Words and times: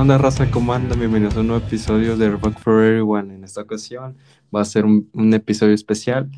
2, 0.00 0.06
1. 0.06 0.06
¿Qué 0.06 0.12
onda, 0.12 0.16
raza? 0.16 0.50
¿Cómo 0.50 0.72
andan? 0.72 0.98
Bienvenidos 0.98 1.36
a 1.36 1.40
un 1.40 1.48
nuevo 1.48 1.66
episodio 1.66 2.16
de 2.16 2.30
Rock 2.30 2.58
for 2.58 2.82
Everyone. 2.82 3.34
En 3.34 3.44
esta 3.44 3.60
ocasión 3.60 4.16
va 4.54 4.62
a 4.62 4.64
ser 4.64 4.86
un, 4.86 5.34
episodio 5.34 5.74
especial. 5.74 6.30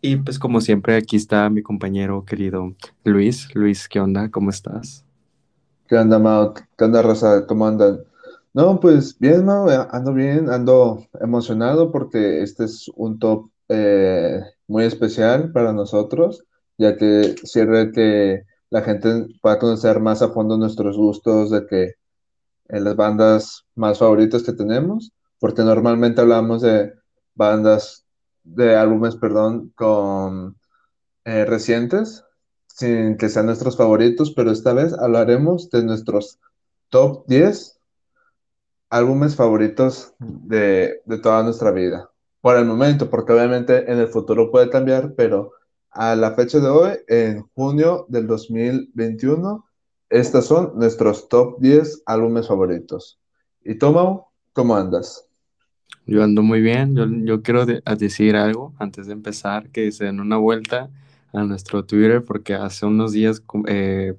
Y 0.00 0.16
pues 0.16 0.38
como 0.38 0.62
siempre, 0.62 0.96
aquí 0.96 1.16
está 1.16 1.50
mi 1.50 1.60
compañero 1.62 2.24
querido 2.24 2.72
Luis. 3.04 3.54
Luis, 3.54 3.88
¿qué 3.88 4.00
onda? 4.00 4.30
¿Cómo 4.30 4.48
estás? 4.48 5.04
¿Qué 5.86 5.96
onda, 5.96 6.18
Mao? 6.18 6.54
¿Qué 6.54 6.84
onda, 6.84 7.02
raza? 7.02 7.46
¿Cómo 7.46 7.66
andan? 7.66 8.00
No, 8.54 8.80
pues 8.80 9.18
bien, 9.18 9.44
Mao, 9.44 9.70
eh, 9.70 9.86
ando 9.90 10.14
bien, 10.14 10.48
ando 10.48 11.06
emocionado 11.20 11.92
porque 11.92 12.42
este 12.42 12.64
es 12.64 12.90
un 12.96 13.18
top 13.18 13.50
eh, 13.68 14.40
muy 14.66 14.84
especial 14.84 15.52
para 15.52 15.74
nosotros, 15.74 16.42
ya 16.78 16.96
que 16.96 17.34
sirve 17.44 17.92
que 17.92 18.44
la 18.70 18.80
gente 18.80 19.26
pueda 19.42 19.58
conocer 19.58 20.00
más 20.00 20.22
a 20.22 20.30
fondo 20.30 20.56
nuestros 20.56 20.96
gustos, 20.96 21.50
de 21.50 21.66
que 21.66 22.03
en 22.68 22.84
las 22.84 22.96
bandas 22.96 23.64
más 23.74 23.98
favoritas 23.98 24.42
que 24.42 24.52
tenemos, 24.52 25.12
porque 25.38 25.62
normalmente 25.62 26.20
hablamos 26.20 26.62
de 26.62 26.92
bandas, 27.34 28.04
de 28.42 28.76
álbumes, 28.76 29.16
perdón, 29.16 29.72
con 29.74 30.56
eh, 31.24 31.44
recientes, 31.44 32.24
sin 32.66 33.16
que 33.16 33.28
sean 33.28 33.46
nuestros 33.46 33.76
favoritos, 33.76 34.32
pero 34.34 34.50
esta 34.50 34.72
vez 34.72 34.92
hablaremos 34.94 35.70
de 35.70 35.84
nuestros 35.84 36.38
top 36.88 37.24
10 37.26 37.78
álbumes 38.90 39.36
favoritos 39.36 40.14
de, 40.18 41.02
de 41.04 41.18
toda 41.18 41.42
nuestra 41.42 41.70
vida. 41.70 42.10
Por 42.40 42.56
el 42.56 42.64
momento, 42.64 43.10
porque 43.10 43.32
obviamente 43.32 43.90
en 43.90 43.98
el 43.98 44.08
futuro 44.08 44.50
puede 44.50 44.70
cambiar, 44.70 45.14
pero 45.14 45.52
a 45.90 46.16
la 46.16 46.34
fecha 46.34 46.58
de 46.58 46.68
hoy, 46.68 46.92
en 47.08 47.42
junio 47.54 48.06
del 48.08 48.26
2021, 48.26 49.64
estas 50.14 50.46
son 50.46 50.72
nuestros 50.76 51.28
top 51.28 51.58
10 51.58 52.02
álbumes 52.06 52.46
favoritos. 52.46 53.18
¿Y 53.64 53.74
Tomau, 53.76 54.26
cómo 54.52 54.76
andas? 54.76 55.28
Yo 56.06 56.22
ando 56.22 56.42
muy 56.42 56.60
bien. 56.60 56.94
Yo, 56.94 57.06
yo 57.08 57.42
quiero 57.42 57.66
de- 57.66 57.82
decir 57.98 58.36
algo 58.36 58.74
antes 58.78 59.06
de 59.06 59.12
empezar, 59.12 59.70
que 59.70 59.90
se 59.90 60.04
den 60.04 60.20
una 60.20 60.36
vuelta 60.36 60.90
a 61.32 61.42
nuestro 61.42 61.84
Twitter, 61.84 62.22
porque 62.24 62.54
hace 62.54 62.86
unos 62.86 63.12
días 63.12 63.42
eh, 63.66 64.14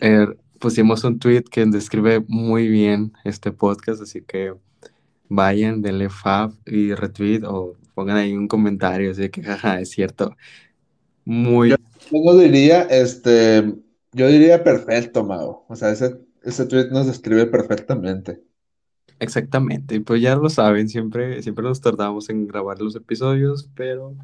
eh, 0.00 0.26
pusimos 0.58 1.04
un 1.04 1.18
tweet 1.18 1.44
que 1.44 1.64
describe 1.66 2.24
muy 2.26 2.68
bien 2.68 3.12
este 3.24 3.52
podcast, 3.52 4.02
así 4.02 4.22
que 4.22 4.54
vayan, 5.28 5.82
denle 5.82 6.08
fab 6.08 6.52
y 6.66 6.94
retweet 6.94 7.42
o 7.44 7.74
pongan 7.94 8.16
ahí 8.16 8.32
un 8.32 8.48
comentario, 8.48 9.12
así 9.12 9.28
que 9.28 9.42
jaja, 9.44 9.80
es 9.80 9.90
cierto. 9.90 10.36
Muy, 11.24 11.70
Yo 11.70 11.76
no 12.12 12.36
diría, 12.36 12.82
este, 12.82 13.74
yo 14.16 14.26
diría 14.28 14.64
perfecto, 14.64 15.24
Mao. 15.24 15.64
O 15.68 15.76
sea, 15.76 15.90
ese, 15.90 16.20
ese 16.42 16.66
tweet 16.66 16.88
nos 16.90 17.06
describe 17.06 17.46
perfectamente. 17.46 18.42
exactamente. 19.18 19.94
Y 19.96 20.00
pues 20.00 20.20
ya 20.22 20.36
lo 20.36 20.48
saben, 20.50 20.88
siempre, 20.88 21.42
siempre 21.42 21.64
nos 21.64 21.80
tardamos 21.80 22.28
en 22.30 22.46
grabar 22.46 22.80
los 22.80 22.96
episodios, 22.96 23.70
pero 23.74 24.16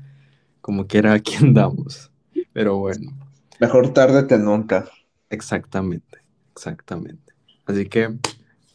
como 0.60 0.86
quiera 0.86 1.14
aquí 1.14 1.34
andamos. 1.40 2.10
Pero 2.52 2.78
bueno. 2.78 3.12
Mejor 3.60 3.94
tarde 3.94 4.26
que 4.26 4.36
nunca. 4.36 4.86
Exactamente, 5.30 6.18
exactamente. 6.54 7.32
Así 7.66 7.88
que, 7.88 8.18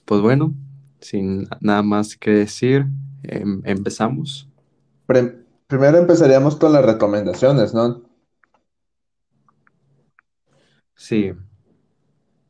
pues 0.05 0.21
bueno, 0.21 0.53
sin 1.01 1.47
nada 1.61 1.83
más 1.83 2.17
que 2.17 2.31
decir, 2.31 2.87
em- 3.23 3.61
empezamos. 3.65 4.49
Pre- 5.05 5.43
primero 5.67 5.97
empezaríamos 5.97 6.55
con 6.55 6.71
las 6.73 6.85
recomendaciones, 6.85 7.73
¿no? 7.73 8.06
Sí, 10.97 11.33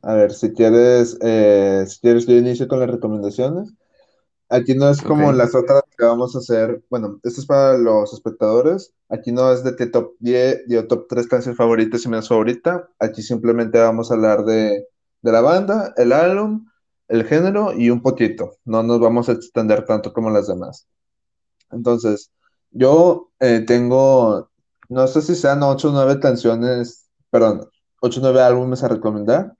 A 0.01 0.13
ver, 0.15 0.31
si 0.33 0.53
quieres, 0.53 1.17
eh, 1.21 1.85
si 1.87 1.99
quieres 1.99 2.25
yo 2.27 2.35
inicio 2.35 2.67
con 2.67 2.79
las 2.79 2.89
recomendaciones. 2.89 3.73
Aquí 4.49 4.75
no 4.75 4.89
es 4.89 5.01
como 5.01 5.31
las 5.33 5.55
otras 5.55 5.83
que 5.97 6.05
vamos 6.05 6.35
a 6.35 6.39
hacer. 6.39 6.83
Bueno, 6.89 7.19
esto 7.23 7.41
es 7.41 7.47
para 7.47 7.77
los 7.77 8.13
espectadores. 8.13 8.93
Aquí 9.09 9.31
no 9.31 9.51
es 9.53 9.63
de 9.63 9.75
que 9.75 9.87
top 9.87 10.13
10 10.19 10.63
y 10.67 10.77
o 10.77 10.87
top 10.87 11.07
3 11.09 11.27
canciones 11.27 11.57
favoritas 11.57 12.05
y 12.05 12.09
menos 12.09 12.29
favorita. 12.29 12.89
Aquí 12.99 13.23
simplemente 13.23 13.79
vamos 13.79 14.11
a 14.11 14.15
hablar 14.15 14.45
de, 14.45 14.87
de 15.23 15.33
la 15.33 15.41
banda, 15.41 15.93
el 15.97 16.13
álbum, 16.13 16.67
el 17.09 17.25
género 17.25 17.73
y 17.73 17.89
un 17.91 18.01
poquito. 18.03 18.57
No 18.65 18.83
nos 18.83 18.99
vamos 19.01 19.29
a 19.29 19.33
extender 19.33 19.85
tanto 19.85 20.13
como 20.13 20.29
las 20.31 20.47
demás. 20.47 20.87
Entonces, 21.71 22.31
yo 22.71 23.31
eh, 23.39 23.61
tengo, 23.65 24.49
no 24.89 25.07
sé 25.07 25.21
si 25.21 25.35
sean 25.35 25.63
8 25.63 25.89
o 25.89 25.91
9 25.91 26.19
canciones, 26.19 27.09
perdón, 27.29 27.69
8 28.01 28.19
o 28.19 28.23
9 28.23 28.41
álbumes 28.41 28.83
a 28.83 28.87
recomendar. 28.87 29.53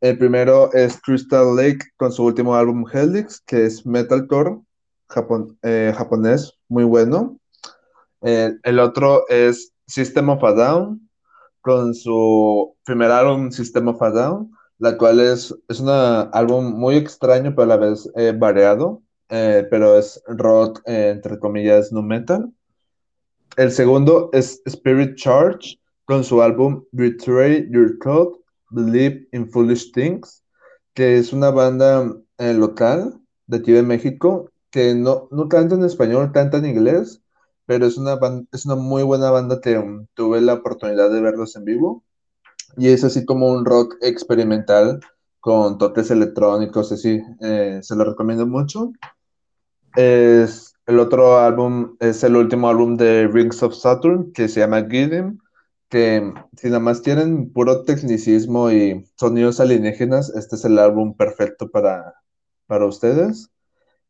El 0.00 0.18
primero 0.18 0.72
es 0.72 1.00
Crystal 1.00 1.54
Lake 1.54 1.78
con 1.96 2.10
su 2.12 2.24
último 2.24 2.56
álbum 2.56 2.84
Helix, 2.92 3.40
que 3.40 3.66
es 3.66 3.86
metalcore 3.86 4.58
eh, 5.62 5.94
japonés, 5.96 6.58
muy 6.68 6.84
bueno. 6.84 7.38
Eh, 8.22 8.52
el 8.62 8.78
otro 8.78 9.28
es 9.28 9.72
System 9.86 10.30
of 10.30 10.42
a 10.42 10.52
Down 10.52 11.08
con 11.60 11.94
su 11.94 12.74
primer 12.84 13.10
álbum 13.10 13.50
System 13.52 13.88
of 13.88 14.02
a 14.02 14.10
Down, 14.10 14.50
la 14.78 14.96
cual 14.96 15.20
es, 15.20 15.54
es 15.68 15.78
un 15.78 15.88
álbum 15.88 16.72
muy 16.72 16.96
extraño, 16.96 17.54
pero 17.54 17.62
a 17.62 17.66
la 17.66 17.76
vez 17.76 18.10
eh, 18.16 18.34
variado, 18.36 19.02
eh, 19.28 19.66
pero 19.70 19.96
es 19.96 20.20
rock, 20.26 20.82
entre 20.84 21.38
comillas, 21.38 21.92
no 21.92 22.02
metal. 22.02 22.52
El 23.56 23.70
segundo 23.70 24.30
es 24.32 24.60
Spirit 24.64 25.14
Charge 25.16 25.78
con 26.12 26.24
su 26.24 26.42
álbum 26.42 26.84
Betray 26.92 27.70
Your 27.70 27.98
Code, 27.98 28.36
Believe 28.68 29.26
in 29.32 29.48
Foolish 29.48 29.92
Things, 29.92 30.44
que 30.92 31.16
es 31.16 31.32
una 31.32 31.48
banda 31.48 32.14
eh, 32.36 32.52
local 32.52 33.18
de 33.46 33.56
aquí 33.56 33.72
de 33.72 33.82
México 33.82 34.50
que 34.70 34.94
no, 34.94 35.26
no 35.30 35.48
canta 35.48 35.74
en 35.74 35.84
español, 35.86 36.30
canta 36.30 36.58
en 36.58 36.66
inglés, 36.66 37.22
pero 37.64 37.86
es 37.86 37.96
una, 37.96 38.18
es 38.52 38.66
una 38.66 38.74
muy 38.74 39.02
buena 39.04 39.30
banda 39.30 39.58
que 39.62 39.78
um, 39.78 40.06
tuve 40.12 40.42
la 40.42 40.52
oportunidad 40.52 41.10
de 41.10 41.22
verlos 41.22 41.56
en 41.56 41.64
vivo 41.64 42.04
y 42.76 42.88
es 42.88 43.04
así 43.04 43.24
como 43.24 43.50
un 43.50 43.64
rock 43.64 43.94
experimental 44.02 45.00
con 45.40 45.78
toques 45.78 46.10
electrónicos, 46.10 46.92
así, 46.92 47.22
eh, 47.40 47.78
se 47.80 47.96
lo 47.96 48.04
recomiendo 48.04 48.46
mucho. 48.46 48.92
Es, 49.96 50.74
el 50.84 50.98
otro 50.98 51.38
álbum 51.38 51.96
es 52.00 52.22
el 52.22 52.36
último 52.36 52.68
álbum 52.68 52.98
de 52.98 53.28
Rings 53.28 53.62
of 53.62 53.74
Saturn 53.74 54.30
que 54.34 54.46
se 54.46 54.60
llama 54.60 54.86
Gideon, 54.90 55.40
que 55.92 56.32
si 56.56 56.68
nada 56.68 56.80
más 56.80 57.02
quieren 57.02 57.52
puro 57.52 57.84
tecnicismo 57.84 58.70
y 58.72 59.04
sonidos 59.16 59.60
alienígenas, 59.60 60.30
este 60.34 60.56
es 60.56 60.64
el 60.64 60.78
álbum 60.78 61.14
perfecto 61.14 61.70
para, 61.70 62.14
para 62.66 62.86
ustedes. 62.86 63.50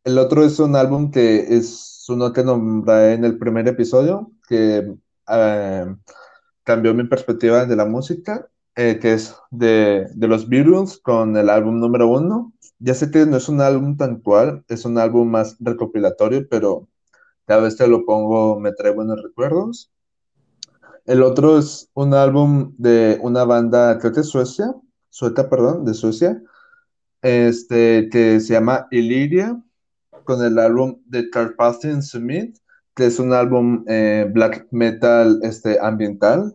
El 0.05 0.19
otro 0.19 0.45
es 0.45 0.61
un 0.61 0.77
álbum 0.77 1.11
que 1.11 1.57
es 1.57 2.05
uno 2.09 2.33
que 2.33 2.45
nombré 2.45 3.15
en 3.15 3.25
el 3.25 3.39
primer 3.39 3.69
episodio, 3.69 4.31
que 4.49 4.95
eh, 5.29 5.97
cambió 6.65 6.95
mi 6.95 7.05
perspectiva 7.05 7.67
de 7.67 7.77
la 7.77 7.85
música, 7.87 8.49
eh, 8.77 8.99
que 9.01 9.15
es 9.15 9.35
de, 9.51 10.07
de 10.15 10.29
los 10.29 10.49
Beatles 10.49 10.99
con 10.99 11.37
el 11.37 11.51
álbum 11.51 11.81
número 11.81 12.09
uno. 12.09 12.53
Ya 12.79 12.95
sé 12.95 13.11
que 13.11 13.27
no 13.27 13.39
es 13.39 13.49
un 13.49 13.61
álbum 13.61 13.97
tan 13.97 14.21
cual, 14.21 14.65
es 14.69 14.85
un 14.85 14.99
álbum 14.99 15.29
más 15.31 15.57
recopilatorio, 15.61 16.49
pero 16.49 16.89
cada 17.47 17.63
vez 17.63 17.77
que 17.77 17.89
lo 17.89 18.05
pongo 18.07 18.61
me 18.61 18.73
trae 18.73 18.93
buenos 18.93 19.23
recuerdos. 19.23 19.91
El 21.05 21.23
otro 21.23 21.59
es 21.59 21.91
un 21.95 22.15
álbum 22.15 22.75
de 22.79 23.19
una 23.23 23.45
banda, 23.45 23.99
creo 23.99 24.13
que 24.13 24.21
es 24.21 24.29
Suecia, 24.29 24.75
sueca, 25.11 25.49
perdón, 25.49 25.85
de 25.85 25.95
Suecia, 25.95 26.43
este, 27.23 28.09
que 28.11 28.41
se 28.41 28.55
llama 28.55 28.87
Illyria, 28.91 29.61
con 30.25 30.43
el 30.45 30.59
álbum 30.59 31.01
de 31.07 31.31
Carpathian 31.31 32.03
Summit, 32.03 32.57
que 32.95 33.07
es 33.07 33.19
un 33.19 33.33
álbum 33.33 33.85
eh, 33.89 34.31
black 34.33 34.69
metal 34.71 35.41
este, 35.43 35.79
ambiental. 35.81 36.55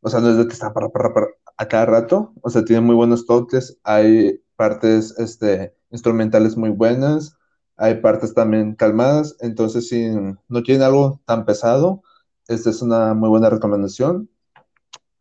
O 0.00 0.10
sea, 0.10 0.20
no 0.20 0.30
es 0.30 0.36
de 0.36 0.46
que 0.46 0.52
está 0.52 0.72
para, 0.72 0.88
para, 0.90 1.12
para 1.14 1.28
a 1.56 1.68
cada 1.68 1.86
rato. 1.86 2.32
O 2.42 2.50
sea, 2.50 2.64
tiene 2.64 2.82
muy 2.82 2.94
buenos 2.94 3.26
toques. 3.26 3.78
Hay 3.84 4.40
partes 4.56 5.14
este, 5.18 5.74
instrumentales 5.90 6.56
muy 6.56 6.70
buenas. 6.70 7.36
Hay 7.76 7.96
partes 7.96 8.34
también 8.34 8.74
calmadas. 8.74 9.36
Entonces, 9.40 9.90
no 10.48 10.62
quieren 10.62 10.82
algo 10.82 11.20
tan 11.26 11.44
pesado, 11.44 12.02
esta 12.48 12.70
es 12.70 12.82
una 12.82 13.14
muy 13.14 13.28
buena 13.28 13.50
recomendación. 13.50 14.28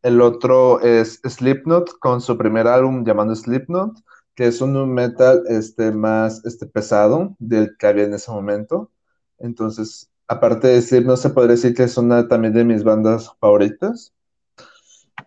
El 0.01 0.21
otro 0.21 0.81
es 0.81 1.19
Slipknot 1.23 1.97
con 1.99 2.21
su 2.21 2.37
primer 2.37 2.67
álbum 2.67 3.03
llamado 3.03 3.35
Slipknot, 3.35 3.97
que 4.35 4.47
es 4.47 4.61
un 4.61 4.93
metal 4.93 5.43
este, 5.47 5.91
más 5.91 6.45
este, 6.45 6.67
pesado 6.67 7.35
del 7.39 7.75
que 7.77 7.87
había 7.87 8.03
en 8.03 8.13
ese 8.13 8.31
momento. 8.31 8.91
Entonces, 9.39 10.09
aparte 10.27 10.67
de 10.67 10.81
Slipknot, 10.81 11.17
se 11.17 11.29
podría 11.31 11.55
decir 11.55 11.73
que 11.73 11.83
es 11.83 11.97
una 11.97 12.27
también 12.27 12.53
de 12.53 12.63
mis 12.63 12.83
bandas 12.83 13.31
favoritas. 13.39 14.13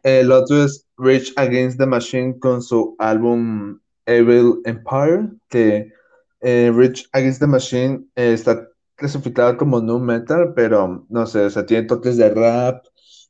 El 0.02 0.30
otro 0.30 0.62
es 0.62 0.86
Rage 0.96 1.32
Against 1.36 1.78
the 1.78 1.86
Machine 1.86 2.38
con 2.38 2.62
su 2.62 2.94
álbum 2.98 3.80
Evil 4.06 4.60
Empire, 4.64 5.28
que 5.48 5.92
eh, 6.40 6.72
Rage 6.72 7.06
Against 7.12 7.40
the 7.40 7.46
Machine 7.46 8.06
eh, 8.14 8.32
está 8.34 8.68
clasificada 8.98 9.56
como 9.56 9.80
nu 9.80 9.98
metal, 10.00 10.52
pero 10.54 11.06
no 11.08 11.26
sé, 11.26 11.46
o 11.46 11.50
sea, 11.50 11.64
tiene 11.66 11.86
toques 11.86 12.16
de 12.16 12.30
rap, 12.34 12.84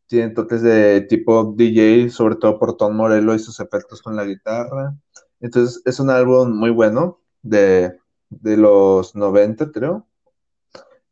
tiene 0.06 0.30
toques 0.34 0.62
de 0.62 1.02
tipo 1.02 1.54
DJ, 1.56 2.10
sobre 2.10 2.36
todo 2.36 2.58
por 2.58 2.76
Tom 2.76 2.96
Morello 2.96 3.34
y 3.34 3.38
sus 3.38 3.60
efectos 3.60 4.02
con 4.02 4.16
la 4.16 4.24
guitarra. 4.24 4.96
Entonces 5.40 5.82
es 5.84 6.00
un 6.00 6.10
álbum 6.10 6.50
muy 6.58 6.70
bueno 6.70 7.20
de, 7.42 7.96
de 8.30 8.56
los 8.56 9.14
90, 9.14 9.70
creo. 9.72 10.06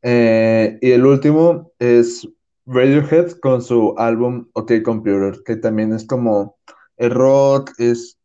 Eh, 0.03 0.79
y 0.81 0.91
el 0.93 1.05
último 1.05 1.73
es 1.79 2.27
Radiohead 2.67 3.33
con 3.41 3.63
su 3.63 3.95
álbum 3.99 4.49
OK 4.55 4.83
Computer, 4.83 5.43
que 5.45 5.57
también 5.57 5.93
es 5.93 6.07
como 6.07 6.57
el 6.97 7.11
rock, 7.11 7.73
es 7.79 8.19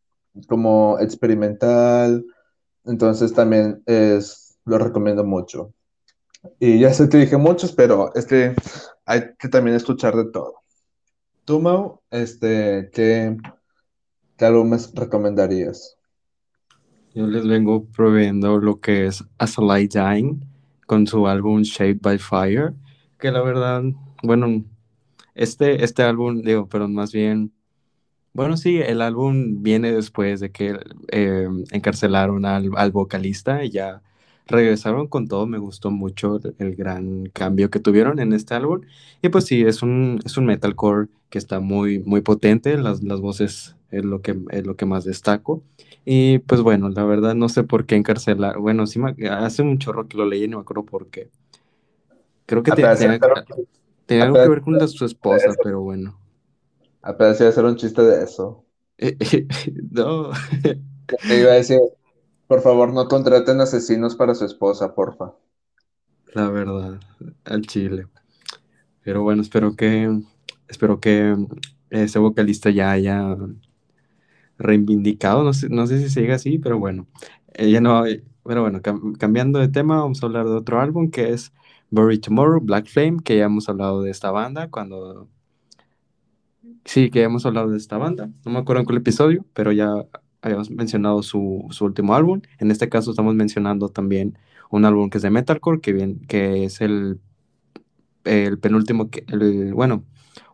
como 0.47 0.97
experimental, 0.99 2.25
entonces 2.85 3.33
también 3.33 3.83
es, 3.85 4.57
lo 4.65 4.77
recomiendo 4.77 5.23
mucho. 5.25 5.73
Y 6.59 6.79
ya 6.79 6.93
sé 6.93 7.07
que 7.09 7.17
dije 7.17 7.37
muchos, 7.37 7.71
pero 7.71 8.13
es 8.15 8.25
que 8.25 8.55
hay 9.05 9.21
que 9.37 9.47
también 9.47 9.75
escuchar 9.75 10.15
de 10.15 10.31
todo. 10.31 10.55
Tú, 11.45 11.59
Mau, 11.59 12.01
este, 12.09 12.89
¿qué, 12.93 13.37
qué 14.37 14.45
álbumes 14.45 14.91
recomendarías? 14.93 15.97
Yo 17.13 17.27
les 17.27 17.45
vengo 17.45 17.85
proveyendo 17.85 18.57
lo 18.59 18.79
que 18.79 19.07
es 19.07 19.23
As 19.37 19.57
a 19.57 19.61
Light 19.61 19.93
Dying 19.93 20.45
con 20.85 21.07
su 21.07 21.27
álbum 21.27 21.61
Shaped 21.61 22.01
by 22.01 22.17
Fire, 22.17 22.73
que 23.19 23.31
la 23.31 23.41
verdad, 23.41 23.83
bueno, 24.23 24.63
este, 25.35 25.83
este 25.83 26.03
álbum, 26.03 26.41
digo, 26.41 26.67
pero 26.67 26.87
más 26.87 27.11
bien, 27.11 27.51
bueno, 28.33 28.55
sí, 28.55 28.79
el 28.79 29.01
álbum 29.01 29.61
viene 29.61 29.91
después 29.91 30.39
de 30.39 30.51
que 30.51 30.79
eh, 31.11 31.47
encarcelaron 31.71 32.45
al, 32.45 32.69
al 32.75 32.91
vocalista 32.91 33.63
y 33.63 33.71
ya 33.71 34.01
regresaron 34.51 35.07
con 35.07 35.27
todo, 35.27 35.47
me 35.47 35.57
gustó 35.57 35.91
mucho 35.91 36.39
el, 36.59 36.75
gran 36.75 37.25
cambio 37.27 37.69
que 37.69 37.79
tuvieron 37.79 38.19
en 38.19 38.33
este 38.33 38.53
álbum. 38.55 38.81
Y 39.21 39.29
pues 39.29 39.45
sí, 39.45 39.61
es 39.63 39.81
un, 39.81 40.19
es 40.25 40.37
un 40.37 40.45
metalcore 40.45 41.07
que 41.29 41.37
está 41.39 41.59
muy, 41.59 41.99
muy 41.99 42.21
potente, 42.21 42.77
las, 42.77 43.03
las 43.03 43.19
voces 43.21 43.75
es 43.91 44.05
lo 44.05 44.21
que, 44.21 44.37
es 44.51 44.65
lo 44.65 44.75
que 44.75 44.85
más 44.85 45.05
destaco. 45.05 45.63
Y 46.05 46.39
pues 46.39 46.61
bueno, 46.61 46.89
la 46.89 47.03
verdad 47.05 47.35
no 47.35 47.49
sé 47.49 47.63
por 47.63 47.85
qué 47.85 47.95
encarcelar, 47.95 48.57
bueno, 48.59 48.87
sí, 48.87 48.99
me- 48.99 49.15
hace 49.29 49.61
un 49.63 49.77
chorro 49.79 50.07
que 50.07 50.17
lo 50.17 50.25
leí 50.25 50.43
y 50.45 50.47
no 50.47 50.57
me 50.57 50.61
acuerdo 50.63 50.85
por 50.85 51.07
qué. 51.09 51.29
Creo 52.45 52.63
que 52.63 52.71
tenía, 52.71 52.91
un 52.91 53.19
tenía 54.05 54.23
algo 54.25 54.37
que 54.37 54.49
ver 54.49 54.61
con 54.61 54.77
la, 54.77 54.87
su 54.87 55.05
esposa, 55.05 55.55
pero 55.63 55.81
bueno. 55.81 56.17
apenas 57.01 57.39
iba 57.39 57.47
a 57.47 57.51
hacer 57.51 57.65
un 57.65 57.75
chiste 57.77 58.01
de 58.01 58.23
eso. 58.23 58.65
No, 59.91 60.31
Te 61.27 61.39
iba 61.39 61.51
a 61.51 61.55
decir, 61.55 61.79
por 62.51 62.61
favor, 62.61 62.89
no 62.93 63.07
contraten 63.07 63.61
asesinos 63.61 64.15
para 64.15 64.35
su 64.35 64.45
esposa, 64.45 64.93
porfa. 64.93 65.33
la 66.33 66.49
verdad, 66.49 66.99
al 67.45 67.61
chile. 67.63 68.07
Pero 69.03 69.23
bueno, 69.23 69.41
espero 69.43 69.75
que, 69.75 70.09
espero 70.67 70.99
que 70.99 71.35
ese 71.91 72.19
vocalista 72.19 72.69
ya 72.71 72.91
haya 72.91 73.37
reivindicado, 74.57 75.43
no 75.43 75.53
sé, 75.53 75.69
no 75.69 75.87
sé 75.87 75.99
si 75.99 76.09
sigue 76.09 76.33
así, 76.33 76.59
pero 76.59 76.79
bueno, 76.79 77.07
ella 77.53 77.81
no, 77.81 78.03
pero 78.43 78.61
bueno, 78.61 78.81
cam- 78.81 79.17
cambiando 79.17 79.59
de 79.59 79.69
tema, 79.69 79.97
vamos 80.01 80.21
a 80.23 80.25
hablar 80.27 80.45
de 80.45 80.51
otro 80.55 80.79
álbum 80.81 81.09
que 81.11 81.29
es 81.33 81.53
Bury 81.89 82.19
Tomorrow, 82.19 82.61
Black 82.61 82.87
Flame, 82.87 83.19
que 83.23 83.37
ya 83.37 83.45
hemos 83.45 83.69
hablado 83.69 84.01
de 84.03 84.11
esta 84.11 84.31
banda 84.31 84.69
cuando, 84.69 85.29
sí, 86.85 87.09
que 87.11 87.19
ya 87.19 87.25
hemos 87.25 87.45
hablado 87.45 87.69
de 87.71 87.77
esta 87.77 87.97
banda, 87.97 88.29
no 88.45 88.51
me 88.51 88.59
acuerdo 88.59 88.81
en 88.81 88.87
qué 88.87 88.95
episodio, 88.95 89.45
pero 89.53 89.71
ya 89.71 90.05
habíamos 90.41 90.69
mencionado 90.71 91.23
su, 91.23 91.67
su 91.69 91.85
último 91.85 92.15
álbum, 92.15 92.41
en 92.59 92.71
este 92.71 92.89
caso 92.89 93.11
estamos 93.11 93.35
mencionando 93.35 93.89
también 93.89 94.37
un 94.69 94.85
álbum 94.85 95.09
que 95.09 95.17
es 95.17 95.21
de 95.21 95.29
metalcore, 95.29 95.81
que, 95.81 95.93
bien, 95.93 96.19
que 96.27 96.65
es 96.65 96.81
el 96.81 97.19
el 98.23 98.59
penúltimo, 98.59 99.09
que, 99.09 99.25
el, 99.27 99.73
bueno, 99.73 100.03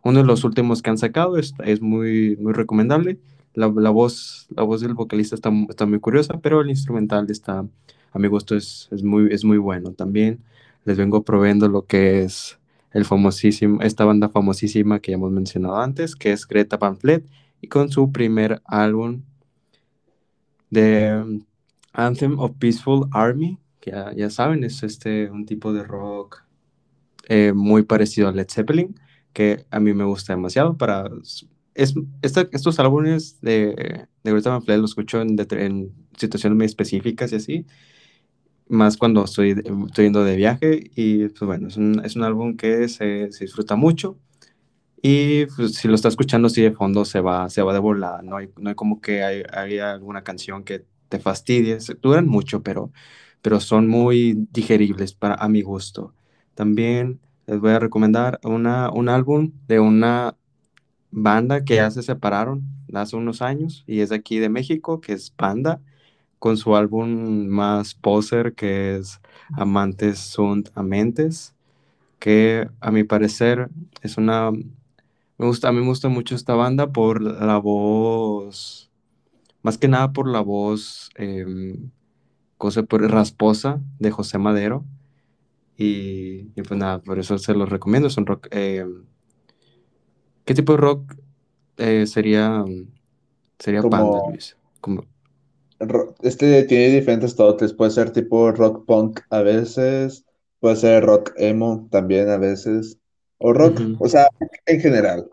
uno 0.02 0.20
de 0.20 0.24
los 0.24 0.44
últimos 0.44 0.82
que 0.82 0.90
han 0.90 0.98
sacado, 0.98 1.36
es, 1.36 1.54
es 1.64 1.80
muy, 1.80 2.36
muy 2.36 2.52
recomendable. 2.52 3.18
La, 3.54 3.66
voz, 3.66 4.46
la 4.54 4.62
voz 4.62 4.80
del 4.80 4.94
vocalista 4.94 5.34
está, 5.34 5.50
muy 5.50 5.98
curiosa, 5.98 6.38
pero 6.40 6.60
el 6.60 6.70
instrumental 6.70 7.28
está, 7.28 7.66
a 8.12 8.18
mi 8.18 8.28
gusto, 8.28 8.54
es, 8.54 8.88
es, 8.92 9.02
muy, 9.02 9.32
es 9.32 9.44
muy 9.44 9.58
bueno. 9.58 9.92
También 9.92 10.40
les 10.84 10.96
vengo 10.96 11.24
proveyendo 11.24 11.68
lo 11.68 11.84
que 11.84 12.22
es 12.22 12.58
el 12.92 13.04
famosísimo, 13.04 13.82
esta 13.82 14.04
banda 14.04 14.28
famosísima 14.28 15.00
que 15.00 15.10
ya 15.10 15.16
hemos 15.16 15.32
mencionado 15.32 15.76
antes, 15.76 16.14
que 16.14 16.32
es 16.32 16.46
Greta 16.46 16.76
Van 16.76 16.96
Fleet, 16.96 17.24
y 17.60 17.66
con 17.66 17.90
su 17.90 18.12
primer 18.12 18.62
álbum 18.64 19.22
de 20.70 21.22
um, 21.22 21.44
Anthem 21.92 22.38
of 22.38 22.52
Peaceful 22.58 23.08
Army, 23.12 23.58
que 23.80 23.92
ya, 24.16 24.30
saben, 24.30 24.64
es 24.64 24.82
este, 24.82 25.30
un 25.30 25.46
tipo 25.46 25.72
de 25.72 25.82
rock 25.82 26.44
eh, 27.28 27.52
muy 27.54 27.82
parecido 27.82 28.28
a 28.28 28.32
Led 28.32 28.48
Zeppelin, 28.48 28.94
que 29.32 29.66
a 29.70 29.80
mí 29.80 29.92
me 29.94 30.04
gusta 30.04 30.32
demasiado. 30.32 30.76
Para, 30.76 31.08
es, 31.74 31.94
esta, 32.22 32.48
estos 32.52 32.78
álbumes 32.80 33.40
de, 33.40 34.06
de 34.24 34.32
Greta 34.32 34.50
Van 34.50 34.80
los 34.82 34.90
escucho 34.90 35.20
en, 35.20 35.36
en, 35.50 35.92
situaciones 36.16 36.56
muy 36.56 36.66
específicas 36.66 37.32
y 37.32 37.36
así, 37.36 37.66
más 38.68 38.96
cuando 38.96 39.24
estoy, 39.24 39.50
estoy 39.86 40.04
yendo 40.04 40.24
de 40.24 40.36
viaje. 40.36 40.90
Y 40.94 41.28
pues 41.28 41.42
bueno, 41.42 41.68
es 41.68 41.76
un, 41.76 42.02
es 42.04 42.16
un 42.16 42.24
álbum 42.24 42.56
que 42.56 42.88
se, 42.88 43.30
se, 43.32 43.44
disfruta 43.44 43.76
mucho. 43.76 44.18
Y 45.02 45.46
pues, 45.46 45.74
si 45.76 45.88
lo 45.88 45.94
está 45.94 46.08
escuchando 46.08 46.48
así 46.48 46.62
de 46.62 46.72
fondo, 46.72 47.04
se 47.04 47.20
va, 47.20 47.48
se 47.50 47.62
va 47.62 47.72
de 47.72 47.78
volada. 47.78 48.22
No 48.22 48.36
hay, 48.36 48.50
no 48.58 48.68
hay 48.70 48.74
como 48.74 49.00
que 49.00 49.22
hay, 49.22 49.42
hay 49.52 49.78
alguna 49.78 50.24
canción 50.24 50.64
que 50.64 50.84
te 51.08 51.18
fastidie. 51.20 51.78
Duran 52.02 52.26
mucho, 52.26 52.62
pero, 52.62 52.92
pero 53.42 53.60
son 53.60 53.88
muy 53.88 54.46
digeribles 54.52 55.14
para, 55.14 55.34
a 55.36 55.48
mi 55.48 55.62
gusto. 55.62 56.14
También 56.54 57.20
les 57.46 57.60
voy 57.60 57.72
a 57.72 57.78
recomendar 57.78 58.40
una, 58.44 58.90
un 58.90 59.08
álbum 59.08 59.52
de 59.68 59.80
una 59.80 60.36
banda 61.10 61.64
que 61.64 61.76
ya 61.76 61.90
se 61.90 62.02
separaron 62.02 62.64
hace 62.94 63.16
unos 63.16 63.42
años 63.42 63.84
y 63.86 64.00
es 64.00 64.10
de 64.10 64.16
aquí 64.16 64.38
de 64.38 64.48
México, 64.48 65.00
que 65.00 65.12
es 65.12 65.30
Panda, 65.30 65.80
con 66.38 66.56
su 66.56 66.76
álbum 66.76 67.46
más 67.48 67.94
poser 67.94 68.54
que 68.54 68.96
es 68.96 69.20
Amantes 69.52 70.18
sunt 70.18 70.70
Amentes, 70.74 71.54
que 72.18 72.68
a 72.80 72.90
mi 72.90 73.04
parecer 73.04 73.68
es 74.02 74.16
una... 74.18 74.52
Me 75.38 75.46
gusta, 75.46 75.68
a 75.68 75.72
mí 75.72 75.80
me 75.80 75.86
gusta 75.86 76.08
mucho 76.08 76.34
esta 76.34 76.54
banda 76.54 76.92
por 76.92 77.22
la 77.22 77.58
voz, 77.58 78.90
más 79.62 79.78
que 79.78 79.88
nada 79.88 80.12
por 80.12 80.28
la 80.28 80.40
voz, 80.40 81.10
eh, 81.16 81.78
cosa 82.56 82.82
por 82.82 83.08
rasposa 83.08 83.80
de 83.98 84.10
José 84.10 84.38
Madero 84.38 84.84
y, 85.78 86.50
y, 86.56 86.62
pues 86.66 86.78
nada, 86.78 86.98
por 86.98 87.20
eso 87.20 87.38
se 87.38 87.54
los 87.54 87.68
recomiendo. 87.68 88.08
Es 88.08 88.16
un 88.16 88.26
rock. 88.26 88.48
Eh, 88.50 88.84
¿Qué 90.44 90.52
tipo 90.52 90.72
de 90.72 90.78
rock 90.78 91.14
eh, 91.76 92.04
sería, 92.08 92.64
sería 93.60 93.80
Como, 93.80 93.90
Panda, 93.90 94.18
Luis? 94.28 94.56
Como... 94.80 95.04
Este 96.20 96.64
tiene 96.64 96.96
diferentes 96.96 97.36
toques. 97.36 97.72
Puede 97.72 97.92
ser 97.92 98.10
tipo 98.10 98.50
rock 98.50 98.84
punk 98.86 99.20
a 99.30 99.42
veces. 99.42 100.24
Puede 100.58 100.74
ser 100.74 101.04
rock 101.04 101.32
emo 101.36 101.86
también 101.92 102.28
a 102.28 102.38
veces. 102.38 102.98
O 103.38 103.52
rock, 103.52 103.78
uh 103.78 103.82
-huh. 103.82 103.96
o 104.00 104.08
sea, 104.08 104.26
en 104.66 104.80
general. 104.80 105.30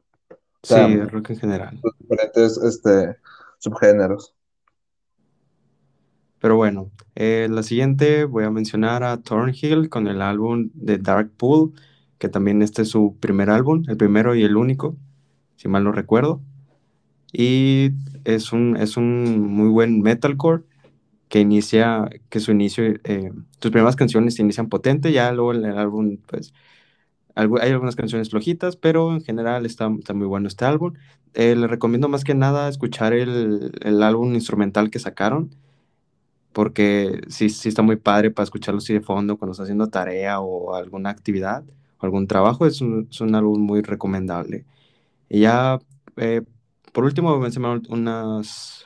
O 0.65 0.67
sea, 0.67 0.87
sí, 0.87 0.99
rock 0.99 1.29
en 1.29 1.37
general. 1.37 1.79
Diferentes 1.99 2.57
este, 2.57 3.17
subgéneros. 3.59 4.33
Pero 6.39 6.55
bueno, 6.57 6.89
eh, 7.13 7.47
la 7.51 7.61
siguiente 7.61 8.25
voy 8.25 8.45
a 8.45 8.49
mencionar 8.49 9.03
a 9.03 9.21
Thornhill 9.21 9.89
con 9.89 10.07
el 10.07 10.23
álbum 10.23 10.71
de 10.73 10.97
Dark 10.97 11.29
Pool, 11.37 11.73
que 12.17 12.29
también 12.29 12.63
este 12.63 12.81
es 12.81 12.89
su 12.89 13.15
primer 13.19 13.51
álbum, 13.51 13.83
el 13.87 13.95
primero 13.95 14.33
y 14.33 14.43
el 14.43 14.57
único, 14.57 14.97
si 15.55 15.67
mal 15.67 15.83
no 15.83 15.91
recuerdo. 15.91 16.41
Y 17.31 17.91
es 18.23 18.51
un, 18.51 18.75
es 18.75 18.97
un 18.97 19.41
muy 19.41 19.69
buen 19.69 20.01
metalcore 20.01 20.63
que 21.29 21.41
inicia, 21.41 22.09
que 22.29 22.39
su 22.39 22.53
inicio, 22.53 22.85
eh, 23.03 23.31
sus 23.61 23.71
primeras 23.71 23.95
canciones 23.95 24.39
inician 24.39 24.67
potente, 24.67 25.11
ya 25.11 25.31
luego 25.31 25.53
en 25.53 25.65
el 25.65 25.77
álbum, 25.77 26.17
pues, 26.25 26.55
hay 27.35 27.71
algunas 27.71 27.95
canciones 27.95 28.29
flojitas, 28.29 28.75
pero 28.77 29.13
en 29.13 29.21
general 29.21 29.65
está, 29.65 29.91
está 29.99 30.13
muy 30.13 30.27
bueno 30.27 30.47
este 30.47 30.65
álbum. 30.65 30.93
Eh, 31.33 31.55
les 31.55 31.69
recomiendo 31.69 32.07
más 32.07 32.23
que 32.23 32.33
nada 32.33 32.69
escuchar 32.69 33.13
el, 33.13 33.71
el 33.81 34.03
álbum 34.03 34.33
instrumental 34.33 34.89
que 34.89 34.99
sacaron, 34.99 35.53
porque 36.53 37.21
sí, 37.27 37.49
sí 37.49 37.69
está 37.69 37.81
muy 37.81 37.97
padre 37.97 38.31
para 38.31 38.45
escucharlo 38.45 38.79
así 38.79 38.93
de 38.93 39.01
fondo 39.01 39.37
cuando 39.37 39.51
está 39.51 39.63
haciendo 39.63 39.89
tarea 39.89 40.39
o 40.39 40.73
alguna 40.75 41.09
actividad 41.09 41.65
o 41.99 42.05
algún 42.05 42.27
trabajo, 42.27 42.65
es 42.65 42.81
un, 42.81 43.07
es 43.11 43.19
un 43.21 43.35
álbum 43.35 43.61
muy 43.61 43.81
recomendable. 43.81 44.65
Y 45.29 45.41
ya, 45.41 45.79
eh, 46.17 46.43
por 46.93 47.03
último, 47.03 47.37
mencionar 47.39 47.81
unas 47.89 48.85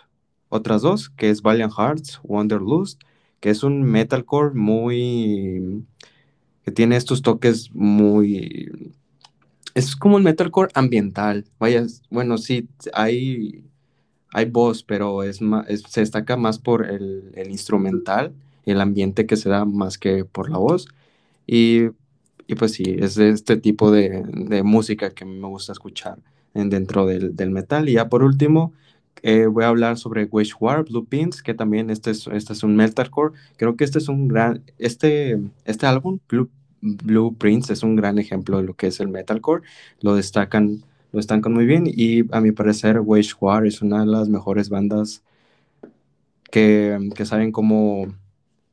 otras 0.50 0.82
dos, 0.82 1.10
que 1.10 1.29
es 1.29 1.41
Valiant 1.44 1.74
Hearts, 1.77 2.20
Wanderlust, 2.24 3.01
que 3.39 3.51
es 3.51 3.63
un 3.63 3.84
metalcore 3.84 4.56
muy... 4.56 5.86
que 6.69 6.75
tiene 6.75 6.97
estos 6.97 7.23
toques 7.23 7.71
muy... 7.73 8.93
Es 9.73 9.95
como 9.95 10.17
un 10.17 10.23
metalcore 10.23 10.71
ambiental, 10.75 11.45
vaya, 11.57 11.85
bueno, 12.09 12.38
sí, 12.38 12.67
hay 12.93 13.63
hay 14.31 14.45
voz, 14.45 14.83
pero 14.83 15.23
es 15.23 15.41
más, 15.41 15.67
es, 15.69 15.81
se 15.88 16.01
destaca 16.01 16.38
más 16.38 16.59
por 16.59 16.85
el, 16.85 17.31
el, 17.33 17.49
instrumental, 17.49 18.33
el 18.65 18.79
ambiente 18.81 19.25
que 19.25 19.38
se 19.38 19.49
da 19.49 19.65
más 19.65 19.97
que 19.97 20.23
por 20.25 20.51
la 20.51 20.57
voz. 20.57 20.88
Y, 21.47 21.85
y 22.45 22.55
pues 22.55 22.73
sí, 22.73 22.83
es 22.99 23.17
este 23.17 23.57
tipo 23.57 23.89
de, 23.89 24.23
de, 24.27 24.61
música 24.61 25.09
que 25.09 25.25
me 25.25 25.47
gusta 25.47 25.71
escuchar 25.71 26.19
en, 26.53 26.69
dentro 26.69 27.07
del, 27.07 27.35
del, 27.35 27.49
metal. 27.49 27.89
Y 27.89 27.93
ya 27.93 28.07
por 28.09 28.21
último, 28.21 28.73
eh, 29.23 29.47
voy 29.47 29.63
a 29.63 29.69
hablar 29.69 29.97
sobre 29.97 30.25
Wage 30.25 30.53
War, 30.59 30.85
Blue 30.85 31.05
Pins, 31.05 31.41
que 31.41 31.53
también 31.55 31.89
este 31.89 32.11
es, 32.11 32.27
este 32.27 32.53
es 32.53 32.63
un 32.63 32.75
metalcore. 32.75 33.33
Creo 33.57 33.75
que 33.75 33.83
este 33.83 33.97
es 33.97 34.09
un 34.09 34.27
gran, 34.27 34.63
este, 34.77 35.39
este 35.65 35.88
álbum, 35.88 36.19
Blue, 36.29 36.49
Blue 36.81 37.36
Prince, 37.38 37.74
es 37.74 37.83
un 37.83 37.95
gran 37.95 38.19
ejemplo 38.19 38.57
de 38.57 38.63
lo 38.63 38.75
que 38.75 38.88
es 38.88 39.00
el 39.00 39.07
metalcore. 39.07 39.63
Lo 40.01 40.15
destacan, 40.15 40.83
lo 41.12 41.17
destacan 41.17 41.53
muy 41.53 41.65
bien 41.65 41.83
y 41.88 42.24
a 42.33 42.41
mi 42.41 42.51
parecer 42.51 43.00
Wage 43.00 43.33
War 43.39 43.65
es 43.65 43.81
una 43.81 44.01
de 44.01 44.07
las 44.07 44.29
mejores 44.29 44.69
bandas 44.69 45.24
que, 46.51 47.09
que 47.15 47.25
saben 47.25 47.51
cómo 47.51 48.07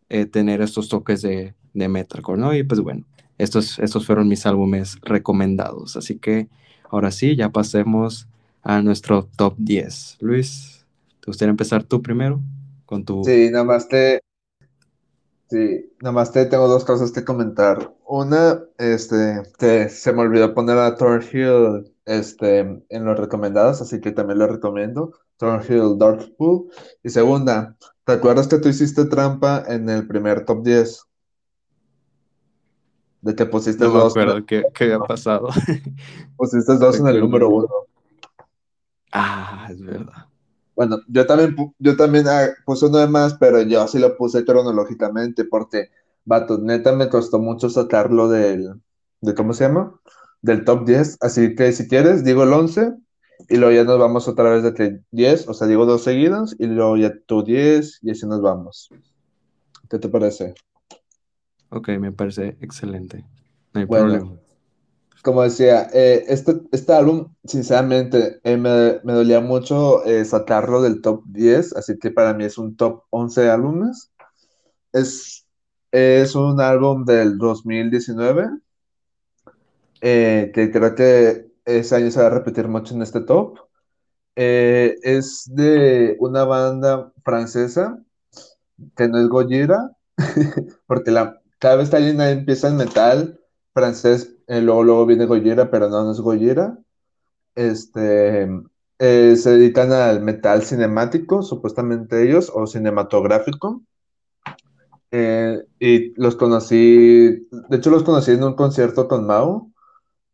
eh, 0.08 0.26
tener 0.26 0.60
estos 0.60 0.88
toques 0.88 1.22
de, 1.22 1.54
de 1.74 1.88
metalcore, 1.88 2.40
¿no? 2.40 2.54
Y 2.54 2.62
pues 2.62 2.80
bueno, 2.80 3.04
estos, 3.38 3.78
estos 3.78 4.06
fueron 4.06 4.28
mis 4.28 4.46
álbumes 4.46 4.98
recomendados. 5.02 5.96
Así 5.96 6.18
que 6.18 6.48
ahora 6.90 7.10
sí, 7.10 7.36
ya 7.36 7.50
pasemos 7.50 8.28
a 8.62 8.82
nuestro 8.82 9.28
top 9.36 9.54
10. 9.58 10.18
Luis, 10.20 10.84
¿te 11.20 11.26
gustaría 11.26 11.50
empezar 11.50 11.84
tú 11.84 12.02
primero 12.02 12.40
con 12.84 13.04
tu... 13.04 13.22
Sí, 13.24 13.50
nada 13.50 13.64
más 13.64 13.88
te... 13.88 14.20
Sí, 15.48 15.92
nada 16.00 16.12
más 16.12 16.32
te 16.32 16.44
tengo 16.46 16.66
dos 16.66 16.84
cosas 16.84 17.12
que 17.12 17.24
comentar. 17.24 17.94
Una, 18.04 18.60
este, 18.78 19.42
que 19.58 19.88
se 19.88 20.12
me 20.12 20.22
olvidó 20.22 20.52
poner 20.54 20.76
a 20.78 20.96
Thornhill, 20.96 21.92
este, 22.04 22.60
en 22.60 23.04
los 23.04 23.18
recomendados, 23.18 23.80
así 23.80 24.00
que 24.00 24.10
también 24.10 24.40
lo 24.40 24.48
recomiendo. 24.48 25.12
Thornhill 25.36 25.98
Darkpool. 25.98 26.68
Y 27.02 27.10
segunda, 27.10 27.76
¿te 28.04 28.12
acuerdas 28.12 28.48
que 28.48 28.58
tú 28.58 28.68
hiciste 28.68 29.04
trampa 29.04 29.62
en 29.68 29.88
el 29.88 30.06
primer 30.08 30.44
top 30.44 30.64
10? 30.64 31.04
De 33.20 33.34
que 33.34 33.46
pusiste 33.46 33.84
No 33.84 33.92
me 33.92 33.98
dos, 34.00 34.12
acuerdo 34.12 34.44
qué, 34.46 34.64
qué 34.74 34.84
había 34.84 34.98
pasado. 35.00 35.48
pusiste 36.36 36.76
dos 36.76 36.98
en 36.98 37.06
el 37.08 37.20
número 37.20 37.48
uno. 37.50 37.68
Ah, 39.12 39.66
es 39.70 39.80
verdad. 39.80 40.25
Bueno, 40.76 40.98
yo 41.08 41.26
también, 41.26 41.56
yo 41.78 41.96
también 41.96 42.28
ah, 42.28 42.48
puse 42.66 42.86
uno 42.86 42.98
de 42.98 43.08
más, 43.08 43.34
pero 43.34 43.62
yo 43.62 43.88
sí 43.88 43.98
lo 43.98 44.16
puse 44.16 44.44
cronológicamente 44.44 45.44
porque, 45.44 45.90
vato, 46.24 46.58
neta 46.58 46.92
me 46.94 47.08
costó 47.08 47.38
mucho 47.40 47.70
sacarlo 47.70 48.28
del, 48.28 48.74
de, 49.22 49.34
¿cómo 49.34 49.54
se 49.54 49.64
llama? 49.64 49.98
Del 50.42 50.64
top 50.64 50.86
10. 50.86 51.18
Así 51.22 51.54
que 51.54 51.72
si 51.72 51.88
quieres, 51.88 52.24
digo 52.24 52.44
el 52.44 52.52
11 52.52 52.92
y 53.48 53.56
luego 53.56 53.74
ya 53.74 53.84
nos 53.84 53.98
vamos 53.98 54.28
otra 54.28 54.50
vez 54.50 54.62
de 54.62 54.74
que 54.74 55.00
10, 55.12 55.48
o 55.48 55.54
sea, 55.54 55.66
digo 55.66 55.86
dos 55.86 56.04
seguidos 56.04 56.54
y 56.58 56.66
luego 56.66 56.96
ya 56.98 57.12
tú 57.26 57.42
10 57.42 57.98
y 58.02 58.10
así 58.10 58.26
nos 58.26 58.42
vamos. 58.42 58.90
¿Qué 59.90 59.98
te 59.98 60.08
parece? 60.08 60.54
Ok, 61.70 61.88
me 62.00 62.12
parece 62.12 62.56
excelente. 62.60 63.24
No 63.72 63.80
hay 63.80 63.86
Bueno, 63.86 64.06
problema. 64.08 64.40
Como 65.26 65.42
decía, 65.42 65.90
eh, 65.92 66.24
este, 66.28 66.60
este 66.70 66.92
álbum, 66.92 67.34
sinceramente, 67.42 68.40
eh, 68.44 68.56
me, 68.56 69.00
me 69.02 69.12
dolía 69.12 69.40
mucho 69.40 70.04
eh, 70.04 70.24
sacarlo 70.24 70.80
del 70.82 71.02
top 71.02 71.24
10, 71.26 71.74
así 71.74 71.98
que 71.98 72.12
para 72.12 72.32
mí 72.32 72.44
es 72.44 72.58
un 72.58 72.76
top 72.76 73.02
11 73.10 73.50
álbumes. 73.50 74.12
Es, 74.92 75.44
es 75.90 76.36
un 76.36 76.60
álbum 76.60 77.04
del 77.04 77.38
2019, 77.38 78.50
eh, 80.00 80.52
que 80.54 80.70
creo 80.70 80.94
que 80.94 81.50
ese 81.64 81.96
año 81.96 82.12
se 82.12 82.20
va 82.20 82.28
a 82.28 82.30
repetir 82.30 82.68
mucho 82.68 82.94
en 82.94 83.02
este 83.02 83.20
top. 83.20 83.58
Es 84.36 85.50
de 85.52 86.16
una 86.20 86.44
banda 86.44 87.12
francesa 87.24 87.98
que 88.96 89.08
no 89.08 89.18
es 89.18 89.28
Gojira, 89.28 89.90
porque 90.86 91.10
la, 91.10 91.42
cada 91.58 91.74
vez 91.76 91.90
que 91.90 91.96
alguien 91.96 92.20
empieza 92.20 92.68
en 92.68 92.76
metal 92.76 93.40
francés, 93.74 94.35
eh, 94.46 94.60
luego, 94.60 94.84
luego 94.84 95.06
viene 95.06 95.26
Gojira, 95.26 95.70
pero 95.70 95.88
no, 95.88 96.04
no 96.04 96.12
es 96.12 96.20
Gojira. 96.20 96.78
Este, 97.54 98.48
eh, 98.98 99.36
se 99.36 99.50
dedican 99.50 99.92
al 99.92 100.22
metal 100.22 100.62
cinemático, 100.62 101.42
supuestamente 101.42 102.22
ellos, 102.22 102.50
o 102.54 102.66
cinematográfico. 102.66 103.82
Eh, 105.10 105.62
y 105.78 106.20
los 106.20 106.36
conocí, 106.36 107.48
de 107.50 107.76
hecho 107.76 107.90
los 107.90 108.02
conocí 108.02 108.32
en 108.32 108.44
un 108.44 108.54
concierto 108.54 109.08
con 109.08 109.26
Mao, 109.26 109.70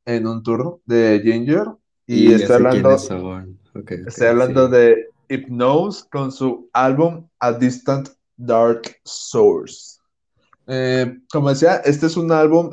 en 0.04 0.26
un 0.26 0.42
tour 0.42 0.80
de 0.86 1.20
Ginger, 1.22 1.68
y 2.06 2.24
Y 2.24 2.26
quiénes 2.28 2.50
hablando, 2.50 2.98
son. 2.98 3.58
Ok, 3.74 3.82
ok, 3.82 3.90
estoy 4.06 4.26
hablando 4.26 4.66
sí. 4.66 4.72
de 4.72 5.06
Hypnose 5.28 6.04
con 6.10 6.32
su 6.32 6.68
álbum 6.72 7.28
A 7.38 7.52
Distant 7.52 8.08
Dark 8.36 8.82
Source. 9.04 9.98
Eh, 10.66 11.18
como 11.30 11.50
decía, 11.50 11.76
este 11.84 12.06
es 12.06 12.16
un 12.16 12.32
álbum 12.32 12.70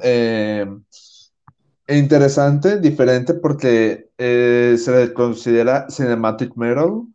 interesante, 1.98 2.80
diferente, 2.80 3.34
porque 3.34 4.12
eh, 4.18 4.76
se 4.78 4.92
le 4.92 5.14
considera 5.14 5.88
cinematic 5.90 6.56
metal, 6.56 7.08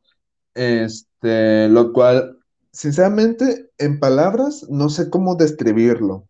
este, 0.54 1.68
lo 1.68 1.92
cual, 1.92 2.38
sinceramente, 2.72 3.70
en 3.78 4.00
palabras, 4.00 4.66
no 4.68 4.88
sé 4.88 5.10
cómo 5.10 5.36
describirlo. 5.36 6.28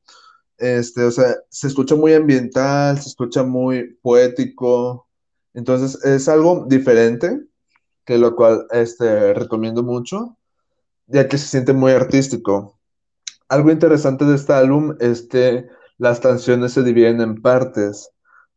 Este, 0.58 1.04
o 1.04 1.10
sea, 1.10 1.36
se 1.48 1.68
escucha 1.68 1.94
muy 1.94 2.12
ambiental, 2.12 3.00
se 3.00 3.08
escucha 3.08 3.42
muy 3.42 3.98
poético. 4.02 5.08
Entonces, 5.54 6.04
es 6.04 6.28
algo 6.28 6.66
diferente, 6.68 7.40
que 8.04 8.18
lo 8.18 8.36
cual 8.36 8.66
este, 8.70 9.34
recomiendo 9.34 9.82
mucho, 9.82 10.36
ya 11.06 11.28
que 11.28 11.38
se 11.38 11.48
siente 11.48 11.72
muy 11.72 11.92
artístico. 11.92 12.78
Algo 13.48 13.70
interesante 13.70 14.24
de 14.24 14.36
este 14.36 14.52
álbum 14.52 14.96
es 15.00 15.22
que 15.22 15.66
las 15.98 16.20
canciones 16.20 16.72
se 16.72 16.82
dividen 16.82 17.20
en 17.20 17.40
partes. 17.40 18.10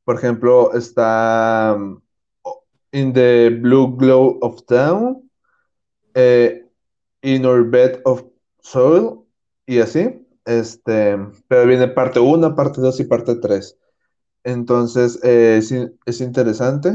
Por 0.08 0.16
ejemplo, 0.16 0.74
está 0.74 1.76
um, 1.76 2.00
In 2.94 3.12
the 3.12 3.50
Blue 3.50 3.94
Glow 3.98 4.40
of 4.42 4.66
Dawn, 4.66 5.30
eh, 6.14 6.66
In 7.24 7.46
Our 7.46 7.70
Bed 7.70 8.00
of 8.06 8.24
Soil, 8.62 9.20
y 9.66 9.80
así. 9.80 10.26
Este, 10.46 11.18
pero 11.50 11.68
viene 11.68 11.90
parte 11.90 12.22
1, 12.22 12.56
parte 12.56 12.80
2 12.80 13.02
y 13.02 13.04
parte 13.04 13.36
3. 13.36 13.78
Entonces, 14.46 15.20
eh, 15.24 15.58
es, 15.58 15.74
es 16.06 16.22
interesante. 16.22 16.94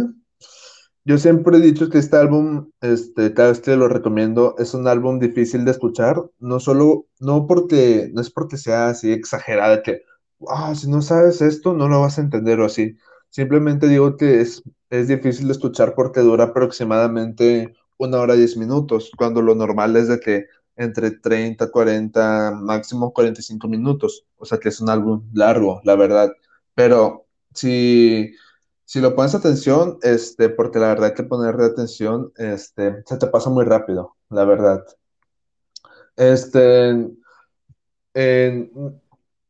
Yo 1.05 1.19
siempre 1.19 1.59
he 1.59 1.61
dicho 1.61 1.91
que 1.91 1.99
este 1.99 2.17
álbum, 2.17 2.71
este, 2.81 3.35
cada 3.35 3.51
vez 3.51 3.61
que 3.61 3.77
lo 3.77 3.89
recomiendo, 3.89 4.55
es 4.57 4.73
un 4.73 4.89
álbum 4.89 5.19
difícil 5.19 5.67
de 5.67 5.73
escuchar, 5.73 6.17
no 6.39 6.61
solo, 6.61 7.09
no 7.21 7.47
porque, 7.47 8.11
no 8.15 8.23
es 8.23 8.31
porque 8.31 8.57
sea 8.57 8.89
así 8.89 9.13
exagerada, 9.13 9.83
que, 9.83 10.01
ah, 10.49 10.75
si 10.75 10.89
no 10.89 11.03
sabes 11.03 11.41
esto, 11.43 11.73
no 11.75 11.89
lo 11.89 12.01
vas 12.01 12.19
a 12.19 12.23
entender 12.23 12.61
o 12.61 12.67
así. 12.67 12.97
Simplemente 13.31 13.89
digo 13.89 14.17
que 14.17 14.41
es, 14.41 14.63
es 14.91 15.09
difícil 15.09 15.47
de 15.49 15.53
escuchar 15.53 15.95
porque 15.95 16.21
dura 16.21 16.45
aproximadamente 16.45 17.75
una 17.99 18.19
hora 18.21 18.35
y 18.35 18.39
diez 18.39 18.57
minutos, 18.57 19.11
cuando 19.17 19.43
lo 19.43 19.55
normal 19.55 19.97
es 19.97 20.09
de 20.09 20.21
que 20.21 20.47
entre 20.77 21.11
30, 21.13 21.71
40, 21.71 22.53
máximo 22.53 23.13
45 23.13 23.69
minutos. 23.69 24.27
O 24.37 24.45
sea 24.45 24.59
que 24.59 24.69
es 24.71 24.81
un 24.81 24.91
álbum 24.91 25.29
largo, 25.33 25.81
la 25.85 25.95
verdad. 25.97 26.33
Pero 26.75 27.27
si 27.55 28.33
si 28.85 29.01
lo 29.01 29.15
pones 29.17 29.35
atención, 29.35 29.99
este, 30.03 30.51
porque 30.51 30.79
la 30.79 30.89
verdad 30.89 31.15
que 31.15 31.23
ponerle 31.23 31.65
atención, 31.65 32.33
este, 32.37 33.03
se 33.07 33.17
te 33.17 33.27
pasa 33.29 33.49
muy 33.51 33.65
rápido, 33.65 34.17
la 34.29 34.45
verdad. 34.45 34.85
Este, 36.17 36.91
en- 38.15 38.71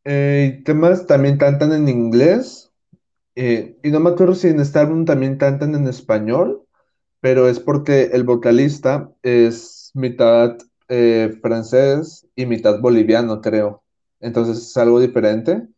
eh, 0.04 0.62
¿qué 0.64 0.75
más? 0.75 1.06
También 1.06 1.38
cantan 1.38 1.73
en 1.73 1.88
inglés, 1.88 2.73
eh, 3.37 3.78
y 3.82 3.90
no 3.90 4.00
me 4.00 4.11
acuerdo 4.11 4.35
si 4.35 4.49
en 4.49 4.61
este 4.61 4.78
álbum 4.80 5.04
también 5.04 5.37
cantan 5.38 5.75
en 5.75 5.88
español, 5.88 6.64
pero 7.21 7.49
es 7.49 7.61
porque 7.61 8.11
el 8.12 8.25
vocalista 8.25 9.11
es 9.23 9.90
mitad 9.94 10.59
eh, 10.88 11.38
francés 11.42 12.28
y 12.37 12.47
mitad 12.47 12.80
boliviano, 12.80 13.40
creo. 13.40 13.85
Entonces 14.21 14.59
es 14.59 14.76
algo 14.76 15.00
diferente. 15.00 15.68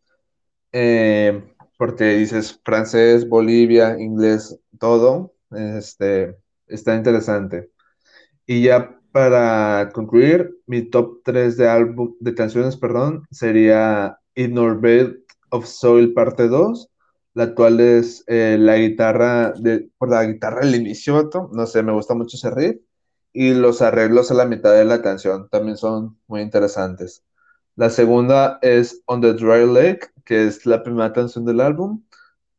eh, 0.73 1.45
porque 1.78 2.04
dices 2.16 2.61
francés, 2.64 3.28
Bolivia, 3.28 3.99
inglés, 4.00 4.59
todo, 4.78 5.35
este, 5.50 6.37
está 6.66 6.95
interesante. 6.97 7.71
Y 8.47 8.62
ya 8.64 8.99
para 9.14 9.90
concluir, 9.92 10.59
mi 10.66 10.83
top 10.90 11.21
3 11.23 11.56
de 11.56 11.68
álbum, 11.68 12.16
de 12.18 12.35
canciones, 12.35 12.76
perdón, 12.76 13.25
sería 13.30 14.18
In 14.35 14.59
of 15.50 15.66
Soul 15.66 16.12
parte 16.14 16.49
2, 16.49 16.90
la 17.35 17.54
cual 17.54 17.78
es 17.78 18.25
eh, 18.26 18.56
la 18.59 18.76
guitarra, 18.76 19.54
por 19.99 20.11
la 20.11 20.25
guitarra 20.25 20.62
del 20.62 20.75
inicio, 20.75 21.30
no 21.52 21.66
sé, 21.68 21.85
me 21.85 21.92
gusta 21.92 22.14
mucho 22.14 22.37
ese 22.37 22.50
riff, 22.50 22.80
y 23.33 23.54
los 23.54 23.83
arreglos 23.83 24.33
a 24.33 24.35
la 24.35 24.47
mitad 24.47 24.73
de 24.75 24.85
la 24.85 25.00
canción 25.00 25.49
también 25.49 25.76
son 25.76 26.18
muy 26.26 26.40
interesantes. 26.40 27.23
La 27.76 27.90
segunda 27.90 28.59
es 28.62 29.00
On 29.06 29.21
the 29.21 29.35
Dry 29.35 29.64
Lake, 29.64 30.09
que 30.25 30.47
es 30.47 30.66
la 30.66 30.83
primera 30.83 31.12
canción 31.12 31.44
del 31.44 31.61
álbum, 31.61 32.02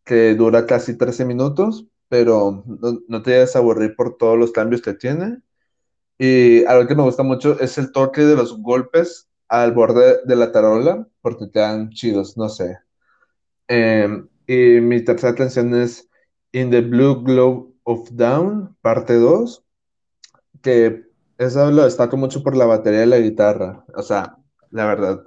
que 0.05 0.35
dura 0.35 0.65
casi 0.65 0.97
13 0.97 1.25
minutos, 1.25 1.85
pero 2.07 2.63
no, 2.65 3.01
no 3.09 3.21
te 3.21 3.31
vayas 3.31 3.57
a 3.57 3.59
aburrir 3.59 3.93
por 3.97 4.15
todos 4.15 4.39
los 4.39 4.53
cambios 4.53 4.81
que 4.81 4.93
tiene. 4.93 5.41
Y 6.17 6.63
algo 6.65 6.87
que 6.87 6.95
me 6.95 7.03
gusta 7.03 7.23
mucho 7.23 7.59
es 7.59 7.77
el 7.77 7.91
toque 7.91 8.21
de 8.21 8.35
los 8.35 8.61
golpes 8.61 9.29
al 9.47 9.73
borde 9.73 10.21
de 10.25 10.35
la 10.35 10.51
tarola, 10.51 11.07
porque 11.21 11.51
quedan 11.51 11.89
chidos, 11.91 12.37
no 12.37 12.49
sé. 12.49 12.79
Eh, 13.67 14.07
y 14.47 14.81
mi 14.81 15.03
tercera 15.03 15.35
canción 15.35 15.73
es 15.75 16.09
In 16.51 16.71
the 16.71 16.81
Blue 16.81 17.23
Glow 17.23 17.73
of 17.83 18.09
Dawn, 18.11 18.75
parte 18.81 19.15
2. 19.15 19.63
que 20.61 21.05
eso 21.37 21.71
lo 21.71 21.83
destaco 21.83 22.17
mucho 22.17 22.43
por 22.43 22.55
la 22.55 22.65
batería 22.65 23.01
de 23.01 23.05
la 23.07 23.19
guitarra, 23.19 23.85
o 23.95 24.01
sea, 24.01 24.37
la 24.71 24.85
verdad. 24.85 25.23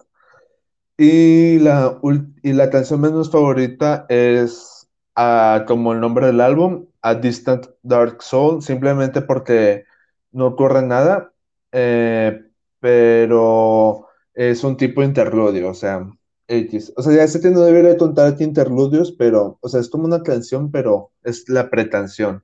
Y 0.97 1.59
la, 1.61 2.01
y 2.43 2.53
la 2.53 2.71
canción 2.71 3.01
menos 3.01 3.31
favorita 3.31 4.07
es, 4.09 4.89
ah, 5.17 5.65
como 5.69 5.93
el 5.93 6.01
nombre 6.01 6.27
del 6.27 6.41
álbum, 6.41 6.87
A 7.03 7.15
Distant 7.15 7.67
Dark 7.83 8.23
Soul, 8.23 8.63
simplemente 8.63 9.23
porque 9.23 9.85
no 10.33 10.47
ocurre 10.47 10.83
nada, 10.83 11.33
eh, 11.73 12.41
pero 12.81 14.07
es 14.35 14.65
un 14.65 14.77
tipo 14.77 15.01
de 15.01 15.09
interludio, 15.09 15.71
o 15.71 15.75
sea, 15.75 16.09
X. 16.49 16.93
O 16.97 17.03
sea, 17.03 17.15
ya 17.15 17.29
sé 17.29 17.41
que 17.41 17.51
no 17.51 17.61
debería 17.61 17.97
contar 17.97 18.27
aquí 18.33 18.45
interludios, 18.45 19.13
pero, 19.13 19.59
o 19.61 19.69
sea, 19.69 19.81
es 19.81 19.89
como 19.89 20.05
una 20.05 20.23
canción, 20.23 20.71
pero 20.71 21.13
es 21.23 21.49
la 21.49 21.71
precanción. 21.71 22.43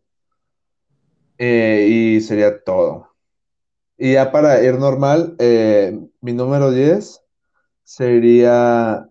Eh, 1.38 1.88
y 1.90 2.20
sería 2.20 2.62
todo. 2.62 3.14
Y 3.96 4.14
ya 4.14 4.32
para 4.32 4.62
ir 4.62 4.78
normal, 4.78 5.36
eh, 5.38 5.98
mi 6.20 6.32
número 6.32 6.70
10 6.70 7.22
sería 7.84 9.08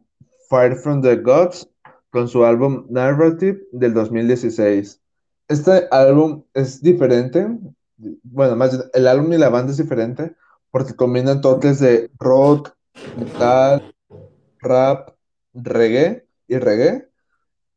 Fire 0.49 0.75
from 0.75 1.01
the 1.01 1.15
Gods 1.17 1.69
con 2.09 2.27
su 2.27 2.45
álbum 2.45 2.85
Narrative 2.89 3.61
del 3.71 3.93
2016. 3.93 5.01
Este 5.47 5.87
álbum 5.91 6.43
es 6.53 6.81
diferente, 6.81 7.47
bueno, 8.23 8.55
más 8.55 8.71
bien, 8.71 8.89
el 8.93 9.07
álbum 9.07 9.33
y 9.33 9.37
la 9.37 9.49
banda 9.49 9.71
es 9.71 9.77
diferente 9.77 10.35
porque 10.71 10.95
combinan 10.95 11.41
toques 11.41 11.79
de 11.79 12.09
rock, 12.17 12.73
metal, 13.17 13.93
rap, 14.59 15.09
reggae 15.53 16.27
y 16.47 16.57
reggae. 16.57 17.09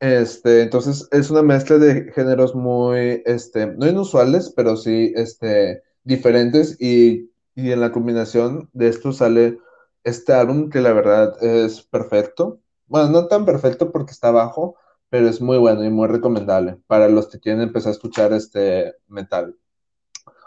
Este, 0.01 0.63
entonces 0.63 1.09
es 1.11 1.31
una 1.31 1.43
mezcla 1.43 1.79
de 1.79 2.13
géneros 2.13 2.55
muy, 2.55 3.23
este, 3.27 3.67
no 3.67 3.87
inusuales, 3.87 4.53
pero 4.55 4.77
sí, 4.77 5.13
este, 5.17 5.83
diferentes 6.05 6.81
y, 6.81 7.31
y 7.55 7.73
en 7.73 7.81
la 7.81 7.93
combinación 7.93 8.71
de 8.73 8.89
esto 8.89 9.13
sale 9.13 9.59
este 10.05 10.33
álbum 10.33 10.71
que 10.71 10.81
la 10.81 10.93
verdad 10.93 11.43
es 11.43 11.83
perfecto. 11.83 12.61
Bueno, 12.87 13.09
no 13.11 13.27
tan 13.27 13.45
perfecto 13.45 13.91
porque 13.91 14.13
está 14.13 14.31
bajo, 14.31 14.77
pero 15.11 15.29
es 15.29 15.41
muy 15.41 15.59
bueno 15.59 15.85
y 15.85 15.91
muy 15.91 16.09
recomendable 16.09 16.79
para 16.87 17.09
los 17.09 17.29
que 17.29 17.41
quieren 17.41 17.63
empezar 17.63 17.91
a 17.91 17.95
escuchar 17.95 18.33
este 18.33 18.95
metal. 19.09 19.57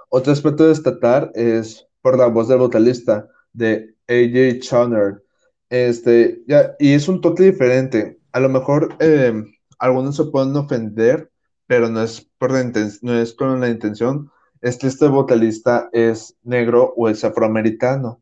Otro 0.09 0.33
aspecto 0.33 0.63
a 0.63 0.67
destacar 0.67 1.31
es 1.35 1.87
por 2.01 2.17
la 2.17 2.27
voz 2.27 2.47
del 2.47 2.59
vocalista 2.59 3.27
de 3.53 3.95
AJ 4.07 4.59
Chauner. 4.61 5.23
Este, 5.69 6.41
ya, 6.47 6.75
y 6.79 6.93
es 6.93 7.07
un 7.07 7.21
toque 7.21 7.43
diferente. 7.43 8.19
A 8.31 8.39
lo 8.39 8.49
mejor 8.49 8.95
eh, 8.99 9.33
algunos 9.77 10.15
se 10.15 10.25
pueden 10.25 10.55
ofender, 10.55 11.31
pero 11.67 11.89
no 11.89 12.01
es, 12.01 12.27
por 12.37 12.51
la 12.51 12.63
no 13.03 13.19
es 13.19 13.33
con 13.33 13.59
la 13.59 13.69
intención. 13.69 14.31
Es 14.61 14.77
que 14.77 14.87
este 14.87 15.07
vocalista 15.07 15.89
es 15.93 16.35
negro 16.43 16.93
o 16.97 17.07
es 17.09 17.23
afroamericano. 17.23 18.21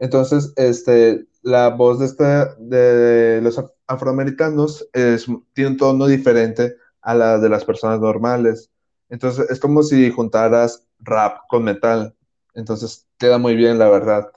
Entonces, 0.00 0.52
este, 0.56 1.26
la 1.42 1.68
voz 1.68 2.00
de, 2.00 2.06
esta, 2.06 2.56
de 2.56 3.40
los 3.42 3.58
af- 3.58 3.72
afroamericanos 3.86 4.88
es, 4.92 5.26
tiene 5.52 5.70
un 5.70 5.76
tono 5.76 6.06
diferente 6.08 6.74
a 7.00 7.14
la 7.14 7.38
de 7.38 7.48
las 7.48 7.64
personas 7.64 8.00
normales. 8.00 8.71
Entonces, 9.12 9.50
es 9.50 9.60
como 9.60 9.84
si 9.84 10.10
juntaras 10.12 10.88
rap 11.00 11.38
con 11.50 11.64
metal. 11.64 12.16
Entonces, 12.54 13.08
queda 13.18 13.38
muy 13.38 13.56
bien, 13.56 13.78
la 13.78 13.90
verdad. 13.90 14.32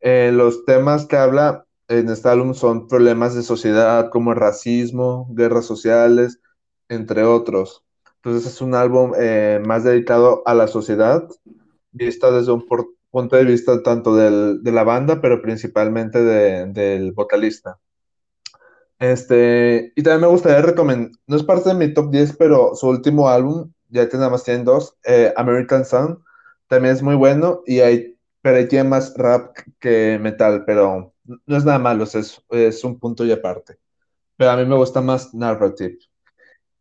Eh, 0.00 0.30
los 0.34 0.64
temas 0.64 1.06
que 1.06 1.16
habla 1.16 1.66
en 1.88 2.08
este 2.10 2.28
álbum 2.28 2.54
son 2.54 2.88
problemas 2.88 3.34
de 3.34 3.42
sociedad 3.42 4.10
como 4.10 4.32
el 4.32 4.38
racismo, 4.38 5.28
guerras 5.32 5.66
sociales, 5.66 6.40
entre 6.88 7.24
otros. 7.24 7.84
Entonces, 8.16 8.52
es 8.52 8.60
un 8.62 8.74
álbum 8.76 9.12
eh, 9.18 9.60
más 9.66 9.84
dedicado 9.84 10.42
a 10.46 10.54
la 10.54 10.68
sociedad 10.68 11.28
vista 11.92 12.30
desde 12.32 12.52
un 12.52 12.66
punto 13.10 13.36
de 13.36 13.44
vista 13.44 13.82
tanto 13.82 14.16
del- 14.16 14.62
de 14.62 14.72
la 14.72 14.84
banda, 14.84 15.20
pero 15.20 15.42
principalmente 15.42 16.22
de- 16.22 16.66
del 16.72 17.12
vocalista. 17.12 17.78
Este, 18.98 19.92
y 19.96 20.02
también 20.02 20.20
me 20.22 20.26
gustaría 20.26 20.60
recomendar, 20.62 21.10
no 21.26 21.36
es 21.36 21.42
parte 21.42 21.70
de 21.70 21.74
mi 21.74 21.94
top 21.94 22.10
10, 22.10 22.36
pero 22.36 22.74
su 22.74 22.88
último 22.88 23.28
álbum, 23.28 23.72
ya 23.90 24.08
nada 24.12 24.30
más 24.30 24.44
tienen 24.44 24.64
dos, 24.64 24.96
eh, 25.04 25.32
American 25.36 25.84
Sun, 25.84 26.22
también 26.68 26.94
es 26.94 27.02
muy 27.02 27.14
bueno, 27.16 27.62
y 27.66 27.80
hay, 27.80 28.16
pero 28.42 28.56
ahí 28.56 28.68
tiene 28.68 28.88
más 28.88 29.14
rap 29.16 29.56
que 29.78 30.18
metal, 30.20 30.64
pero 30.64 31.14
no 31.24 31.56
es 31.56 31.64
nada 31.64 31.78
malo, 31.78 32.04
o 32.04 32.06
sea, 32.06 32.20
es, 32.20 32.42
es 32.50 32.84
un 32.84 32.98
punto 32.98 33.24
y 33.24 33.32
aparte. 33.32 33.78
Pero 34.36 34.50
a 34.52 34.56
mí 34.56 34.64
me 34.64 34.76
gusta 34.76 35.00
más 35.00 35.34
Narrative. 35.34 35.98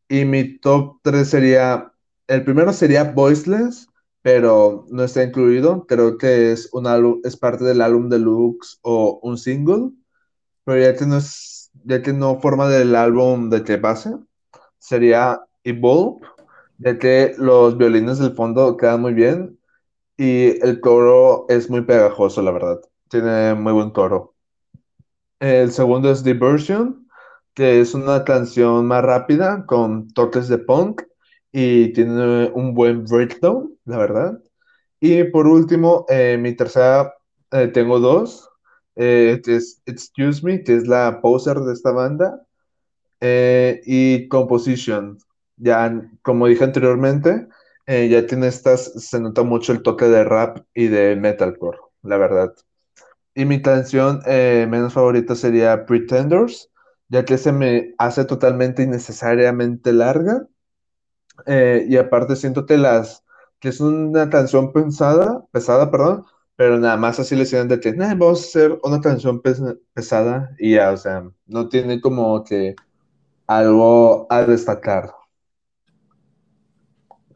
Y 0.07 0.25
mi 0.25 0.57
top 0.59 0.99
3 1.03 1.27
sería, 1.29 1.91
el 2.27 2.43
primero 2.43 2.73
sería 2.73 3.03
Voiceless, 3.03 3.87
pero 4.21 4.85
no 4.89 5.03
está 5.03 5.23
incluido. 5.23 5.85
Creo 5.85 6.17
que 6.17 6.51
es 6.51 6.69
un 6.73 6.87
álbum, 6.87 7.21
es 7.23 7.37
parte 7.37 7.63
del 7.63 7.81
álbum 7.81 8.09
deluxe 8.09 8.79
o 8.81 9.19
un 9.23 9.37
single, 9.37 9.91
pero 10.63 10.81
ya 10.81 10.95
que 10.95 11.05
no 11.05 11.17
es, 11.17 11.71
ya 11.83 12.01
que 12.01 12.13
no 12.13 12.39
forma 12.39 12.69
del 12.69 12.95
álbum 12.95 13.49
de 13.49 13.63
que 13.63 13.77
base, 13.77 14.11
sería 14.77 15.41
Evolve, 15.63 16.25
ya 16.79 16.97
que 16.97 17.35
los 17.37 17.77
violines 17.77 18.19
del 18.19 18.33
fondo 18.33 18.77
quedan 18.77 19.01
muy 19.01 19.13
bien 19.13 19.59
y 20.17 20.59
el 20.65 20.81
coro 20.81 21.45
es 21.49 21.69
muy 21.69 21.81
pegajoso, 21.81 22.41
la 22.41 22.51
verdad. 22.51 22.81
Tiene 23.09 23.55
muy 23.55 23.73
buen 23.73 23.91
coro. 23.91 24.35
El 25.39 25.71
segundo 25.71 26.11
es 26.11 26.23
Diversion, 26.23 27.07
que 27.53 27.81
es 27.81 27.93
una 27.93 28.23
canción 28.23 28.85
más 28.87 29.03
rápida 29.03 29.65
con 29.65 30.09
toques 30.13 30.47
de 30.47 30.57
punk 30.57 31.03
y 31.51 31.93
tiene 31.93 32.51
un 32.53 32.73
buen 32.73 33.05
breakdown, 33.05 33.77
la 33.85 33.97
verdad. 33.97 34.39
Y 34.99 35.23
por 35.25 35.47
último, 35.47 36.05
eh, 36.09 36.37
mi 36.39 36.55
tercera, 36.55 37.13
eh, 37.51 37.67
tengo 37.67 37.99
dos, 37.99 38.49
eh, 38.95 39.41
es 39.45 39.81
Excuse 39.85 40.43
Me, 40.43 40.63
que 40.63 40.75
es 40.75 40.87
la 40.87 41.21
poser 41.21 41.59
de 41.59 41.73
esta 41.73 41.91
banda, 41.91 42.45
y 43.21 44.27
Composition. 44.29 45.17
Ya, 45.59 46.01
como 46.23 46.47
dije 46.47 46.63
anteriormente, 46.65 47.47
eh, 47.87 48.09
ya 48.09 48.25
tiene 48.27 48.47
estas, 48.47 48.85
se 48.93 49.19
nota 49.19 49.43
mucho 49.43 49.73
el 49.73 49.83
toque 49.83 50.05
de 50.07 50.23
rap 50.23 50.59
y 50.73 50.87
de 50.87 51.15
metalcore, 51.17 51.79
la 52.03 52.17
verdad. 52.17 52.53
Y 53.35 53.45
mi 53.45 53.61
canción 53.61 54.21
eh, 54.27 54.67
menos 54.69 54.93
favorita 54.93 55.35
sería 55.35 55.85
Pretenders, 55.85 56.71
ya 57.09 57.25
que 57.25 57.37
se 57.37 57.51
me 57.53 57.95
hace 57.99 58.25
totalmente 58.25 58.83
innecesariamente 58.83 59.93
larga. 59.93 60.47
eh, 61.45 61.85
y 61.87 61.97
aparte 61.97 62.35
siento 62.35 62.65
que 62.65 62.77
las, 62.77 63.23
que 63.59 63.69
es 63.69 63.79
una 63.81 64.29
canción 64.29 64.71
pensada, 64.73 65.45
pesada, 65.51 65.91
perdón, 65.91 66.25
pero 66.55 66.77
nada 66.77 66.97
más 66.97 67.19
así 67.19 67.35
le 67.35 67.43
hicieron 67.43 67.67
de 67.69 67.79
que, 67.79 67.93
"Nah, 67.93 68.13
vamos 68.15 68.41
a 68.43 68.47
hacer 68.47 68.79
una 68.83 69.01
canción 69.01 69.41
pes- 69.41 69.61
pesada 69.93 70.51
y 70.59 70.75
ya, 70.75 70.91
o 70.91 70.97
sea, 70.97 71.29
no 71.45 71.69
tiene 71.69 72.01
como 72.01 72.43
que 72.43 72.75
algo 73.47 74.27
a 74.31 74.43
destacar. 74.43 75.11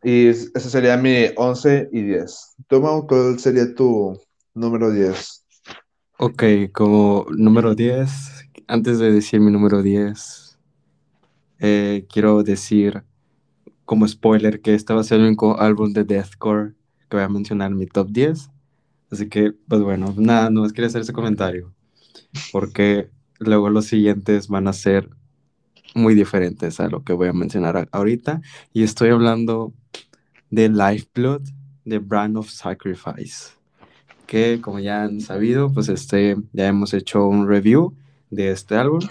Y 0.03 0.27
es- 0.27 0.51
ese 0.55 0.69
sería 0.69 0.97
mi 0.97 1.27
11 1.37 1.89
y 1.91 2.03
10. 2.03 2.55
Toma, 2.67 3.01
¿cuál 3.07 3.39
sería 3.39 3.73
tu 3.73 4.19
número 4.53 4.91
10? 4.91 5.45
Ok, 6.17 6.43
como 6.73 7.25
número 7.37 7.75
10, 7.75 8.11
antes 8.67 8.99
de 8.99 9.11
decir 9.11 9.39
mi 9.41 9.51
número 9.51 9.81
10, 9.81 10.57
eh, 11.59 12.05
quiero 12.09 12.43
decir 12.43 13.03
como 13.85 14.07
spoiler 14.07 14.61
que 14.61 14.75
este 14.75 14.93
va 14.93 15.01
a 15.01 15.03
ser 15.05 15.19
el 15.21 15.27
único 15.27 15.59
álbum 15.59 15.93
de 15.93 16.03
deathcore 16.05 16.73
que 17.09 17.17
voy 17.17 17.23
a 17.25 17.29
mencionar 17.29 17.71
en 17.71 17.77
mi 17.77 17.87
top 17.87 18.09
10. 18.11 18.49
Así 19.11 19.29
que, 19.29 19.53
pues 19.67 19.81
bueno, 19.81 20.13
nada, 20.17 20.49
no 20.49 20.61
más 20.61 20.73
quería 20.73 20.87
hacer 20.87 21.01
ese 21.01 21.13
comentario, 21.13 21.73
porque 22.51 23.09
luego 23.39 23.69
los 23.69 23.85
siguientes 23.87 24.47
van 24.49 24.67
a 24.67 24.73
ser 24.73 25.09
muy 25.95 26.15
diferentes 26.15 26.79
a 26.79 26.87
lo 26.87 27.03
que 27.03 27.13
voy 27.13 27.27
a 27.27 27.33
mencionar 27.33 27.87
ahorita. 27.91 28.41
Y 28.73 28.83
estoy 28.83 29.09
hablando 29.09 29.73
de 30.49 30.69
Lifeblood, 30.69 31.41
de 31.85 31.99
Brand 31.99 32.37
of 32.37 32.49
Sacrifice, 32.49 33.51
que 34.27 34.59
como 34.61 34.79
ya 34.79 35.03
han 35.03 35.21
sabido, 35.21 35.71
pues 35.73 35.89
este, 35.89 36.37
ya 36.53 36.67
hemos 36.67 36.93
hecho 36.93 37.27
un 37.27 37.47
review 37.47 37.93
de 38.29 38.51
este 38.51 38.75
álbum, 38.75 39.01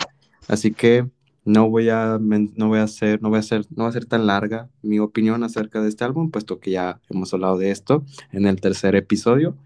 así 0.48 0.72
que 0.72 1.06
no 1.44 1.68
voy 1.68 1.88
a, 1.88 2.18
no 2.20 2.68
voy 2.68 2.78
a 2.78 2.84
hacer, 2.84 3.20
no 3.20 3.28
voy 3.28 3.38
a 3.38 3.40
hacer, 3.40 3.66
no 3.70 3.84
va 3.84 3.90
a 3.90 3.92
ser 3.92 4.04
tan 4.04 4.26
larga 4.26 4.68
mi 4.82 4.98
opinión 5.00 5.42
acerca 5.42 5.82
de 5.82 5.88
este 5.88 6.04
álbum, 6.04 6.30
puesto 6.30 6.60
que 6.60 6.70
ya 6.70 7.00
hemos 7.10 7.34
hablado 7.34 7.58
de 7.58 7.70
esto 7.70 8.04
en 8.30 8.46
el 8.46 8.60
tercer 8.60 8.94
episodio, 8.94 9.56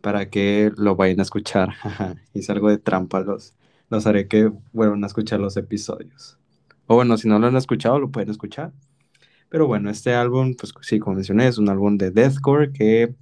para 0.00 0.30
que 0.30 0.72
lo 0.76 0.96
vayan 0.96 1.18
a 1.18 1.22
escuchar. 1.22 1.74
Hice 2.34 2.52
algo 2.52 2.70
de 2.70 2.78
trampa, 2.78 3.20
los, 3.20 3.54
los 3.90 4.06
haré 4.06 4.28
que 4.28 4.52
vuelvan 4.72 5.02
a 5.02 5.08
escuchar 5.08 5.40
los 5.40 5.56
episodios. 5.56 6.38
O 6.88 6.96
bueno, 6.96 7.16
si 7.18 7.28
no 7.28 7.38
lo 7.38 7.46
han 7.46 7.56
escuchado, 7.56 8.00
lo 8.00 8.10
pueden 8.10 8.30
escuchar. 8.30 8.72
Pero 9.50 9.66
bueno, 9.66 9.90
este 9.90 10.14
álbum, 10.14 10.54
pues 10.58 10.72
sí, 10.82 10.98
como 10.98 11.16
mencioné, 11.16 11.48
es 11.48 11.58
un 11.58 11.68
álbum 11.68 11.96
de 11.98 12.10
deathcore 12.10 12.72
que 12.72 13.14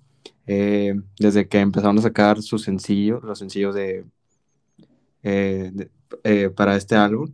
eh, 0.46 0.94
desde 1.18 1.48
que 1.48 1.58
empezaron 1.58 1.98
a 1.98 2.02
sacar 2.02 2.42
sus 2.42 2.62
sencillos, 2.62 3.22
los 3.24 3.38
sencillos 3.38 3.74
de, 3.74 4.06
eh, 5.24 5.72
eh, 6.24 6.50
para 6.50 6.76
este 6.76 6.94
álbum, 6.94 7.32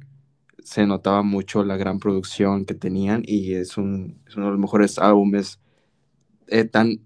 se 0.64 0.86
notaba 0.86 1.22
mucho 1.22 1.64
la 1.64 1.76
gran 1.76 1.98
producción 1.98 2.64
que 2.64 2.74
tenían 2.74 3.22
y 3.26 3.54
es, 3.54 3.76
un, 3.76 4.20
uno 4.36 4.46
de 4.46 4.50
los 4.52 4.60
mejores 4.60 4.98
álbumes 4.98 5.60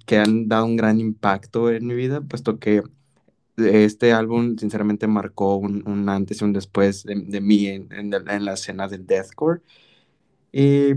que 0.06 0.18
han 0.18 0.48
dado 0.48 0.66
un 0.66 0.76
gran 0.76 1.00
impacto 1.00 1.70
en 1.70 1.86
mi 1.86 1.94
vida, 1.94 2.20
puesto 2.20 2.58
que 2.58 2.82
este 3.56 4.12
álbum 4.12 4.56
sinceramente 4.58 5.06
marcó 5.06 5.56
un, 5.56 5.86
un 5.88 6.08
antes 6.08 6.40
y 6.40 6.44
un 6.44 6.52
después 6.52 7.04
de, 7.04 7.40
mí 7.40 7.66
en, 7.66 7.92
en, 7.92 8.12
en, 8.14 8.44
la 8.44 8.54
escena 8.54 8.88
del 8.88 9.06
deathcore. 9.06 9.62
Y, 10.52 10.92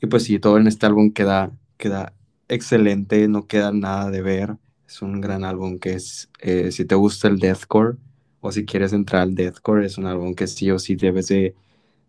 y, 0.00 0.06
pues 0.08 0.24
sí, 0.24 0.38
todo 0.38 0.58
en 0.58 0.66
este 0.66 0.86
álbum 0.86 1.12
queda, 1.12 1.52
queda 1.76 2.14
excelente, 2.48 3.28
no 3.28 3.46
queda 3.46 3.72
nada 3.72 4.10
de 4.10 4.22
ver. 4.22 4.56
Es 4.86 5.02
un 5.02 5.20
gran 5.20 5.44
álbum 5.44 5.78
que 5.78 5.94
es, 5.94 6.30
eh, 6.40 6.70
si 6.72 6.84
te 6.84 6.94
gusta 6.94 7.28
el 7.28 7.38
deathcore 7.38 7.96
o 8.40 8.52
si 8.52 8.64
quieres 8.64 8.92
entrar 8.92 9.22
al 9.22 9.34
deathcore, 9.34 9.86
es 9.86 9.98
un 9.98 10.06
álbum 10.06 10.34
que 10.34 10.46
sí 10.46 10.70
o 10.70 10.78
sí 10.78 10.96
debes 10.96 11.28
de, 11.28 11.54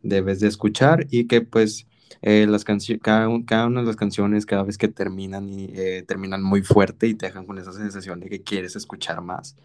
debes 0.04 0.40
de 0.40 0.48
escuchar 0.48 1.08
y 1.10 1.26
que 1.28 1.42
pues 1.42 1.88
eh, 2.22 2.48
las 2.48 2.64
cada, 2.66 3.28
cada, 3.46 3.68
una 3.68 3.82
de 3.82 3.88
las 3.88 3.96
canciones, 3.96 4.46
cada 4.46 4.64
vez 4.64 4.78
que 4.78 4.88
terminan, 4.88 5.50
eh, 5.52 6.04
terminan 6.08 6.42
muy 6.42 6.62
fuerte 6.62 7.08
y 7.08 7.16
te 7.16 7.28
dejan 7.28 7.46
con 7.46 7.58
esa 7.58 7.74
sensación 7.74 8.20
de 8.20 8.30
que 8.30 8.42
quieres 8.42 8.76
escuchar 8.76 9.22
más. 9.22 9.56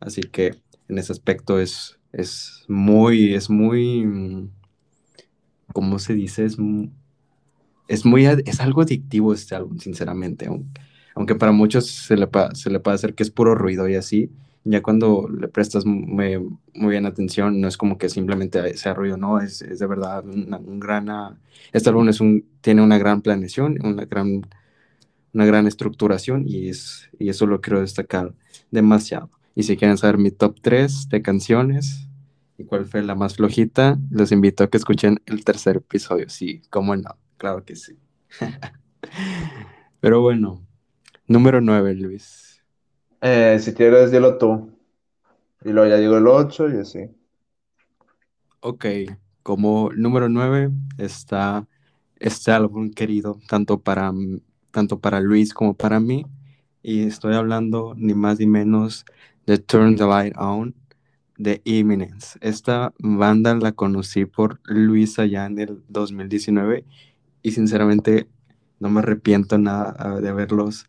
Así 0.00 0.22
que 0.22 0.60
en 0.88 0.98
ese 0.98 1.12
aspecto 1.12 1.58
es, 1.60 1.98
es 2.12 2.64
muy, 2.68 3.34
es 3.34 3.48
muy, 3.48 4.50
¿cómo 5.72 5.98
se 5.98 6.14
dice? 6.14 6.44
Es, 6.44 6.58
es 7.88 8.04
muy, 8.04 8.26
es 8.26 8.60
algo 8.60 8.82
adictivo 8.82 9.32
este 9.32 9.54
álbum, 9.54 9.78
sinceramente, 9.78 10.46
aunque, 10.46 10.80
aunque 11.14 11.34
para 11.34 11.52
muchos 11.52 11.86
se 11.86 12.16
le, 12.16 12.28
se 12.54 12.70
le 12.70 12.80
puede 12.80 12.94
hacer 12.94 13.14
que 13.14 13.22
es 13.22 13.30
puro 13.30 13.54
ruido 13.54 13.88
y 13.88 13.94
así, 13.94 14.30
ya 14.64 14.82
cuando 14.82 15.28
le 15.28 15.48
prestas 15.48 15.84
muy, 15.84 16.38
muy, 16.74 16.90
bien 16.90 17.06
atención, 17.06 17.60
no 17.60 17.68
es 17.68 17.76
como 17.76 17.98
que 17.98 18.08
simplemente 18.08 18.76
sea 18.76 18.94
ruido, 18.94 19.16
no, 19.16 19.40
es, 19.40 19.62
es 19.62 19.78
de 19.78 19.86
verdad 19.86 20.24
una, 20.24 20.58
un 20.58 20.78
gran... 20.78 21.10
Ah, 21.10 21.36
este 21.72 21.88
álbum 21.88 22.08
es 22.08 22.20
un, 22.20 22.46
tiene 22.60 22.82
una 22.82 22.98
gran 22.98 23.22
planeación, 23.22 23.78
una 23.84 24.04
gran, 24.04 24.46
una 25.32 25.46
gran 25.46 25.66
estructuración 25.66 26.44
y, 26.46 26.68
es, 26.68 27.10
y 27.18 27.28
eso 27.28 27.46
lo 27.46 27.60
quiero 27.60 27.80
destacar 27.80 28.34
demasiado. 28.70 29.30
Y 29.54 29.64
si 29.64 29.76
quieren 29.76 29.98
saber 29.98 30.18
mi 30.18 30.30
top 30.30 30.56
3 30.62 31.08
de 31.08 31.22
canciones 31.22 32.08
y 32.56 32.64
cuál 32.64 32.86
fue 32.86 33.02
la 33.02 33.14
más 33.14 33.36
flojita, 33.36 33.98
los 34.10 34.32
invito 34.32 34.64
a 34.64 34.70
que 34.70 34.78
escuchen 34.78 35.20
el 35.26 35.44
tercer 35.44 35.78
episodio. 35.78 36.28
Sí, 36.28 36.62
cómo 36.70 36.94
no, 36.96 37.16
claro 37.36 37.64
que 37.64 37.76
sí. 37.76 37.98
Pero 40.00 40.20
bueno, 40.20 40.64
número 41.26 41.60
9, 41.60 41.94
Luis. 41.94 42.51
Eh, 43.24 43.58
si 43.60 43.72
quieres, 43.72 44.10
dilo 44.10 44.36
tú. 44.36 44.68
Y 45.64 45.70
luego 45.70 45.88
ya 45.88 45.96
digo 45.96 46.16
el 46.18 46.26
8 46.26 46.70
y 46.70 46.76
así. 46.78 47.08
Ok, 48.58 48.84
como 49.44 49.90
número 49.94 50.28
9 50.28 50.72
está 50.98 51.66
este 52.18 52.50
álbum 52.50 52.90
querido, 52.90 53.38
tanto 53.48 53.80
para, 53.80 54.12
tanto 54.72 54.98
para 54.98 55.20
Luis 55.20 55.54
como 55.54 55.74
para 55.74 56.00
mí. 56.00 56.26
Y 56.82 57.04
estoy 57.04 57.34
hablando 57.34 57.94
ni 57.96 58.12
más 58.12 58.40
ni 58.40 58.46
menos 58.46 59.04
de 59.46 59.58
Turn 59.58 59.94
the 59.94 60.04
Light 60.04 60.34
On 60.36 60.74
de 61.38 61.62
Eminence. 61.64 62.36
Esta 62.40 62.92
banda 62.98 63.54
la 63.54 63.70
conocí 63.70 64.24
por 64.24 64.60
Luis 64.64 65.20
allá 65.20 65.46
en 65.46 65.60
el 65.60 65.82
2019 65.88 66.84
y 67.42 67.52
sinceramente 67.52 68.28
no 68.80 68.90
me 68.90 68.98
arrepiento 68.98 69.58
nada 69.58 69.94
ah, 69.96 70.20
de 70.20 70.28
haberlos 70.28 70.86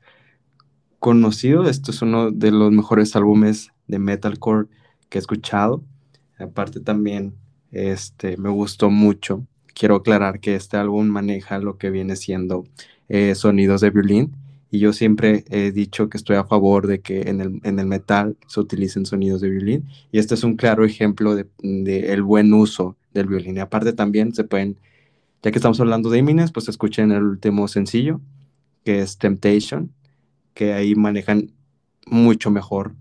conocido. 1.04 1.68
Esto 1.68 1.92
es 1.92 2.02
uno 2.02 2.32
de 2.32 2.50
los 2.52 2.72
mejores 2.72 3.14
álbumes 3.18 3.74
de 3.90 4.00
metalcore 4.00 4.70
que 5.10 5.18
he 5.18 5.20
escuchado. 5.20 5.84
Aparte 6.40 6.80
también 6.80 7.34
este, 7.72 8.38
me 8.38 8.48
gustó 8.48 8.90
mucho. 8.90 9.46
Quiero 9.76 9.98
aclarar 9.98 10.40
que 10.40 10.56
este 10.56 10.78
álbum 10.78 11.08
maneja 11.08 11.60
lo 11.60 11.78
que 11.78 11.90
viene 11.90 12.16
siendo 12.16 12.64
eh, 13.10 13.36
sonidos 13.36 13.82
de 13.82 13.90
violín 13.90 14.38
y 14.72 14.80
yo 14.80 14.94
siempre 14.94 15.44
he 15.50 15.72
dicho 15.72 16.08
que 16.08 16.16
estoy 16.16 16.38
a 16.38 16.46
favor 16.46 16.88
de 16.88 17.02
que 17.02 17.24
en 17.24 17.42
el, 17.42 17.60
en 17.66 17.80
el 17.80 17.86
metal 17.86 18.38
se 18.48 18.62
utilicen 18.62 19.06
sonidos 19.06 19.42
de 19.42 19.50
violín 19.50 19.86
y 20.10 20.20
este 20.20 20.36
es 20.36 20.46
un 20.46 20.56
claro 20.56 20.86
ejemplo 20.86 21.36
de, 21.36 21.48
de, 21.62 22.14
el 22.14 22.24
buen 22.24 22.54
uso 22.54 22.96
del 23.14 23.28
violín. 23.28 23.58
Y 23.58 23.60
aparte 23.60 23.92
también 23.92 24.34
se 24.34 24.46
pueden, 24.46 24.78
ya 25.42 25.52
que 25.52 25.58
estamos 25.58 25.82
hablando 25.82 26.10
de 26.10 26.20
Imines, 26.20 26.54
pues 26.54 26.70
escuchen 26.70 27.12
el 27.12 27.24
último 27.24 27.68
sencillo 27.68 28.22
que 28.86 29.02
es 29.02 29.18
Temptation 29.18 29.92
que 30.54 30.74
ahí 30.74 30.96
manejan 30.96 31.52
mucho 32.06 32.52
mejor 32.52 32.96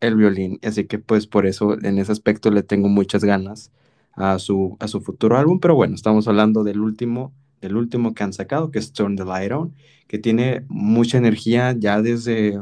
el 0.00 0.16
violín. 0.16 0.58
Así 0.62 0.84
que 0.86 0.98
pues 0.98 1.26
por 1.26 1.46
eso 1.46 1.74
en 1.82 1.98
ese 1.98 2.12
aspecto 2.12 2.50
le 2.50 2.62
tengo 2.62 2.88
muchas 2.88 3.24
ganas 3.24 3.70
a 4.12 4.38
su, 4.38 4.76
a 4.80 4.88
su 4.88 5.00
futuro 5.00 5.38
álbum. 5.38 5.60
Pero 5.60 5.74
bueno, 5.74 5.94
estamos 5.94 6.28
hablando 6.28 6.64
del 6.64 6.80
último, 6.80 7.32
del 7.60 7.76
último 7.76 8.14
que 8.14 8.24
han 8.24 8.32
sacado, 8.32 8.70
que 8.70 8.78
es 8.78 8.92
Turn 8.92 9.16
the 9.16 9.24
Light 9.24 9.52
On, 9.52 9.74
que 10.06 10.18
tiene 10.18 10.64
mucha 10.68 11.18
energía 11.18 11.74
ya 11.78 12.02
desde 12.02 12.60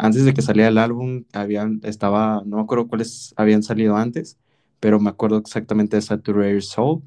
antes 0.00 0.24
de 0.24 0.32
que 0.32 0.40
saliera 0.40 0.68
el 0.70 0.78
álbum, 0.78 1.24
habían, 1.32 1.80
estaba, 1.84 2.42
no 2.46 2.56
me 2.56 2.62
acuerdo 2.62 2.88
cuáles 2.88 3.34
habían 3.36 3.62
salido 3.62 3.96
antes, 3.96 4.38
pero 4.80 4.98
me 4.98 5.10
acuerdo 5.10 5.36
exactamente 5.36 5.96
de 5.96 6.02
Saturated 6.02 6.62
Soul. 6.62 7.02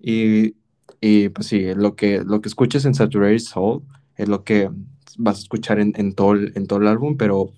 Y, 0.00 0.54
y 1.00 1.30
pues 1.30 1.48
sí, 1.48 1.74
lo 1.74 1.96
que, 1.96 2.22
lo 2.24 2.40
que 2.40 2.48
escuches 2.48 2.84
en 2.84 2.94
Saturated 2.94 3.40
Soul 3.40 3.82
es 4.16 4.28
lo 4.28 4.44
que 4.44 4.70
vas 5.16 5.36
a 5.38 5.40
escuchar 5.40 5.80
en, 5.80 5.92
en, 5.96 6.12
todo, 6.12 6.32
el, 6.32 6.52
en 6.54 6.66
todo 6.66 6.80
el 6.80 6.88
álbum, 6.88 7.16
pero 7.16 7.52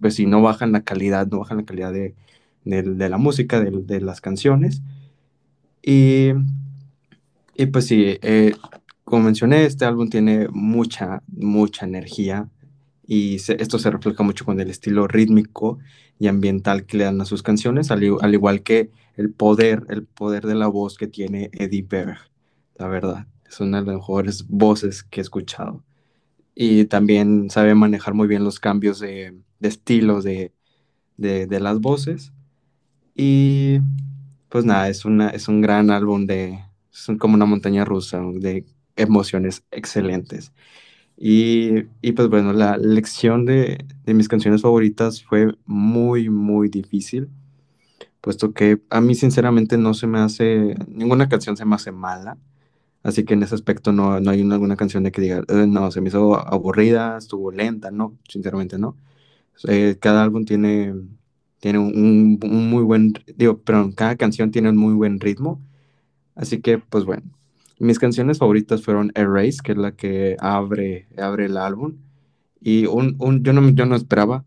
pues, 0.00 0.14
si 0.14 0.26
no 0.26 0.42
bajan 0.42 0.72
la 0.72 0.82
calidad, 0.82 1.26
no 1.26 1.38
bajan 1.38 1.58
la 1.58 1.64
calidad 1.64 1.92
de, 1.92 2.14
de, 2.64 2.82
de 2.82 3.08
la 3.08 3.18
música, 3.18 3.60
de, 3.60 3.70
de, 3.70 4.00
las 4.00 4.20
canciones. 4.20 4.82
Y, 5.82 6.30
y 7.56 7.66
pues 7.66 7.86
sí, 7.86 8.18
eh, 8.22 8.54
como 9.04 9.24
mencioné, 9.24 9.64
este 9.64 9.84
álbum 9.84 10.08
tiene 10.08 10.48
mucha, 10.50 11.22
mucha 11.28 11.86
energía 11.86 12.48
y 13.06 13.38
se, 13.38 13.60
esto 13.62 13.78
se 13.78 13.90
refleja 13.90 14.22
mucho 14.22 14.44
con 14.44 14.60
el 14.60 14.70
estilo 14.70 15.06
rítmico 15.06 15.78
y 16.18 16.28
ambiental 16.28 16.86
que 16.86 16.96
le 16.96 17.04
dan 17.04 17.20
a 17.20 17.26
sus 17.26 17.42
canciones, 17.42 17.90
al, 17.90 18.02
al, 18.20 18.34
igual 18.34 18.62
que 18.62 18.90
el 19.16 19.30
poder, 19.30 19.84
el 19.88 20.04
poder 20.04 20.46
de 20.46 20.54
la 20.54 20.68
voz 20.68 20.96
que 20.96 21.06
tiene 21.06 21.50
Eddie 21.52 21.86
Berg, 21.88 22.18
la 22.76 22.88
verdad. 22.88 23.26
Es 23.48 23.60
una 23.60 23.80
de 23.80 23.86
las 23.86 23.96
mejores 23.96 24.48
voces 24.48 25.02
que 25.04 25.20
he 25.20 25.22
escuchado 25.22 25.82
y 26.54 26.84
también 26.86 27.50
sabe 27.50 27.74
manejar 27.74 28.14
muy 28.14 28.28
bien 28.28 28.44
los 28.44 28.60
cambios 28.60 29.00
de, 29.00 29.34
de 29.58 29.68
estilo 29.68 30.22
de, 30.22 30.52
de, 31.16 31.60
las 31.60 31.80
voces. 31.80 32.32
Y 33.14 33.80
pues 34.48 34.64
nada, 34.64 34.88
es, 34.88 35.04
una, 35.04 35.30
es 35.30 35.48
un 35.48 35.60
gran 35.60 35.90
álbum 35.90 36.26
de, 36.26 36.60
es 36.92 37.08
como 37.18 37.34
una 37.34 37.46
montaña 37.46 37.84
rusa 37.84 38.20
de 38.34 38.64
emociones 38.96 39.64
excelentes. 39.70 40.52
Y, 41.16 41.84
y 42.02 42.12
pues 42.12 42.28
bueno, 42.28 42.52
la 42.52 42.76
lección 42.76 43.46
de, 43.46 43.84
de 44.04 44.14
mis 44.14 44.28
canciones 44.28 44.62
favoritas 44.62 45.22
fue 45.24 45.54
muy, 45.66 46.28
muy 46.30 46.68
difícil, 46.68 47.28
puesto 48.20 48.52
que 48.52 48.80
a 48.90 49.00
mí 49.00 49.14
sinceramente 49.14 49.78
no 49.78 49.94
se 49.94 50.06
me 50.06 50.18
hace, 50.20 50.76
ninguna 50.88 51.28
canción 51.28 51.56
se 51.56 51.64
me 51.64 51.76
hace 51.76 51.92
mala 51.92 52.38
Así 53.04 53.24
que 53.24 53.34
en 53.34 53.42
ese 53.44 53.54
aspecto 53.54 53.92
no, 53.92 54.18
no 54.20 54.30
hay 54.30 54.42
una, 54.42 54.54
alguna 54.56 54.76
canción 54.76 55.04
de 55.04 55.12
que 55.12 55.20
diga, 55.20 55.44
eh, 55.48 55.66
no, 55.68 55.90
se 55.92 56.00
me 56.00 56.08
hizo 56.08 56.36
aburrida, 56.36 57.18
estuvo 57.18 57.52
lenta, 57.52 57.90
no, 57.90 58.18
sinceramente 58.28 58.78
no. 58.78 58.96
Eh, 59.68 59.98
cada 60.00 60.24
álbum 60.24 60.44
tiene, 60.46 60.94
tiene 61.60 61.78
un, 61.80 62.40
un, 62.42 62.70
muy 62.70 62.82
buen, 62.82 63.12
digo, 63.36 63.58
perdón, 63.60 63.92
cada 63.92 64.16
canción 64.16 64.50
tiene 64.50 64.70
un 64.70 64.78
muy 64.78 64.94
buen 64.94 65.20
ritmo. 65.20 65.60
Así 66.34 66.60
que, 66.62 66.78
pues 66.78 67.04
bueno, 67.04 67.24
mis 67.78 67.98
canciones 67.98 68.38
favoritas 68.38 68.82
fueron 68.82 69.12
Erase, 69.14 69.58
que 69.62 69.72
es 69.72 69.78
la 69.78 69.92
que 69.92 70.36
abre, 70.40 71.08
abre 71.18 71.46
el 71.46 71.56
álbum. 71.58 71.96
Y 72.60 72.86
un, 72.86 73.16
un, 73.20 73.44
yo, 73.44 73.52
no, 73.52 73.68
yo 73.70 73.86
no 73.86 73.96
esperaba, 73.96 74.44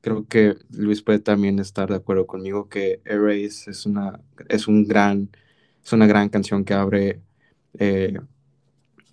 creo 0.00 0.26
que 0.26 0.56
Luis 0.70 1.02
puede 1.02 1.20
también 1.20 1.60
estar 1.60 1.88
de 1.90 1.96
acuerdo 1.96 2.26
conmigo, 2.26 2.68
que 2.68 3.00
Erase 3.04 3.70
es 3.70 3.86
una, 3.86 4.20
es 4.48 4.68
un 4.68 4.86
gran, 4.86 5.30
es 5.84 5.92
una 5.92 6.06
gran 6.06 6.28
canción 6.28 6.64
que 6.64 6.74
abre 6.74 7.20
eh, 7.78 8.18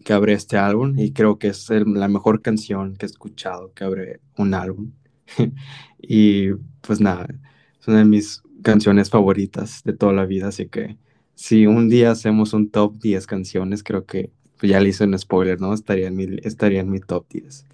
que 0.03 0.13
abre 0.13 0.33
este 0.33 0.57
álbum 0.57 0.97
y 0.97 1.11
creo 1.11 1.37
que 1.37 1.47
es 1.47 1.69
la 1.69 2.07
mejor 2.07 2.41
canción 2.41 2.95
que 2.95 3.05
he 3.05 3.09
escuchado 3.09 3.73
que 3.73 3.83
abre 3.83 4.21
un 4.37 4.53
álbum. 4.53 4.91
y 6.01 6.51
pues 6.81 7.01
nada, 7.01 7.27
es 7.79 7.87
una 7.87 7.99
de 7.99 8.05
mis 8.05 8.41
canciones 8.63 9.09
favoritas 9.09 9.83
de 9.83 9.93
toda 9.93 10.13
la 10.13 10.25
vida, 10.25 10.47
así 10.47 10.67
que 10.67 10.97
si 11.35 11.67
un 11.67 11.89
día 11.89 12.11
hacemos 12.11 12.53
un 12.53 12.71
top 12.71 12.99
10 12.99 13.27
canciones, 13.27 13.83
creo 13.83 14.05
que 14.05 14.31
ya 14.61 14.79
le 14.79 14.89
hice 14.89 15.03
un 15.03 15.17
spoiler, 15.19 15.61
¿no? 15.61 15.73
Estaría 15.73 16.07
en 16.07 16.15
mi, 16.15 16.25
estaría 16.43 16.79
en 16.79 16.89
mi 16.89 16.99
top 16.99 17.27
10. 17.29 17.65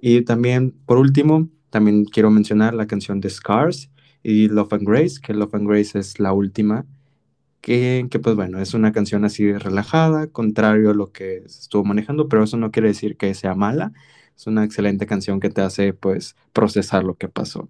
Y 0.00 0.22
también, 0.22 0.74
por 0.84 0.98
último, 0.98 1.48
también 1.70 2.04
quiero 2.04 2.30
mencionar 2.30 2.74
la 2.74 2.86
canción 2.86 3.20
de 3.20 3.30
Scars 3.30 3.90
y 4.22 4.48
Love 4.48 4.74
and 4.74 4.88
Grace, 4.88 5.20
que 5.22 5.32
Love 5.32 5.54
and 5.54 5.68
Grace 5.68 5.98
es 5.98 6.20
la 6.20 6.32
última 6.32 6.84
que, 7.66 8.06
que, 8.08 8.20
pues 8.20 8.36
bueno, 8.36 8.60
es 8.60 8.74
una 8.74 8.92
canción 8.92 9.24
así 9.24 9.52
relajada, 9.52 10.28
contrario 10.28 10.90
a 10.90 10.94
lo 10.94 11.10
que 11.10 11.38
estuvo 11.38 11.82
manejando, 11.82 12.28
pero 12.28 12.44
eso 12.44 12.56
no 12.56 12.70
quiere 12.70 12.86
decir 12.86 13.16
que 13.16 13.34
sea 13.34 13.56
mala, 13.56 13.92
es 14.36 14.46
una 14.46 14.62
excelente 14.62 15.04
canción 15.04 15.40
que 15.40 15.50
te 15.50 15.62
hace 15.62 15.92
pues 15.92 16.36
procesar 16.52 17.02
lo 17.02 17.16
que 17.16 17.26
pasó. 17.28 17.68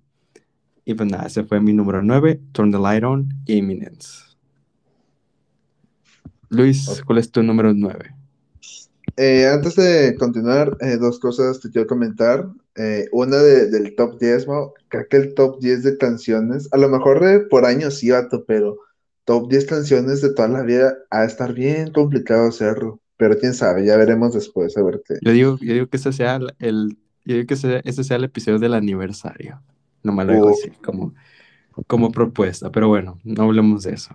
Y 0.84 0.92
pues 0.92 1.10
nada, 1.10 1.24
ese 1.24 1.44
fue 1.44 1.62
mi 1.62 1.72
número 1.72 2.02
9, 2.02 2.38
Turn 2.52 2.70
the 2.70 2.78
Light 2.78 3.04
On, 3.04 3.26
Imminence. 3.46 4.36
Luis, 6.50 7.02
¿cuál 7.06 7.16
es 7.16 7.30
tu 7.30 7.42
número 7.42 7.72
9? 7.72 8.14
Eh, 9.16 9.46
antes 9.46 9.76
de 9.76 10.14
continuar, 10.18 10.76
eh, 10.82 10.98
dos 10.98 11.18
cosas 11.18 11.58
te 11.58 11.70
quiero 11.70 11.86
comentar. 11.86 12.46
Eh, 12.74 13.08
una 13.12 13.38
de- 13.38 13.70
del 13.70 13.94
top 13.96 14.18
10, 14.20 14.46
Mau. 14.46 14.74
creo 14.88 15.08
que 15.08 15.16
el 15.16 15.34
top 15.34 15.58
10 15.58 15.84
de 15.84 15.96
canciones, 15.96 16.68
a 16.70 16.76
lo 16.76 16.90
mejor 16.90 17.48
por 17.48 17.64
años 17.64 17.94
sí, 17.94 18.10
vato, 18.10 18.44
pero 18.46 18.76
top 19.26 19.50
10 19.50 19.66
canciones 19.66 20.22
de 20.22 20.32
toda 20.32 20.48
la 20.48 20.62
vida, 20.62 20.96
ha 21.10 21.20
de 21.20 21.26
estar 21.26 21.52
bien 21.52 21.92
complicado 21.92 22.48
hacerlo. 22.48 23.00
Pero 23.18 23.38
quién 23.38 23.54
sabe, 23.54 23.84
ya 23.84 23.96
veremos 23.96 24.32
después, 24.32 24.76
a 24.76 24.82
ver 24.82 25.02
qué. 25.06 25.14
Yo 25.22 25.32
digo, 25.32 25.58
yo 25.60 25.74
digo 25.74 25.86
que 25.88 25.96
ese 25.96 26.12
sea 26.12 26.38
el, 26.58 26.98
yo 27.24 27.34
digo 27.34 27.46
que 27.46 27.54
ese, 27.54 27.80
ese 27.84 28.04
sea 28.04 28.16
el 28.16 28.24
episodio 28.24 28.58
del 28.58 28.74
aniversario. 28.74 29.60
Nomás 30.02 30.26
lo 30.26 30.32
digo 30.32 30.48
así, 30.50 30.70
como, 30.84 31.14
como 31.86 32.12
propuesta. 32.12 32.70
Pero 32.70 32.88
bueno, 32.88 33.18
no 33.24 33.44
hablemos 33.44 33.82
de 33.82 33.94
eso. 33.94 34.14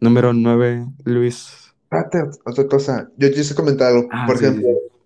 Número 0.00 0.32
9, 0.32 0.86
Luis. 1.04 1.74
Espérate, 1.82 2.38
otra 2.44 2.66
cosa. 2.66 3.10
Yo 3.16 3.30
quise 3.30 3.54
comentar 3.54 3.92
algo. 3.92 4.08
Ah, 4.12 4.24
Por 4.26 4.38
sí, 4.38 4.44
ejemplo, 4.44 4.68
sí. 4.68 4.96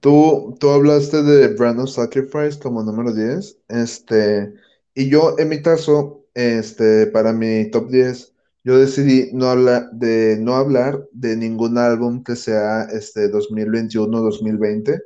Tú, 0.00 0.56
tú 0.58 0.70
hablaste 0.70 1.22
de 1.22 1.48
Brand 1.54 1.80
of 1.80 1.90
Sacrifice 1.90 2.58
como 2.58 2.82
número 2.82 3.14
10, 3.14 3.58
este, 3.68 4.52
y 4.94 5.10
yo 5.10 5.36
en 5.38 5.50
mi 5.50 5.62
caso, 5.62 6.24
este, 6.34 7.06
para 7.06 7.32
mi 7.32 7.70
top 7.70 7.90
10, 7.90 8.34
yo 8.64 8.78
decidí 8.78 9.30
no 9.32 9.46
hablar 9.46 9.90
de, 9.92 10.36
no 10.38 10.54
hablar 10.54 11.06
de 11.12 11.36
ningún 11.36 11.78
álbum 11.78 12.22
que 12.22 12.36
sea 12.36 12.84
este 12.84 13.30
2021-2020, 13.30 15.02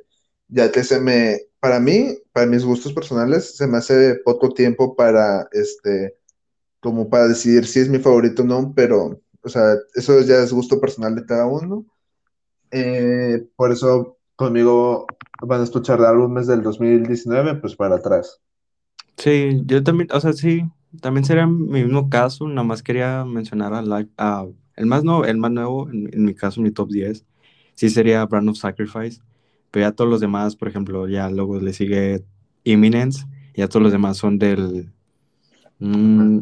ya 0.49 0.71
que 0.71 0.83
se 0.83 0.99
me, 0.99 1.39
para 1.59 1.79
mí, 1.79 2.17
para 2.31 2.47
mis 2.47 2.65
gustos 2.65 2.93
personales, 2.93 3.55
se 3.55 3.67
me 3.67 3.77
hace 3.77 4.15
poco 4.25 4.49
tiempo 4.49 4.95
para, 4.95 5.47
este, 5.51 6.15
como 6.79 7.09
para 7.09 7.27
decidir 7.27 7.65
si 7.65 7.79
es 7.79 7.89
mi 7.89 7.99
favorito 7.99 8.43
o 8.43 8.45
no, 8.45 8.73
pero, 8.75 9.21
o 9.41 9.49
sea, 9.49 9.75
eso 9.95 10.21
ya 10.21 10.37
es 10.43 10.51
gusto 10.51 10.79
personal 10.79 11.15
de 11.15 11.25
cada 11.25 11.45
uno. 11.47 11.85
Eh, 12.71 13.47
por 13.55 13.71
eso 13.71 14.17
conmigo 14.35 15.07
van 15.41 15.61
a 15.61 15.63
escuchar 15.63 16.01
álbumes 16.01 16.47
del 16.47 16.61
2019, 16.61 17.55
pues 17.55 17.75
para 17.75 17.95
atrás. 17.95 18.41
Sí, 19.17 19.61
yo 19.65 19.81
también, 19.81 20.09
o 20.11 20.19
sea, 20.19 20.33
sí, 20.33 20.63
también 21.01 21.25
sería 21.25 21.47
mi 21.47 21.83
mismo 21.83 22.09
caso, 22.09 22.47
nada 22.47 22.63
más 22.63 22.83
quería 22.83 23.25
mencionar 23.25 23.73
a, 23.73 23.83
a- 24.17 24.47
el 24.75 24.85
más 24.87 25.03
nuevo, 25.03 25.25
el 25.25 25.37
más 25.37 25.51
nuevo, 25.51 25.89
en, 25.89 26.09
en 26.13 26.25
mi 26.25 26.35
caso, 26.35 26.61
mi 26.61 26.71
top 26.71 26.89
10, 26.91 27.25
sí 27.75 27.89
sería 27.89 28.25
Brand 28.25 28.49
of 28.49 28.57
Sacrifice, 28.57 29.21
pero 29.71 29.85
ya 29.87 29.91
todos 29.93 30.09
los 30.09 30.21
demás, 30.21 30.55
por 30.55 30.67
ejemplo, 30.67 31.07
ya 31.07 31.29
luego 31.29 31.59
le 31.59 31.73
sigue 31.73 32.25
Imminence, 32.63 33.25
ya 33.55 33.67
todos 33.69 33.83
los 33.83 33.91
demás 33.93 34.17
son 34.17 34.37
del, 34.39 34.91
mm, 35.79 36.41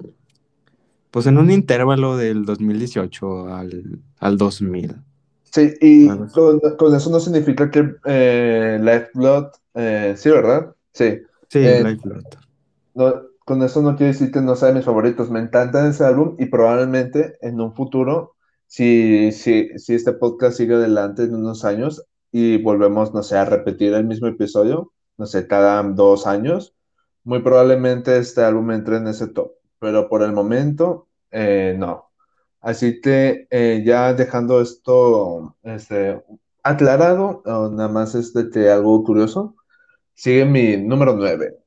pues 1.12 1.28
en 1.28 1.38
un 1.38 1.52
intervalo 1.52 2.18
del 2.18 2.44
2018 2.46 3.48
al, 3.54 4.02
al 4.20 4.38
2000. 4.38 4.96
Sí, 5.44 5.74
y 5.82 6.18
con, 6.32 6.60
con 6.78 6.96
eso 6.96 7.10
no 7.12 7.20
significa 7.20 7.70
que 7.70 7.96
eh, 8.06 8.80
Lifeblood, 8.82 9.52
eh, 9.76 10.16
sí, 10.18 10.30
¿verdad? 10.32 10.76
Sí. 10.94 11.22
Sí, 11.50 11.60
Eh, 11.62 11.86
Life 11.86 12.02
Lot. 12.08 12.38
no, 12.94 13.24
con 13.46 13.62
eso 13.64 13.82
no 13.82 13.96
quiere 13.96 14.14
decir 14.14 14.32
que 14.32 14.42
no 14.42 14.56
sea 14.56 14.70
de 14.70 14.76
mis 14.76 14.86
favoritos. 14.86 15.30
Me 15.30 15.40
encanta 15.40 15.88
ese 15.88 16.06
álbum 16.06 16.36
y 16.40 16.46
probablemente 16.48 17.38
en 17.42 17.60
un 17.62 17.74
futuro, 17.76 18.36
si, 18.68 19.32
si, 19.32 19.70
si 19.80 19.94
este 19.96 20.14
podcast 20.14 20.58
sigue 20.58 20.76
adelante 20.76 21.24
en 21.24 21.36
unos 21.36 21.66
años 21.66 22.06
y 22.32 22.62
volvemos, 22.62 23.14
no 23.14 23.24
sé, 23.24 23.38
a 23.38 23.46
repetir 23.46 23.94
el 23.94 24.06
mismo 24.06 24.28
episodio, 24.28 24.94
no 25.18 25.26
sé, 25.26 25.48
cada 25.48 25.84
dos 25.84 26.28
años, 26.28 26.76
muy 27.24 27.42
probablemente 27.42 28.18
este 28.18 28.42
álbum 28.44 28.72
entre 28.72 28.98
en 28.98 29.08
ese 29.08 29.28
top. 29.28 29.54
Pero 29.80 30.10
por 30.10 30.24
el 30.24 30.34
momento, 30.34 31.08
eh, 31.32 31.76
no. 31.78 32.12
Así 32.62 33.02
que 33.02 33.48
eh, 33.52 33.84
ya 33.86 34.14
dejando 34.14 34.62
esto 34.62 35.56
este, 35.64 36.24
aclarado, 36.64 37.44
nada 37.46 37.90
más 37.90 38.16
es 38.16 38.34
de 38.34 38.50
que 38.50 38.70
algo 38.70 39.04
curioso, 39.04 39.56
sigue 40.16 40.46
mi 40.46 40.78
número 40.78 41.16
9. 41.16 41.63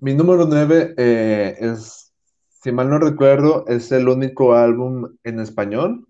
Mi 0.00 0.14
número 0.14 0.46
9 0.46 0.94
eh, 0.96 1.56
es, 1.60 2.12
si 2.48 2.72
mal 2.72 2.88
no 2.88 2.98
recuerdo, 2.98 3.66
es 3.68 3.92
el 3.92 4.08
único 4.08 4.54
álbum 4.54 5.16
en 5.24 5.40
español 5.40 6.06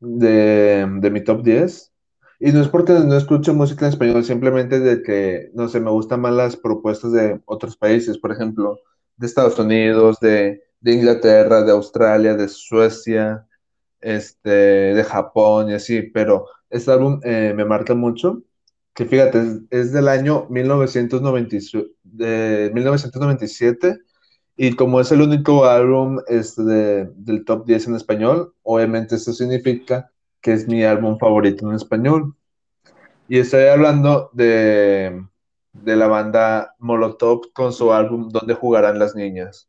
de, 0.00 0.86
de 1.00 1.10
mi 1.10 1.24
top 1.24 1.42
10. 1.42 1.92
Y 2.40 2.52
no 2.52 2.62
es 2.62 2.68
porque 2.68 2.92
no 2.92 3.16
escucho 3.16 3.54
música 3.54 3.86
en 3.86 3.92
español, 3.92 4.24
simplemente 4.24 4.78
de 4.78 5.02
que, 5.02 5.50
no 5.54 5.68
sé, 5.68 5.80
me 5.80 5.90
gustan 5.90 6.20
más 6.20 6.32
las 6.32 6.56
propuestas 6.56 7.12
de 7.12 7.40
otros 7.46 7.76
países, 7.76 8.18
por 8.18 8.30
ejemplo, 8.30 8.78
de 9.16 9.26
Estados 9.26 9.58
Unidos, 9.58 10.20
de, 10.20 10.62
de 10.80 10.92
Inglaterra, 10.92 11.62
de 11.62 11.72
Australia, 11.72 12.34
de 12.34 12.46
Suecia, 12.46 13.48
este, 14.00 14.50
de 14.50 15.04
Japón 15.04 15.70
y 15.70 15.74
así, 15.74 16.02
pero 16.02 16.46
este 16.70 16.92
álbum 16.92 17.20
eh, 17.24 17.52
me 17.56 17.64
marca 17.64 17.94
mucho, 17.94 18.42
que 18.98 19.04
fíjate, 19.04 19.38
es, 19.38 19.60
es 19.70 19.92
del 19.92 20.08
año 20.08 20.48
1997, 20.50 21.88
de 22.02 22.72
1997 22.74 24.00
y 24.56 24.74
como 24.74 25.00
es 25.00 25.12
el 25.12 25.22
único 25.22 25.66
álbum 25.66 26.18
este, 26.26 26.64
de- 26.64 27.10
del 27.14 27.44
top 27.44 27.64
10 27.64 27.86
en 27.86 27.94
español, 27.94 28.54
obviamente 28.64 29.14
eso 29.14 29.32
significa 29.32 30.10
que 30.40 30.52
es 30.52 30.66
mi 30.66 30.82
álbum 30.82 31.16
favorito 31.16 31.68
en 31.70 31.76
español. 31.76 32.34
Y 33.28 33.38
estoy 33.38 33.66
hablando 33.66 34.30
de, 34.32 35.24
de 35.74 35.96
la 35.96 36.08
banda 36.08 36.74
Molotov 36.80 37.52
con 37.52 37.72
su 37.72 37.92
álbum 37.92 38.30
¿Dónde 38.30 38.54
jugarán 38.54 38.98
las 38.98 39.14
niñas? 39.14 39.68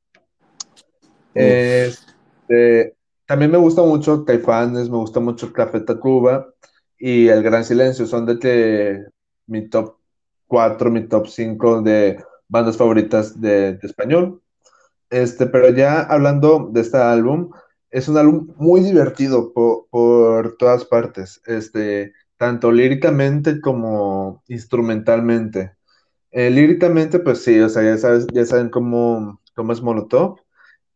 Este, 1.36 2.96
también 3.28 3.52
me 3.52 3.60
gusta 3.60 3.84
mucho 3.84 4.26
Caifanes, 4.26 4.90
me 4.90 4.98
gusta 4.98 5.20
mucho 5.20 5.54
Café 5.54 5.82
Tacuba 5.82 6.48
y 6.98 7.28
El 7.28 7.44
Gran 7.44 7.64
Silencio. 7.64 8.08
Son 8.08 8.26
de 8.26 8.40
que 8.40 9.04
mi 9.50 9.68
top 9.70 9.98
4, 10.48 10.92
mi 10.92 11.08
top 11.08 11.28
5 11.28 11.82
de 11.82 12.24
bandas 12.48 12.78
favoritas 12.78 13.40
de, 13.40 13.80
español. 13.84 14.42
Este, 15.10 15.48
pero 15.48 15.70
ya 15.72 16.02
hablando 16.02 16.70
de 16.72 16.82
este 16.82 16.98
álbum, 16.98 17.52
es 17.92 18.08
un 18.10 18.18
álbum 18.18 18.54
muy 18.58 18.82
divertido 18.82 19.54
po- 19.54 19.88
por, 19.92 20.58
todas 20.58 20.86
partes, 20.86 21.42
este, 21.48 22.14
tanto 22.38 22.72
líricamente 22.72 23.62
como 23.62 24.44
instrumentalmente. 24.48 25.74
Eh, 26.32 26.50
líricamente, 26.52 27.20
pues 27.20 27.44
sí, 27.44 27.60
o 27.60 27.70
sea, 27.70 27.84
ya 27.84 27.98
sabes, 27.98 28.28
ya 28.34 28.46
saben 28.46 28.70
cómo, 28.70 29.42
cómo 29.56 29.74
es 29.74 29.82
Molotov. 29.82 30.40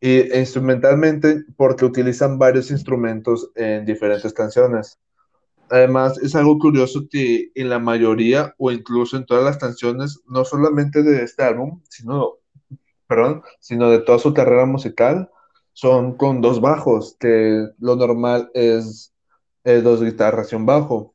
Y 0.00 0.20
e 0.32 0.40
instrumentalmente, 0.40 1.44
porque 1.56 1.84
utilizan 1.84 2.38
varios 2.38 2.70
instrumentos 2.70 3.50
en 3.56 3.86
diferentes 3.86 4.32
canciones. 4.34 4.98
Además, 5.70 6.18
es 6.18 6.34
algo 6.34 6.58
curioso 6.58 7.06
que 7.10 7.50
en 7.54 7.68
la 7.68 7.78
mayoría 7.78 8.54
o 8.58 8.70
incluso 8.70 9.16
en 9.16 9.26
todas 9.26 9.44
las 9.44 9.58
canciones, 9.58 10.20
no 10.26 10.44
solamente 10.44 11.02
de 11.02 11.22
este 11.22 11.42
álbum, 11.42 11.80
sino, 11.88 12.34
perdón, 13.06 13.42
sino 13.60 13.90
de 13.90 14.00
toda 14.00 14.18
su 14.18 14.34
carrera 14.34 14.66
musical, 14.66 15.30
son 15.72 16.16
con 16.16 16.40
dos 16.40 16.60
bajos, 16.60 17.16
que 17.18 17.68
lo 17.78 17.96
normal 17.96 18.50
es 18.54 19.12
dos 19.64 20.02
guitarras 20.02 20.52
y 20.52 20.56
un 20.56 20.66
bajo. 20.66 21.14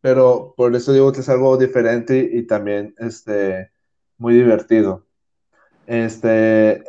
Pero 0.00 0.54
por 0.56 0.74
eso 0.74 0.92
digo 0.92 1.12
que 1.12 1.20
es 1.20 1.28
algo 1.28 1.56
diferente 1.56 2.28
y 2.32 2.46
también 2.46 2.94
este, 2.98 3.70
muy 4.18 4.34
divertido. 4.34 5.06
Este, 5.86 6.82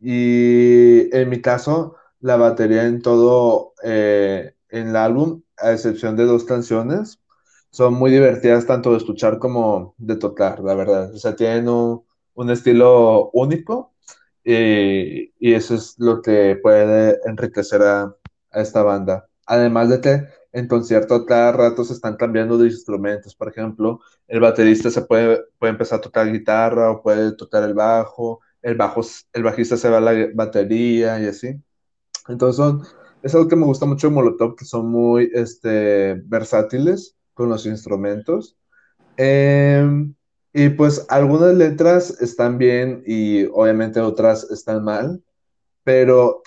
y 0.00 1.16
en 1.16 1.28
mi 1.28 1.40
caso, 1.40 1.96
la 2.20 2.36
batería 2.36 2.84
en 2.86 3.02
todo 3.02 3.74
eh, 3.82 4.54
en 4.68 4.88
el 4.88 4.96
álbum, 4.96 5.42
a 5.68 5.72
excepción 5.74 6.16
de 6.16 6.24
dos 6.24 6.44
canciones, 6.44 7.20
son 7.70 7.94
muy 7.94 8.10
divertidas 8.10 8.66
tanto 8.66 8.92
de 8.92 8.98
escuchar 8.98 9.38
como 9.38 9.94
de 9.98 10.16
tocar, 10.16 10.60
la 10.60 10.74
verdad. 10.74 11.14
O 11.14 11.18
sea, 11.18 11.36
tienen 11.36 11.68
un, 11.68 12.04
un 12.34 12.50
estilo 12.50 13.30
único 13.32 13.94
y, 14.44 15.32
y 15.38 15.54
eso 15.54 15.74
es 15.74 15.94
lo 15.98 16.22
que 16.22 16.56
puede 16.62 17.18
enriquecer 17.24 17.82
a, 17.82 18.14
a 18.50 18.60
esta 18.60 18.82
banda. 18.82 19.28
Además 19.46 19.88
de 19.90 20.00
que 20.00 20.24
en 20.52 20.66
concierto 20.68 21.26
cada 21.26 21.52
rato 21.52 21.84
se 21.84 21.92
están 21.92 22.16
cambiando 22.16 22.56
de 22.58 22.66
instrumentos. 22.68 23.34
Por 23.34 23.48
ejemplo, 23.48 24.00
el 24.26 24.40
baterista 24.40 24.90
se 24.90 25.02
puede, 25.02 25.44
puede 25.58 25.72
empezar 25.72 25.98
a 25.98 26.02
tocar 26.02 26.32
guitarra 26.32 26.90
o 26.90 27.02
puede 27.02 27.32
tocar 27.36 27.62
el 27.64 27.74
bajo, 27.74 28.40
el 28.62 28.76
bajo, 28.76 29.02
el 29.32 29.42
bajista 29.42 29.76
se 29.76 29.88
va 29.90 29.98
a 29.98 30.00
la 30.00 30.28
batería 30.34 31.20
y 31.20 31.26
así. 31.26 31.62
Entonces 32.28 32.56
son, 32.56 32.82
es 33.22 33.34
algo 33.34 33.48
que 33.48 33.56
me 33.56 33.66
gusta 33.66 33.86
mucho 33.86 34.08
de 34.08 34.14
Molotov, 34.14 34.56
que 34.56 34.64
son 34.64 34.90
muy 34.90 35.30
este, 35.34 36.14
versátiles 36.26 37.16
con 37.34 37.48
los 37.48 37.66
instrumentos. 37.66 38.56
Em, 39.16 40.14
y 40.52 40.70
pues 40.70 41.06
algunas 41.08 41.54
letras 41.54 42.20
están 42.20 42.58
bien 42.58 43.02
y 43.06 43.46
obviamente 43.46 44.00
otras 44.00 44.50
están 44.50 44.84
mal, 44.84 45.22
pero 45.84 46.42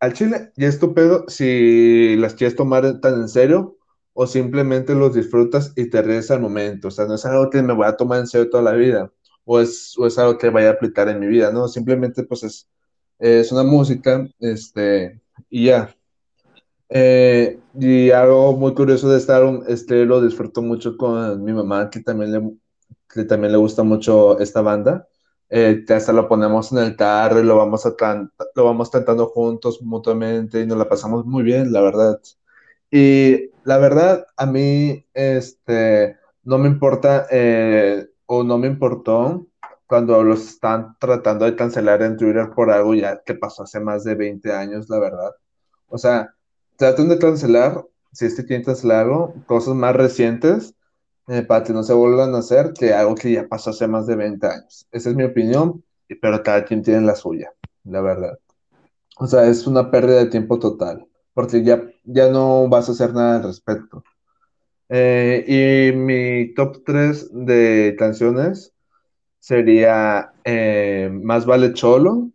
al 0.00 0.12
chile 0.14 0.52
ya 0.56 0.68
es 0.68 0.78
tu 0.78 0.94
si 1.28 2.16
las 2.16 2.34
quieres 2.34 2.56
tomar 2.56 3.00
tan 3.00 3.14
en 3.20 3.28
serio 3.28 3.76
o 4.14 4.26
simplemente 4.26 4.94
los 4.94 5.14
disfrutas 5.14 5.72
y 5.76 5.90
te 5.90 6.02
ríes 6.02 6.30
al 6.30 6.40
momento. 6.40 6.88
O 6.88 6.90
sea, 6.90 7.06
no 7.06 7.14
es 7.14 7.24
algo 7.24 7.50
que 7.50 7.62
me 7.62 7.72
voy 7.72 7.86
a 7.86 7.96
tomar 7.96 8.20
en 8.20 8.26
serio 8.26 8.50
toda 8.50 8.62
la 8.62 8.72
vida 8.72 9.12
o 9.44 9.60
es, 9.60 9.96
o 9.98 10.06
es 10.06 10.18
algo 10.18 10.38
que 10.38 10.50
vaya 10.50 10.70
a 10.70 10.72
aplicar 10.72 11.08
en 11.08 11.20
mi 11.20 11.26
vida, 11.26 11.52
¿no? 11.52 11.68
Simplemente 11.68 12.24
pues 12.24 12.42
es, 12.44 12.68
es 13.18 13.52
una 13.52 13.62
música, 13.64 14.26
este, 14.40 15.21
y 15.50 15.66
ya. 15.66 15.94
Eh, 16.88 17.58
y 17.74 18.10
algo 18.10 18.52
muy 18.54 18.74
curioso 18.74 19.08
de 19.10 19.18
este 19.18 19.32
álbum 19.32 19.64
lo 20.08 20.20
disfruto 20.20 20.62
mucho 20.62 20.96
con 20.96 21.42
mi 21.42 21.52
mamá, 21.52 21.88
que 21.90 22.00
también 22.00 22.32
le, 22.32 22.52
que 23.08 23.24
también 23.24 23.52
le 23.52 23.58
gusta 23.58 23.82
mucho 23.82 24.38
esta 24.40 24.60
banda. 24.62 25.08
Eh, 25.48 25.84
hasta 25.88 26.12
lo 26.12 26.28
ponemos 26.28 26.72
en 26.72 26.78
el 26.78 26.96
carro 26.96 27.40
y 27.40 27.44
lo 27.44 27.56
vamos, 27.56 27.84
a 27.86 27.94
lo 28.54 28.64
vamos 28.64 28.90
cantando 28.90 29.26
juntos 29.26 29.82
mutuamente 29.82 30.60
y 30.62 30.66
nos 30.66 30.78
la 30.78 30.88
pasamos 30.88 31.26
muy 31.26 31.42
bien, 31.42 31.72
la 31.72 31.82
verdad. 31.82 32.20
Y 32.90 33.50
la 33.64 33.78
verdad, 33.78 34.26
a 34.36 34.46
mí 34.46 35.06
este, 35.14 36.16
no 36.44 36.58
me 36.58 36.68
importa 36.68 37.26
eh, 37.30 38.08
o 38.26 38.44
no 38.44 38.58
me 38.58 38.66
importó 38.66 39.46
cuando 39.92 40.24
los 40.24 40.48
están 40.48 40.96
tratando 40.98 41.44
de 41.44 41.54
cancelar 41.54 42.00
en 42.00 42.16
Twitter 42.16 42.48
por 42.56 42.70
algo 42.70 42.94
ya 42.94 43.22
que 43.26 43.34
pasó 43.34 43.64
hace 43.64 43.78
más 43.78 44.04
de 44.04 44.14
20 44.14 44.50
años, 44.50 44.88
la 44.88 44.98
verdad. 44.98 45.32
O 45.86 45.98
sea, 45.98 46.34
traten 46.76 47.10
de 47.10 47.18
cancelar, 47.18 47.84
si 48.10 48.24
es 48.24 48.34
que 48.34 48.46
quieren 48.46 48.64
cancelar 48.64 49.00
algo, 49.00 49.34
cosas 49.44 49.74
más 49.74 49.94
recientes 49.94 50.74
eh, 51.28 51.42
para 51.42 51.62
que 51.62 51.74
no 51.74 51.82
se 51.82 51.92
vuelvan 51.92 52.34
a 52.34 52.38
hacer 52.38 52.72
que 52.72 52.94
algo 52.94 53.14
que 53.14 53.32
ya 53.32 53.46
pasó 53.46 53.68
hace 53.68 53.86
más 53.86 54.06
de 54.06 54.16
20 54.16 54.46
años. 54.46 54.86
Esa 54.92 55.10
es 55.10 55.14
mi 55.14 55.24
opinión, 55.24 55.84
pero 56.22 56.42
cada 56.42 56.64
quien 56.64 56.82
tiene 56.82 57.02
la 57.02 57.14
suya, 57.14 57.52
la 57.84 58.00
verdad. 58.00 58.38
O 59.18 59.26
sea, 59.26 59.46
es 59.46 59.66
una 59.66 59.90
pérdida 59.90 60.20
de 60.20 60.30
tiempo 60.30 60.58
total, 60.58 61.06
porque 61.34 61.62
ya, 61.62 61.82
ya 62.04 62.30
no 62.30 62.66
vas 62.66 62.88
a 62.88 62.92
hacer 62.92 63.12
nada 63.12 63.36
al 63.36 63.42
respecto. 63.42 64.02
Eh, 64.88 65.92
y 65.92 65.94
mi 65.94 66.54
top 66.54 66.82
3 66.82 67.28
de 67.30 67.94
canciones 67.98 68.72
sería 69.42 70.32
eh, 70.44 71.10
Más 71.12 71.46
vale 71.46 71.74
Cholo, 71.74 72.30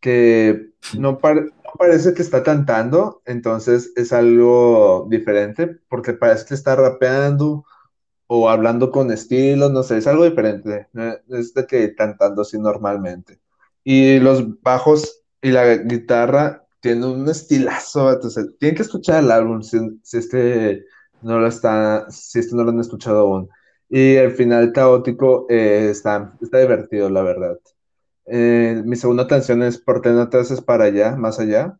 que 0.00 0.72
no, 0.98 1.18
parece 1.18 2.12
que 2.12 2.22
está 2.22 2.42
cantando, 2.42 3.22
entonces 3.24 3.92
es 3.96 4.12
algo 4.12 5.06
diferente, 5.10 5.78
porque 5.88 6.12
parece 6.12 6.44
que 6.46 6.54
está 6.54 6.76
rapeando 6.76 7.64
o 8.26 8.50
hablando 8.50 8.90
con 8.90 9.10
estilo, 9.10 9.70
no 9.70 9.82
sé, 9.82 9.98
es 9.98 10.06
algo 10.06 10.24
diferente, 10.24 10.88
es 11.28 11.54
de 11.54 11.66
que 11.66 11.94
cantando 11.94 12.42
así 12.42 12.58
normalmente. 12.58 13.40
Y 13.84 14.18
los 14.20 14.60
bajos 14.60 15.22
y 15.40 15.50
la 15.52 15.76
guitarra 15.76 16.66
tienen 16.80 17.04
un 17.04 17.28
estilazo, 17.30 18.12
entonces 18.12 18.50
tienen 18.58 18.76
que 18.76 18.82
escuchar 18.82 19.24
el 19.24 19.30
álbum 19.30 19.62
si, 19.62 19.78
si 20.02 20.18
este 20.18 20.84
no 21.22 21.38
lo 21.40 21.46
está, 21.46 22.10
si 22.10 22.40
este 22.40 22.54
no 22.56 22.64
lo 22.64 22.70
han 22.72 22.80
escuchado 22.80 23.20
aún. 23.20 23.48
Y 23.94 24.14
el 24.14 24.32
final 24.32 24.72
caótico 24.72 25.44
eh, 25.50 25.88
está, 25.90 26.32
está 26.40 26.60
divertido, 26.60 27.10
la 27.10 27.20
verdad. 27.20 27.58
Eh, 28.24 28.82
mi 28.86 28.96
segunda 28.96 29.26
canción 29.26 29.62
es 29.62 29.76
Por 29.76 30.00
qué 30.00 30.08
no 30.08 30.30
te 30.30 30.38
para 30.62 30.84
allá, 30.84 31.14
más 31.14 31.38
allá, 31.38 31.78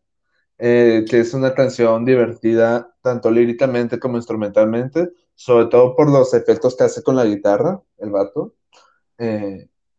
eh, 0.59 1.05
que 1.09 1.21
es 1.21 1.33
una 1.33 1.55
canción 1.55 2.05
divertida 2.05 2.93
tanto 3.01 3.31
líricamente 3.31 3.97
como 3.99 4.17
instrumentalmente, 4.17 5.09
sobre 5.33 5.65
todo 5.65 5.95
por 5.95 6.11
los 6.11 6.35
efectos 6.35 6.75
que 6.75 6.83
hace 6.83 7.01
con 7.01 7.15
la 7.15 7.25
guitarra, 7.25 7.81
el 7.97 8.11
vato. 8.11 8.53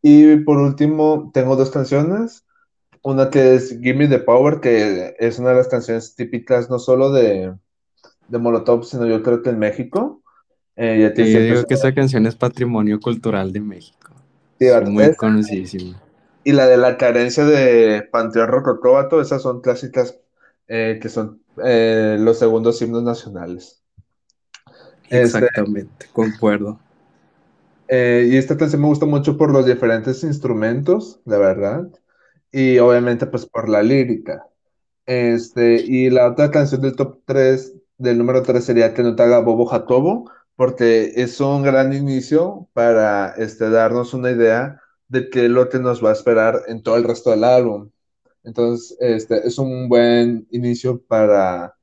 y 0.03 0.37
por 0.45 0.59
último, 0.59 1.33
tengo 1.35 1.57
dos 1.57 1.71
canciones. 1.73 2.45
Una 3.03 3.29
que 3.31 3.57
es 3.57 3.71
Give 3.81 3.95
Me 3.95 4.09
the 4.09 4.21
Power, 4.21 4.61
que 4.61 5.17
es 5.19 5.41
una 5.41 5.51
de 5.51 5.57
las 5.57 5.69
canciones 5.69 6.15
típicas 6.15 6.71
no 6.71 6.79
solo 6.79 7.11
de, 7.11 7.53
de 8.29 8.39
Molotov, 8.39 8.85
sino 8.85 9.07
yo 9.07 9.23
creo 9.23 9.43
que 9.43 9.51
en 9.51 9.59
México. 9.59 10.24
Eh, 10.77 11.13
yo 11.17 11.25
digo 11.25 11.65
que 11.65 11.75
esa 11.75 11.95
canción 11.95 12.27
es 12.27 12.35
patrimonio 12.35 12.99
cultural 13.01 13.53
de 13.53 13.61
México. 13.61 14.13
Sí, 14.59 14.67
es 14.67 14.89
muy 14.89 15.15
conocidísima. 15.15 16.01
Y 16.43 16.53
la 16.53 16.67
de 16.67 16.77
la 16.77 16.97
carencia 16.97 17.45
de 17.45 18.03
Panteón 18.03 18.49
Rococó, 18.49 19.21
esas 19.21 19.43
son 19.43 19.61
clásicas 19.61 20.19
eh, 20.69 20.99
que 21.01 21.09
son 21.09 21.43
eh, 21.65 22.17
los 22.19 22.39
segundos 22.39 22.81
himnos 22.83 23.03
nacionales. 23.03 23.83
Este, 25.05 25.23
Exactamente, 25.23 26.07
concuerdo. 26.13 26.81
y 27.89 28.37
esta 28.37 28.57
canción 28.57 28.83
me 28.83 28.89
gusta 28.89 29.07
mucho 29.07 29.37
por 29.37 29.53
los 29.53 29.67
diferentes 29.67 30.25
instrumentos, 30.25 31.21
la 31.25 31.39
verdad. 31.39 31.89
Y 32.51 32.79
obviamente, 32.79 33.27
pues 33.27 33.47
por 33.47 33.69
la 33.69 33.83
lírica. 33.83 34.47
Este, 35.07 35.83
y 35.85 36.11
la 36.11 36.31
otra 36.31 36.51
canción 36.51 36.81
del 36.81 36.97
top 36.97 37.21
3, 37.27 37.75
del 37.99 38.19
número 38.19 38.43
3 38.43 38.65
sería 38.65 38.95
Que 38.95 39.03
no 39.03 39.15
te 39.15 39.23
haga 39.23 39.41
Bobo 39.41 39.67
Jatobo, 39.67 40.31
porque 40.57 41.13
es 41.17 41.41
un 41.41 41.63
gran 41.63 41.93
inicio 41.93 42.69
para 42.73 43.31
este, 43.37 43.71
darnos 43.71 44.15
una 44.15 44.31
idea 44.31 44.81
de 45.09 45.31
qué 45.31 45.49
lo 45.49 45.69
que 45.69 45.79
nos 45.79 46.05
va 46.05 46.11
a 46.11 46.13
esperar 46.13 46.63
en 46.69 46.83
todo 46.83 46.97
el 46.97 47.05
resto 47.05 47.31
del 47.31 47.45
álbum. 47.45 47.91
Entonces, 48.45 48.97
este, 49.01 49.47
es 49.47 49.59
un 49.59 49.89
buen 49.89 50.47
inicio 50.51 51.03
para, 51.03 51.77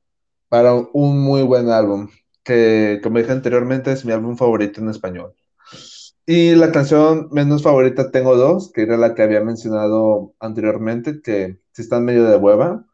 para 0.48 0.74
un 0.74 1.20
muy 1.20 1.42
buen 1.42 1.68
álbum, 1.68 2.08
que 2.44 3.00
como 3.02 3.18
dije 3.18 3.32
anteriormente 3.32 3.92
es 3.92 4.04
mi 4.04 4.12
álbum 4.12 4.36
favorito 4.36 4.80
en 4.80 4.90
español. 4.90 5.34
Y 6.24 6.54
la 6.54 6.70
canción 6.72 7.28
menos 7.32 7.62
favorita 7.62 8.10
tengo 8.10 8.36
dos, 8.36 8.70
que 8.72 8.82
era 8.82 8.96
la 8.96 9.14
que 9.14 9.22
había 9.22 9.40
mencionado 9.42 10.34
anteriormente, 10.38 11.20
que 11.20 11.58
si 11.72 11.82
están 11.82 12.04
medio 12.04 12.24
de 12.24 12.36
hueva, 12.36 12.86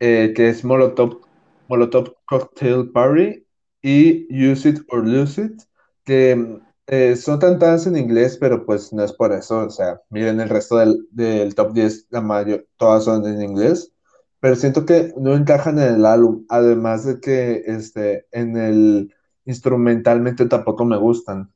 eh, 0.00 0.32
que 0.36 0.50
es 0.50 0.64
Molotov, 0.64 1.20
Molotov 1.68 2.14
Cocktail 2.26 2.90
Party 2.92 3.47
y 3.88 4.26
Use 4.30 4.68
It 4.68 4.80
or 4.88 5.06
Lose 5.06 5.40
It, 5.40 5.62
que 6.04 6.60
eh, 6.86 7.16
son 7.16 7.38
cantadas 7.38 7.86
en 7.86 7.96
inglés, 7.96 8.36
pero 8.38 8.66
pues 8.66 8.92
no 8.92 9.02
es 9.02 9.12
por 9.12 9.32
eso, 9.32 9.60
o 9.60 9.70
sea, 9.70 10.02
miren 10.10 10.40
el 10.40 10.48
resto 10.48 10.76
del, 10.76 11.54
top 11.54 11.72
10, 11.72 12.08
la 12.10 12.20
mayor, 12.20 12.66
todas 12.76 13.04
son 13.04 13.26
en 13.26 13.42
inglés, 13.42 13.92
pero 14.40 14.56
siento 14.56 14.84
que 14.84 15.12
no 15.16 15.34
encajan 15.34 15.78
en 15.78 15.94
el 15.96 16.06
álbum, 16.06 16.44
además 16.48 17.04
de 17.04 17.20
que 17.20 17.62
este, 17.66 18.26
en 18.30 18.56
el 18.56 19.14
instrumentalmente 19.44 20.46
tampoco 20.46 20.84
me 20.84 20.98
gustan. 20.98 21.52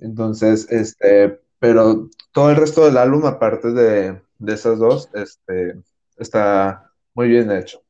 Entonces, 0.00 0.66
este, 0.70 1.40
pero 1.60 2.10
todo 2.32 2.50
el 2.50 2.56
resto 2.56 2.84
del 2.84 2.96
álbum, 2.96 3.24
aparte 3.26 3.72
de, 3.72 4.20
de 4.38 4.52
esas 4.52 4.78
dos, 4.78 5.08
este, 5.14 5.80
está 6.16 6.90
muy 7.14 7.28
bien 7.28 7.50
hecho. 7.52 7.82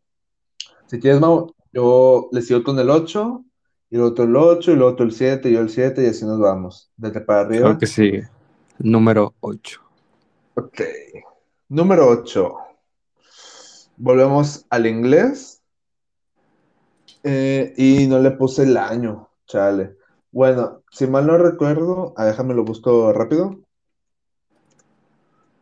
Si 0.86 1.00
quieres, 1.00 1.20
Mau, 1.20 1.54
yo 1.72 2.28
le 2.32 2.42
sigo 2.42 2.62
con 2.62 2.78
el 2.78 2.90
8 2.90 3.44
y 3.92 3.96
el 3.96 4.02
otro 4.04 4.24
el 4.24 4.34
8, 4.34 4.70
y 4.70 4.74
el 4.74 4.82
otro 4.82 5.04
el 5.04 5.12
7, 5.12 5.50
y 5.50 5.52
yo 5.52 5.60
el 5.60 5.68
7, 5.68 6.02
y 6.02 6.06
así 6.06 6.24
nos 6.24 6.40
vamos. 6.40 6.90
Desde 6.96 7.20
para 7.20 7.42
arriba. 7.42 7.66
Creo 7.66 7.78
que 7.78 7.86
sí. 7.86 8.22
Número 8.78 9.34
8. 9.40 9.80
Ok. 10.54 10.80
Número 11.68 12.08
8. 12.08 12.54
Volvemos 13.98 14.64
al 14.70 14.86
inglés. 14.86 15.60
Eh, 17.22 17.74
y 17.76 18.06
no 18.06 18.18
le 18.18 18.30
puse 18.30 18.62
el 18.62 18.78
año, 18.78 19.28
chale. 19.46 19.94
Bueno, 20.30 20.82
si 20.90 21.06
mal 21.06 21.26
no 21.26 21.36
recuerdo, 21.36 22.14
ah, 22.16 22.24
déjame 22.24 22.54
lo 22.54 22.64
busco 22.64 23.12
rápido. 23.12 23.60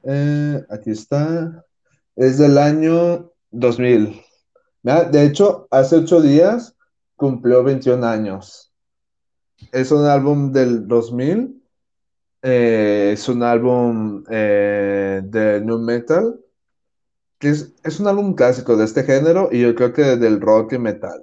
Eh, 0.04 0.64
aquí 0.70 0.92
está. 0.92 1.66
Es 2.14 2.38
del 2.38 2.58
año 2.58 3.32
2000. 3.50 4.22
De 4.84 5.24
hecho, 5.24 5.66
hace 5.72 5.96
8 5.96 6.20
días 6.20 6.76
cumplió 7.20 7.62
21 7.62 8.04
años. 8.06 8.72
Es 9.72 9.92
un 9.92 10.06
álbum 10.06 10.52
del 10.52 10.88
2000. 10.88 11.62
Eh, 12.42 13.11
es 13.12 13.28
un 13.28 13.42
álbum 13.42 14.24
eh, 14.30 15.20
de 15.22 15.61
new 15.61 15.78
metal. 15.78 16.40
Que 17.38 17.50
es, 17.50 17.74
es, 17.85 18.00
un 18.00 18.09
álbum 18.09 18.35
clásico 18.35 18.74
de 18.74 18.87
este 18.87 19.04
género 19.04 19.50
y 19.52 19.61
yo 19.61 19.74
creo 19.74 19.92
que 19.92 20.16
del 20.16 20.40
rock 20.40 20.72
y 20.72 20.78
metal. 20.78 21.22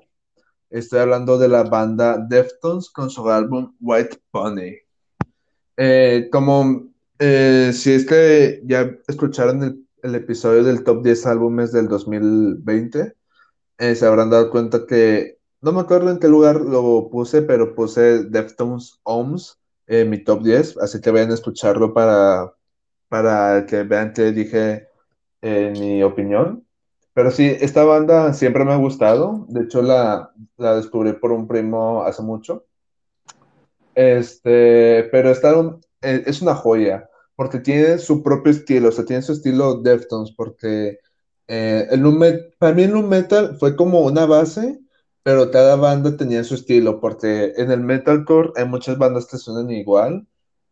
Estoy 0.70 1.00
hablando 1.00 1.40
de 1.40 1.48
la 1.48 1.64
banda 1.64 2.18
Deftones 2.30 2.92
con 2.92 3.10
su 3.10 3.28
álbum 3.30 3.76
White 3.82 4.20
Pony. 4.30 4.78
Eh, 5.78 6.30
como 6.32 6.92
si 7.20 7.92
es 7.92 8.06
que 8.06 8.62
ya 8.66 8.92
escucharon 9.08 9.64
el, 9.64 9.88
el, 10.04 10.14
episodio 10.14 10.64
del 10.64 10.84
top 10.84 11.04
10 11.04 11.26
álbumes 11.26 11.72
del 11.72 11.88
2020, 11.88 13.16
se 13.80 14.06
habrán 14.06 14.30
dado 14.30 14.52
cuenta 14.52 14.86
que 14.86 15.37
no 15.68 15.74
me 15.74 15.82
acuerdo 15.82 16.10
en 16.10 16.20
qué 16.20 16.30
lugar 16.30 16.62
lo 16.62 17.10
puse, 17.10 17.42
pero 17.42 17.76
puse 17.76 18.24
Deftones 18.24 19.02
Ohms 19.04 19.60
en 19.86 20.10
mi 20.10 20.24
top 20.24 20.42
10, 20.42 20.78
así 20.78 21.02
que 21.02 21.12
vayan 21.12 21.32
a 21.32 21.34
escucharlo 21.34 21.94
para, 21.94 22.54
para 23.10 23.66
que 23.66 23.84
vean 23.84 24.14
que 24.14 24.32
dije 24.32 24.88
en 25.42 25.74
mi 25.74 26.04
opinión. 26.04 26.66
Pero 27.14 27.32
sí, 27.32 27.54
esta 27.60 27.84
banda 27.84 28.34
siempre 28.34 28.64
me 28.64 28.72
ha 28.72 28.78
gustado. 28.78 29.46
De 29.50 29.64
hecho, 29.64 29.82
la, 29.82 30.32
la 30.56 30.78
descubrí 30.78 31.12
por 31.12 31.34
un 31.34 31.50
primo 31.50 32.04
hace 32.04 32.22
mucho. 32.22 32.66
Este, 33.94 35.10
pero 35.12 35.32
esta 35.32 35.52
eh, 36.02 36.24
es 36.26 36.42
una 36.42 36.56
joya, 36.56 37.10
porque 37.36 37.60
tiene 37.60 37.98
su 37.98 38.24
propio 38.24 38.54
estilo, 38.54 38.88
o 38.88 38.92
sea, 38.94 39.04
tiene 39.04 39.22
su 39.22 39.34
estilo 39.34 39.82
Deftones, 39.82 40.32
porque 40.32 41.00
eh, 41.50 41.88
el 41.92 42.54
para 42.58 42.74
mí 42.74 42.84
el 42.84 43.04
metal 43.04 43.58
fue 43.60 43.76
como 43.76 44.06
una 44.06 44.26
base 44.26 44.80
pero 45.28 45.52
cada 45.52 45.76
banda 45.76 46.16
tenía 46.16 46.42
su 46.46 46.56
estilo, 46.56 47.02
porque 47.02 47.52
en 47.58 47.70
el 47.70 47.82
metalcore 47.82 48.54
hay 48.56 48.64
muchas 48.64 48.98
bandas 48.98 49.26
que 49.26 49.36
suenan 49.36 49.70
igual, 49.70 50.26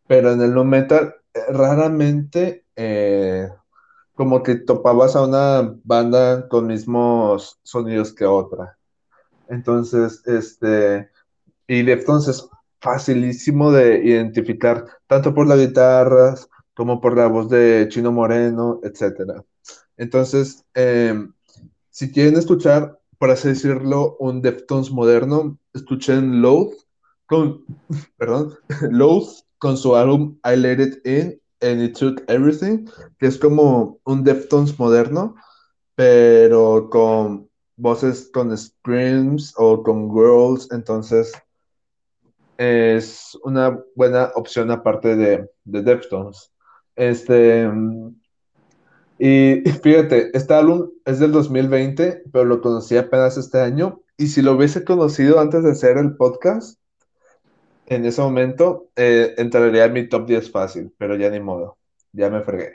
pero 0.08 0.32
en 0.32 0.42
el 0.42 0.54
no 0.54 0.64
metal 0.64 1.14
eh, 1.34 1.42
raramente 1.50 2.64
eh, 2.78 3.50
como 4.14 4.44
que 4.44 4.56
topabas 4.56 5.18
a 5.18 5.26
una 5.26 5.76
banda 5.84 6.48
con 6.48 6.68
mismos 6.68 7.60
sonidos 7.64 8.14
que 8.14 8.24
otra. 8.26 8.78
Entonces, 9.50 10.24
este, 10.26 11.10
y 11.68 11.84
Deftones 11.84 12.30
es 12.30 12.48
facilísimo 12.80 13.74
de 13.74 14.06
identificar, 14.06 14.86
tanto 15.08 15.34
por 15.34 15.48
las 15.48 15.60
guitarras 15.60 16.50
como 16.74 17.02
por 17.02 17.18
la 17.18 17.28
voz 17.28 17.50
de 17.50 17.88
Chino 17.90 18.14
Moreno, 18.14 18.80
etcétera. 18.84 19.44
Entonces, 19.98 20.64
eh, 20.76 21.28
si 21.90 22.10
quieren 22.10 22.38
escuchar, 22.38 22.98
por 23.18 23.32
así 23.32 23.50
decirlo, 23.50 24.18
un 24.20 24.42
Deftones 24.42 24.92
moderno, 24.92 25.58
escuchen 25.74 26.42
Loath 26.42 26.74
con, 27.26 27.66
perdón, 28.18 28.54
Loath 28.92 29.46
con 29.58 29.78
su 29.78 29.96
álbum 29.96 30.38
I 30.44 30.56
Let 30.58 30.82
It 30.82 31.06
In 31.06 31.42
and 31.62 31.82
It 31.82 31.98
Took 31.98 32.24
Everything, 32.28 32.86
que 33.20 33.28
es 33.28 33.38
como 33.38 34.00
un 34.04 34.24
Deftones 34.24 34.78
moderno, 34.78 35.36
pero 35.96 36.90
con 36.90 37.50
voces 37.78 38.30
con 38.34 38.56
screams 38.58 39.54
o 39.58 39.82
con 39.84 40.10
girls, 40.14 40.70
entonces 40.72 41.34
es 42.58 43.38
una 43.44 43.80
buena 43.96 44.32
opción 44.36 44.72
aparte 44.72 45.16
de, 45.16 45.50
de 45.66 45.82
Deftones. 45.82 46.52
Este, 46.96 47.70
y 49.18 49.62
fíjate, 49.84 50.36
este 50.38 50.54
álbum 50.54 50.92
es 51.06 51.20
del 51.20 51.32
2020, 51.32 52.24
pero 52.32 52.46
lo 52.46 52.62
conocí 52.62 52.98
apenas 52.98 53.38
este 53.38 53.60
año. 53.60 54.02
Y 54.18 54.28
si 54.28 54.42
lo 54.42 54.54
hubiese 54.54 54.84
conocido 54.84 55.40
antes 55.40 55.64
de 55.64 55.72
hacer 55.72 55.98
el 55.98 56.16
podcast, 56.16 56.80
en 57.88 58.06
ese 58.06 58.22
momento 58.22 58.90
eh, 58.96 59.34
entraría 59.38 59.86
en 59.86 59.94
mi 59.94 60.08
top 60.08 60.26
10 60.26 60.52
fácil, 60.52 60.94
pero 60.98 61.16
ya 61.16 61.30
ni 61.30 61.40
modo, 61.40 61.78
ya 62.14 62.30
me 62.30 62.42
fregué. 62.42 62.74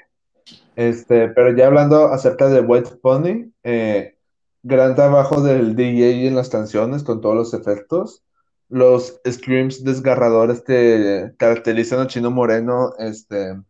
Este, 0.76 1.28
pero 1.28 1.54
ya 1.54 1.66
hablando 1.66 2.06
acerca 2.06 2.48
de 2.48 2.60
White 2.60 2.96
Pony, 3.02 3.50
eh, 3.64 4.16
gran 4.62 4.94
trabajo 4.94 5.42
del 5.42 5.74
DJ 5.74 6.26
en 6.26 6.36
las 6.36 6.48
canciones 6.48 7.02
con 7.02 7.20
todos 7.20 7.34
los 7.34 7.54
efectos. 7.54 8.22
Los 8.68 9.20
screams 9.28 9.82
desgarradores 9.82 10.62
que 10.62 11.32
caracterizan 11.38 12.00
a 12.00 12.06
Chino 12.06 12.30
Moreno, 12.30 12.92
este, 12.98 13.60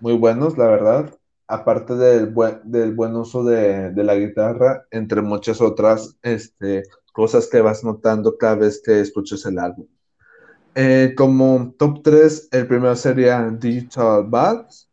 muy 0.00 0.12
buenos, 0.12 0.58
la 0.58 0.66
verdad. 0.66 1.14
Aparte 1.48 1.94
del 1.94 2.26
buen, 2.26 3.16
uso 3.16 3.44
de, 3.44 3.92
la 3.94 4.16
guitarra, 4.16 4.86
entre 4.90 5.22
muchas 5.22 5.60
otras 5.60 6.16
este, 6.22 6.82
cosas 7.12 7.46
que 7.46 7.60
vas 7.60 7.84
notando 7.84 8.36
cada 8.36 8.56
vez 8.56 8.82
que 8.84 9.00
escuchas 9.00 9.44
el 9.46 9.58
álbum. 9.58 9.86
Eh, 10.74 11.14
como 11.16 11.74
top 11.78 12.02
3, 12.02 12.48
el 12.52 12.66
primero 12.66 12.96
sería 12.96 13.48
Digital 13.50 14.24
Baths, 14.28 14.90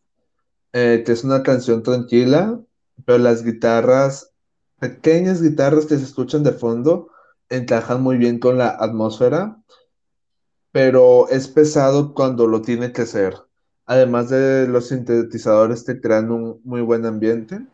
eh, 0.71 1.03
que 1.05 1.11
es 1.11 1.23
una 1.23 1.43
canción 1.43 1.83
tranquila, 1.83 2.59
pero 3.05 3.17
las 3.17 3.43
guitarras, 3.43 4.31
pequeñas 4.79 5.41
guitarras 5.41 5.85
que 5.85 5.97
se 5.97 6.03
escuchan 6.03 6.43
de 6.43 6.53
fondo, 6.53 7.09
encajan 7.49 8.01
muy 8.01 8.17
bien 8.17 8.39
con 8.39 8.57
la 8.57 8.69
atmósfera, 8.69 9.61
pero 10.71 11.29
es 11.29 11.47
pesado 11.47 12.13
cuando 12.13 12.47
lo 12.47 12.61
tiene 12.61 12.91
que 12.91 13.05
ser. 13.05 13.35
Además 13.85 14.29
de 14.29 14.67
los 14.67 14.87
sintetizadores 14.87 15.83
que 15.83 15.99
crean 15.99 16.31
un 16.31 16.61
muy 16.63 16.81
buen 16.81 17.05
ambiente. 17.05 17.65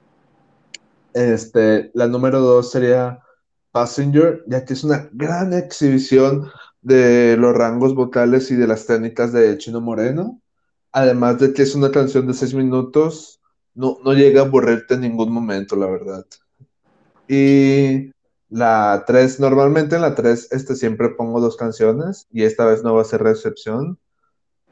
Este, 1.14 1.92
la 1.94 2.08
número 2.08 2.40
2 2.40 2.72
sería 2.72 3.20
Passenger, 3.72 4.44
ya 4.48 4.66
que 4.66 4.74
es 4.74 4.84
una 4.84 5.10
gran 5.14 5.54
exhibición 5.54 6.50
de 6.82 7.38
los 7.38 7.56
rangos 7.56 7.94
vocales 7.94 8.50
y 8.52 8.56
de 8.56 8.68
las 8.68 8.86
técnicas 8.86 9.34
de 9.34 9.58
Chino 9.58 9.82
Moreno. 9.82 10.42
Además 10.92 11.40
de 11.40 11.54
que 11.54 11.62
es 11.62 11.76
una 11.76 11.92
canción 11.92 12.28
de 12.28 12.34
6 12.34 12.54
minutos, 12.56 13.40
no, 13.76 13.98
no 14.04 14.14
llega 14.14 14.42
a 14.42 14.46
aburrirte 14.46 14.96
en 14.96 15.02
ningún 15.02 15.32
momento, 15.32 15.76
la 15.76 15.88
verdad. 15.88 16.26
Y 17.28 18.12
la 18.50 19.04
3, 19.06 19.40
normalmente 19.40 19.96
en 19.96 20.02
la 20.02 20.16
3 20.16 20.52
este, 20.52 20.76
siempre 20.76 21.10
pongo 21.10 21.40
dos 21.40 21.56
canciones 21.56 22.28
y 22.32 22.44
esta 22.44 22.66
vez 22.66 22.84
no 22.84 22.96
va 22.96 23.04
a 23.04 23.06
ser 23.06 23.22
recepción, 23.22 24.00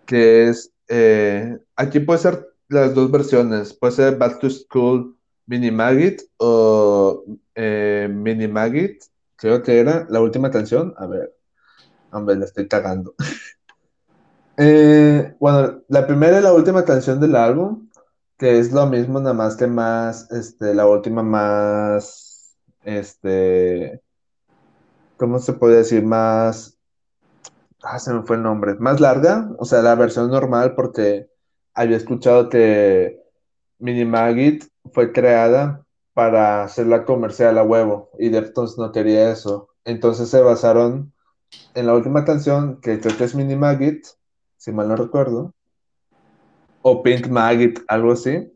que 0.06 0.48
es, 0.50 0.72
eh, 0.88 1.58
aquí 1.76 2.00
puede 2.00 2.20
ser 2.20 2.48
las 2.70 2.94
dos 2.94 3.12
versiones, 3.12 3.74
puede 3.74 3.94
ser 3.94 4.18
Back 4.18 4.40
to 4.40 4.50
School 4.50 5.18
Mini 5.46 5.72
Maggot 5.72 6.22
o 6.38 7.24
eh, 7.56 8.08
Mini 8.12 8.48
Maggot, 8.48 8.98
creo 9.36 9.64
que 9.64 9.80
era 9.80 10.06
la 10.10 10.22
última 10.22 10.52
canción, 10.52 10.94
a 10.98 11.08
ver, 11.08 11.34
hombre, 12.12 12.36
la 12.36 12.46
estoy 12.46 12.68
cagando. 12.68 13.16
Eh, 14.60 15.36
bueno, 15.40 15.84
la 15.88 16.08
primera 16.08 16.40
y 16.40 16.42
la 16.42 16.52
última 16.52 16.84
canción 16.84 17.20
del 17.20 17.36
álbum, 17.36 17.90
que 18.40 18.58
es 18.58 18.72
lo 18.72 18.88
mismo, 18.88 19.20
nada 19.20 19.36
más 19.36 19.56
que 19.56 19.68
más, 19.68 20.32
este, 20.32 20.74
la 20.74 20.88
última 20.88 21.22
más, 21.22 22.58
este, 22.84 24.02
¿cómo 25.18 25.38
se 25.38 25.54
puede 25.54 25.78
decir? 25.78 26.04
Más, 26.04 26.77
ah, 27.88 28.00
se 28.00 28.14
me 28.14 28.24
fue 28.24 28.36
el 28.36 28.44
nombre, 28.44 28.76
más 28.76 29.00
larga, 29.00 29.50
o 29.58 29.66
sea, 29.66 29.82
la 29.82 29.96
versión 29.96 30.30
normal, 30.30 30.76
porque 30.76 31.30
había 31.74 31.98
escuchado 31.98 32.50
que 32.50 33.22
Mini 33.80 34.06
Maggot 34.06 34.66
fue 34.94 35.12
creada 35.12 35.86
para 36.14 36.64
hacerla 36.64 37.06
comercial 37.06 37.58
a 37.58 37.64
huevo, 37.64 38.10
y 38.20 38.30
Deftones 38.30 38.78
no 38.78 38.92
quería 38.92 39.32
eso. 39.32 39.70
Entonces 39.86 40.30
se 40.30 40.42
basaron 40.42 41.14
en 41.76 41.86
la 41.86 41.96
última 41.96 42.26
canción, 42.26 42.82
que 42.82 43.00
creo 43.00 43.16
que 43.18 43.24
es 43.24 43.36
Mini 43.36 43.56
Maggot, 43.56 44.00
si 44.58 44.72
mal 44.72 44.90
no 44.90 44.96
recuerdo, 44.96 45.54
o 46.82 47.04
Pink 47.04 47.28
Maggot, 47.28 47.80
algo 47.88 48.12
así. 48.14 48.52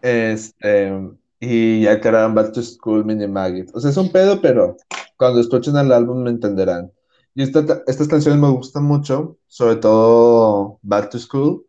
Este, 0.00 0.92
y 1.38 1.82
ya 1.82 2.00
crearon 2.00 2.34
Back 2.34 2.52
to 2.52 2.62
School 2.62 3.04
Mini 3.04 3.28
Maggot. 3.28 3.70
O 3.74 3.80
sea, 3.80 3.90
es 3.90 3.96
un 3.96 4.10
pedo, 4.10 4.40
pero 4.40 4.76
cuando 5.16 5.40
escuchen 5.40 5.76
el 5.76 5.92
álbum 5.92 6.22
me 6.22 6.30
entenderán. 6.30 6.90
Y 7.34 7.42
esta, 7.42 7.82
estas 7.86 8.08
canciones 8.08 8.40
me 8.40 8.50
gustan 8.50 8.84
mucho, 8.84 9.38
sobre 9.46 9.76
todo 9.76 10.78
Back 10.82 11.10
to 11.10 11.18
School, 11.18 11.66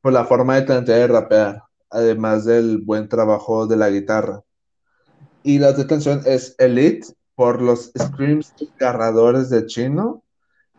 por 0.00 0.12
la 0.12 0.24
forma 0.24 0.56
de 0.56 0.66
cantar 0.66 1.00
y 1.00 1.06
rapear, 1.06 1.62
además 1.90 2.44
del 2.44 2.78
buen 2.78 3.08
trabajo 3.08 3.66
de 3.66 3.76
la 3.76 3.90
guitarra. 3.90 4.42
Y 5.42 5.58
la 5.58 5.70
otra 5.70 5.86
canción 5.86 6.22
es 6.26 6.54
Elite, 6.58 7.06
por 7.38 7.62
los 7.62 7.92
screams 7.96 8.52
desgarradores 8.58 9.48
de 9.48 9.64
Chino 9.66 10.24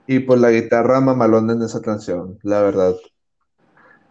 y 0.05 0.19
por 0.19 0.39
la 0.39 0.51
guitarra 0.51 0.99
mamalona 0.99 1.53
en 1.53 1.61
esa 1.61 1.81
canción, 1.81 2.37
la 2.43 2.61
verdad. 2.61 2.95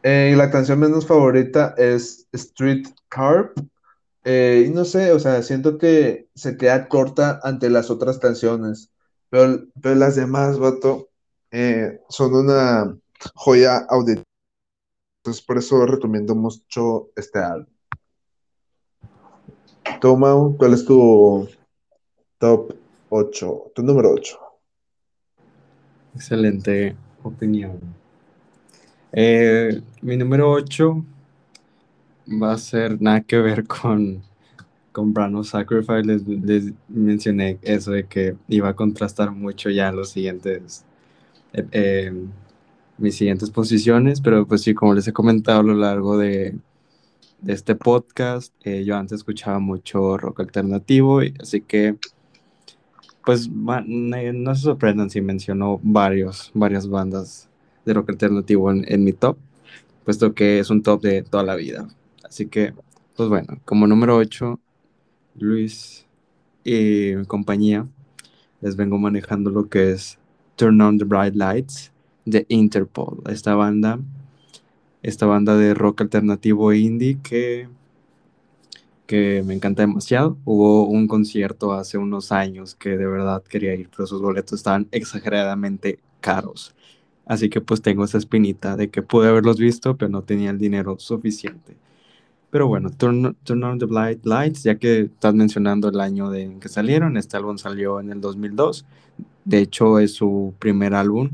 Eh, 0.03 0.31
y 0.33 0.35
la 0.35 0.51
canción 0.51 0.79
menos 0.79 1.07
favorita 1.07 1.75
es 1.77 2.27
Street 2.33 2.87
Carp. 3.11 3.59
Eh, 4.25 4.65
y 4.67 4.71
no 4.71 4.87
sé, 4.87 5.13
o 5.13 5.19
sea, 5.19 5.43
siento 5.43 5.77
que 5.77 6.31
se 6.35 6.57
queda 6.57 6.89
corta 6.89 7.39
ante 7.43 7.69
las 7.69 7.91
otras 7.91 8.19
canciones. 8.19 8.91
Pero, 9.31 9.67
las 9.95 10.17
demás, 10.17 10.59
vato, 10.59 11.09
eh, 11.51 12.01
son 12.09 12.35
una 12.35 12.97
joya 13.35 13.79
auditiva. 13.89 14.25
Entonces, 15.23 15.45
por 15.45 15.59
eso 15.59 15.85
recomiendo 15.85 16.35
mucho 16.35 17.11
este 17.17 17.39
álbum. 17.39 17.73
Toma, 20.01 20.35
¿cuál 20.57 20.75
es 20.75 20.85
tu 20.85 21.49
top 22.39 22.75
8? 23.11 23.73
Tu 23.75 23.83
número 23.83 24.13
8. 24.13 24.39
Excelente 26.15 26.97
opinión. 27.23 27.81
Eh, 29.13 29.83
mi 30.03 30.17
número 30.17 30.51
8 30.51 31.05
va 32.43 32.53
a 32.53 32.59
ser 32.59 33.01
nada 33.01 33.23
que 33.23 33.39
ver 33.39 33.67
con, 33.67 34.23
con 34.99 35.15
Brand 35.15 35.37
of 35.37 35.49
Sacrifice. 35.49 36.03
Les, 36.03 36.73
mencioné 36.89 37.61
eso 37.63 37.93
de 37.93 38.07
que 38.07 38.35
iba 38.49 38.69
a 38.71 38.75
contrastar 38.75 39.31
mucho 39.31 39.71
ya 39.71 39.93
los 39.93 40.11
siguientes, 40.11 40.85
eh, 41.53 41.65
eh, 41.71 42.13
mis 42.99 43.15
siguientes 43.15 43.49
posiciones, 43.51 44.21
pero 44.21 44.45
pues 44.45 44.63
sí, 44.63 44.75
como 44.75 44.95
les 44.95 45.07
he 45.07 45.13
comentado 45.13 45.61
a 45.61 45.63
lo 45.63 45.75
largo 45.75 46.19
de, 46.19 46.59
de 47.41 47.53
este 47.53 47.77
podcast, 47.77 48.53
eh, 48.65 48.83
yo 48.85 48.97
antes 48.97 49.19
escuchaba 49.19 49.61
mucho 49.61 50.19
rock 50.19 50.41
alternativo, 50.41 51.23
y, 51.23 51.33
así 51.41 51.61
que 51.61 51.97
pues 53.25 53.49
no 53.49 54.55
se 54.57 54.63
sorprendan 54.63 55.11
si 55.11 55.21
menciono 55.21 55.79
varios, 55.81 56.51
varias 56.55 56.89
bandas 56.89 57.49
de 57.85 57.95
rock 57.95 58.11
alternativo 58.11 58.73
en, 58.73 58.85
en, 58.89 59.05
mi 59.05 59.13
top, 59.13 59.37
puesto 60.05 60.35
que 60.35 60.59
es 60.59 60.71
un 60.71 60.83
top 60.83 61.03
de 61.03 61.23
toda 61.23 61.45
la 61.45 61.55
vida. 61.55 61.87
Así 62.25 62.47
que, 62.47 62.75
pues 63.15 63.29
bueno, 63.29 63.61
como 63.65 63.87
número 63.87 64.17
8, 64.17 64.59
Luis 65.41 66.07
y 66.65 67.15
compañía, 67.25 67.87
les 68.61 68.77
vengo 68.77 68.99
manejando 68.99 69.51
lo 69.51 69.69
que 69.69 69.93
es 69.93 70.19
Turn 70.57 70.81
on 70.81 70.99
the 70.99 71.05
Bright 71.05 71.35
Lights 71.35 71.93
de 72.25 72.45
Interpol, 72.49 73.23
esta 73.31 73.55
banda, 73.55 73.99
esta 75.03 75.27
banda 75.27 75.57
de 75.57 75.75
rock 75.75 76.03
alternativo 76.03 76.73
indie 76.73 77.19
que 77.23 77.69
que 79.09 79.43
me 79.45 79.55
encanta 79.55 79.83
demasiado. 79.83 80.37
Hubo 80.45 80.85
un 80.85 81.09
concierto 81.09 81.73
hace 81.73 81.97
unos 81.97 82.31
años 82.31 82.75
que 82.75 82.91
de 82.91 83.07
verdad 83.07 83.43
quería 83.43 83.75
ir, 83.75 83.89
pero 83.89 84.07
sus 84.07 84.21
boletos 84.21 84.61
estaban 84.61 84.87
exageradamente 84.93 85.99
caros. 86.21 86.77
Así 87.25 87.49
que 87.49 87.63
pues 87.63 87.81
tengo 87.81 88.05
esa 88.05 88.19
espinita 88.19 88.77
de 88.77 88.91
que 88.91 89.03
pude 89.03 89.29
haberlos 89.29 89.59
visto, 89.59 89.97
pero 89.97 90.11
no 90.11 90.23
tenía 90.23 90.51
el 90.51 90.59
dinero 90.59 90.99
suficiente. 90.99 91.75
Pero 92.51 92.67
bueno, 92.67 92.91
Turn, 92.91 93.37
Turn 93.45 93.63
on 93.63 93.79
the 93.79 93.85
Blind 93.85 94.25
Lights, 94.25 94.63
ya 94.63 94.77
que 94.77 95.01
estás 95.01 95.35
mencionando 95.35 95.89
el 95.89 96.01
año 96.01 96.31
de, 96.31 96.45
en 96.45 96.61
que 96.61 96.69
salieron, 96.69 97.17
este 97.17 97.37
álbum 97.37 97.59
salió 97.59 98.01
en 98.01 98.11
el 98.11 98.21
2002. 98.21 98.87
De 99.45 99.59
hecho, 99.59 99.99
es 99.99 100.15
su 100.15 100.55
primer 100.59 100.95
álbum, 100.95 101.31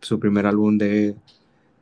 su 0.00 0.20
primer 0.20 0.46
álbum 0.46 0.78
de, 0.78 1.16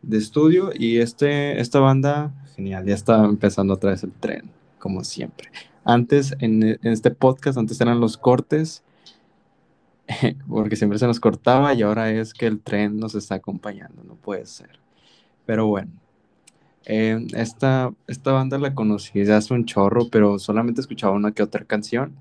de 0.03 0.17
estudio. 0.17 0.71
Y 0.75 0.99
este, 0.99 1.61
esta 1.61 1.81
banda, 1.81 2.33
genial, 2.55 2.87
ya 2.87 2.95
está 2.95 3.25
empezando 3.25 3.75
otra 3.75 3.91
vez 3.91 4.03
el 4.05 4.13
tren, 4.13 4.51
como 4.79 5.05
siempre. 5.05 5.51
Antes, 5.85 6.35
en, 6.39 6.63
en 6.63 6.79
este 6.83 7.11
podcast, 7.11 7.59
antes 7.59 7.79
eran 7.81 8.01
los 8.01 8.17
cortes, 8.17 8.83
porque 10.49 10.77
siempre 10.77 10.99
se 10.99 11.07
nos 11.07 11.21
cortaba 11.21 11.75
y 11.75 11.83
ahora 11.83 12.11
es 12.11 12.33
que 12.33 12.47
el 12.47 12.61
tren 12.61 12.99
nos 12.99 13.15
está 13.15 13.35
acompañando, 13.35 14.03
no 14.03 14.15
puede 14.15 14.47
ser. 14.47 14.79
Pero 15.45 15.67
bueno, 15.67 15.91
eh, 16.87 17.26
esta, 17.34 17.93
esta 18.07 18.32
banda 18.32 18.59
la 18.59 18.74
conocí 18.74 19.24
ya 19.24 19.37
hace 19.37 19.53
un 19.55 19.64
chorro, 19.64 20.09
pero 20.11 20.39
solamente 20.39 20.80
escuchaba 20.80 21.14
una 21.14 21.32
que 21.32 21.43
otra 21.43 21.64
canción. 21.64 22.12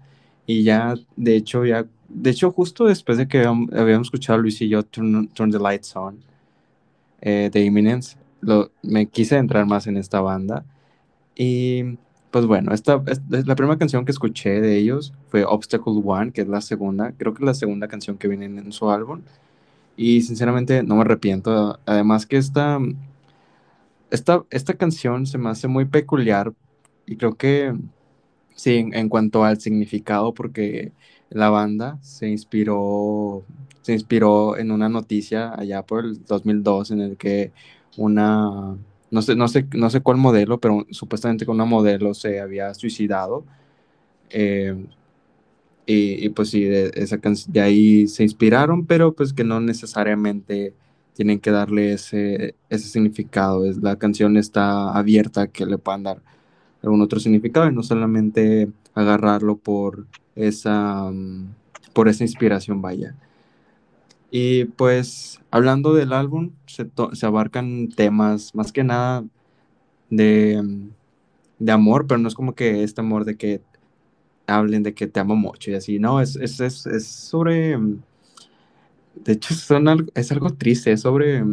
Y 0.47 0.63
ya, 0.63 0.95
de 1.16 1.36
hecho, 1.36 1.66
ya, 1.66 1.86
de 2.09 2.30
hecho, 2.32 2.51
justo 2.51 2.86
después 2.86 3.18
de 3.18 3.28
que 3.28 3.45
habíamos, 3.45 4.07
escuchado 4.07 4.39
Luis 4.39 4.61
y 4.61 4.70
yo 4.70 4.84
Turn, 4.84 5.28
Turn 5.30 5.51
the 5.51 5.59
Lights 5.59 5.95
On 5.95 6.20
eh, 7.22 7.49
de 7.51 7.63
Imminence, 7.63 8.18
me 8.84 9.07
quise 9.07 9.38
entrar 9.38 9.66
más 9.66 9.88
en 9.88 9.97
esta 9.97 10.22
banda. 10.22 10.66
Y 11.36 11.97
pues 12.32 12.45
bueno, 12.45 12.74
esta, 12.74 13.01
esta, 13.07 13.24
la 13.45 13.55
primera 13.55 13.78
canción 13.78 14.05
que 14.05 14.11
escuché 14.11 14.61
de 14.61 14.78
ellos 14.78 15.13
fue 15.30 15.45
Obstacle 15.45 16.01
One, 16.03 16.32
que 16.32 16.41
es 16.41 16.47
la 16.47 16.61
segunda, 16.61 17.13
creo 17.18 17.34
que 17.34 17.45
la 17.45 17.53
segunda 17.53 17.88
canción 17.88 18.18
que 18.18 18.28
viene 18.28 18.45
en 18.45 18.72
su 18.72 18.89
álbum. 18.89 19.22
Y 19.97 20.22
sinceramente 20.24 20.84
no 20.84 20.95
me 20.95 21.01
arrepiento. 21.01 21.80
Además 21.86 22.26
que 22.26 22.38
esta, 22.38 22.80
esta, 24.12 24.43
esta 24.49 24.76
canción 24.76 25.26
se 25.26 25.38
me 25.38 25.49
hace 25.49 25.68
muy 25.68 25.86
peculiar 25.86 26.53
y 27.06 27.18
creo 27.18 27.36
que 27.36 27.74
sí, 28.56 28.89
en, 28.91 29.10
cuanto 29.10 29.43
al 29.43 29.60
significado, 29.60 30.34
porque 30.34 30.91
la 31.30 31.49
banda 31.49 31.99
se 32.01 32.30
inspiró, 32.30 33.43
se 33.82 33.93
inspiró 33.93 34.58
en 34.58 34.72
una 34.72 34.89
noticia 34.89 35.53
allá 35.56 35.84
por 35.84 36.06
el 36.06 36.24
2002 36.26 36.91
en 36.91 37.01
el 37.01 37.18
que 37.18 37.51
una, 37.97 38.78
no 39.12 39.22
sé, 39.22 39.36
no 39.36 39.47
sé, 39.47 39.68
no 39.76 39.89
sé 39.89 40.01
cuál 40.01 40.18
modelo, 40.18 40.60
pero 40.60 40.86
supuestamente 40.91 41.45
con 41.45 41.56
una 41.56 41.66
modelo 41.66 42.14
se 42.14 42.39
había 42.39 42.74
suicidado. 42.74 43.45
Eh, 44.30 44.76
y, 45.86 46.26
y, 46.26 46.30
pues 46.30 46.49
sí, 46.49 46.64
de, 46.64 46.91
esa 46.95 47.20
de 47.47 47.62
ahí 47.62 48.08
se 48.08 48.24
inspiraron, 48.24 48.86
pero 48.88 49.14
pues 49.14 49.34
que 49.34 49.43
no 49.43 49.60
necesariamente 49.62 50.74
tienen 51.16 51.39
que 51.39 51.49
darle 51.49 51.93
ese, 51.93 52.55
ese 52.70 52.89
significado. 52.89 53.66
Es, 53.66 53.78
la 53.78 53.95
canción 53.97 54.38
está 54.38 54.91
abierta 54.91 55.43
a 55.43 55.47
que 55.47 55.66
le 55.66 55.78
puedan 55.78 56.03
dar 56.03 56.22
algún 56.84 57.01
otro 57.01 57.20
significado 57.20 57.68
y 57.70 57.74
no 57.74 57.84
solamente 57.84 58.70
agarrarlo 58.93 59.57
por 59.57 60.05
esa, 60.36 61.05
um, 61.05 61.47
por 61.93 62.09
esa 62.09 62.24
inspiración, 62.24 62.82
vaya. 62.82 63.16
Y 64.30 64.66
pues 64.66 65.41
hablando 65.51 65.93
del 65.93 66.11
álbum, 66.11 66.51
se, 66.66 66.89
se, 67.13 67.26
abarcan 67.26 67.88
temas 67.95 68.53
más 68.53 68.72
que 68.74 68.84
nada 68.84 69.24
de, 70.09 70.61
de, 71.59 71.72
amor, 71.72 72.07
pero 72.07 72.20
no 72.20 72.28
es 72.28 72.36
como 72.36 72.53
que 72.53 72.84
este 72.84 73.01
amor 73.01 73.24
de 73.24 73.38
que 73.38 73.61
hablen 74.47 74.84
de 74.84 74.93
que 74.93 75.07
te 75.07 75.20
amo 75.20 75.36
mucho 75.36 75.72
y 75.72 75.76
así, 75.76 75.99
no, 75.99 76.22
es, 76.22 76.36
es, 76.36 76.59
es, 76.59 76.86
es 76.86 77.07
sobre 77.07 77.78
de 79.26 79.34
hecho, 79.34 79.53
algo, 79.76 80.05
es 80.13 80.32
algo 80.32 80.51
triste, 80.51 80.91
es 80.91 81.01
sobre, 81.01 81.43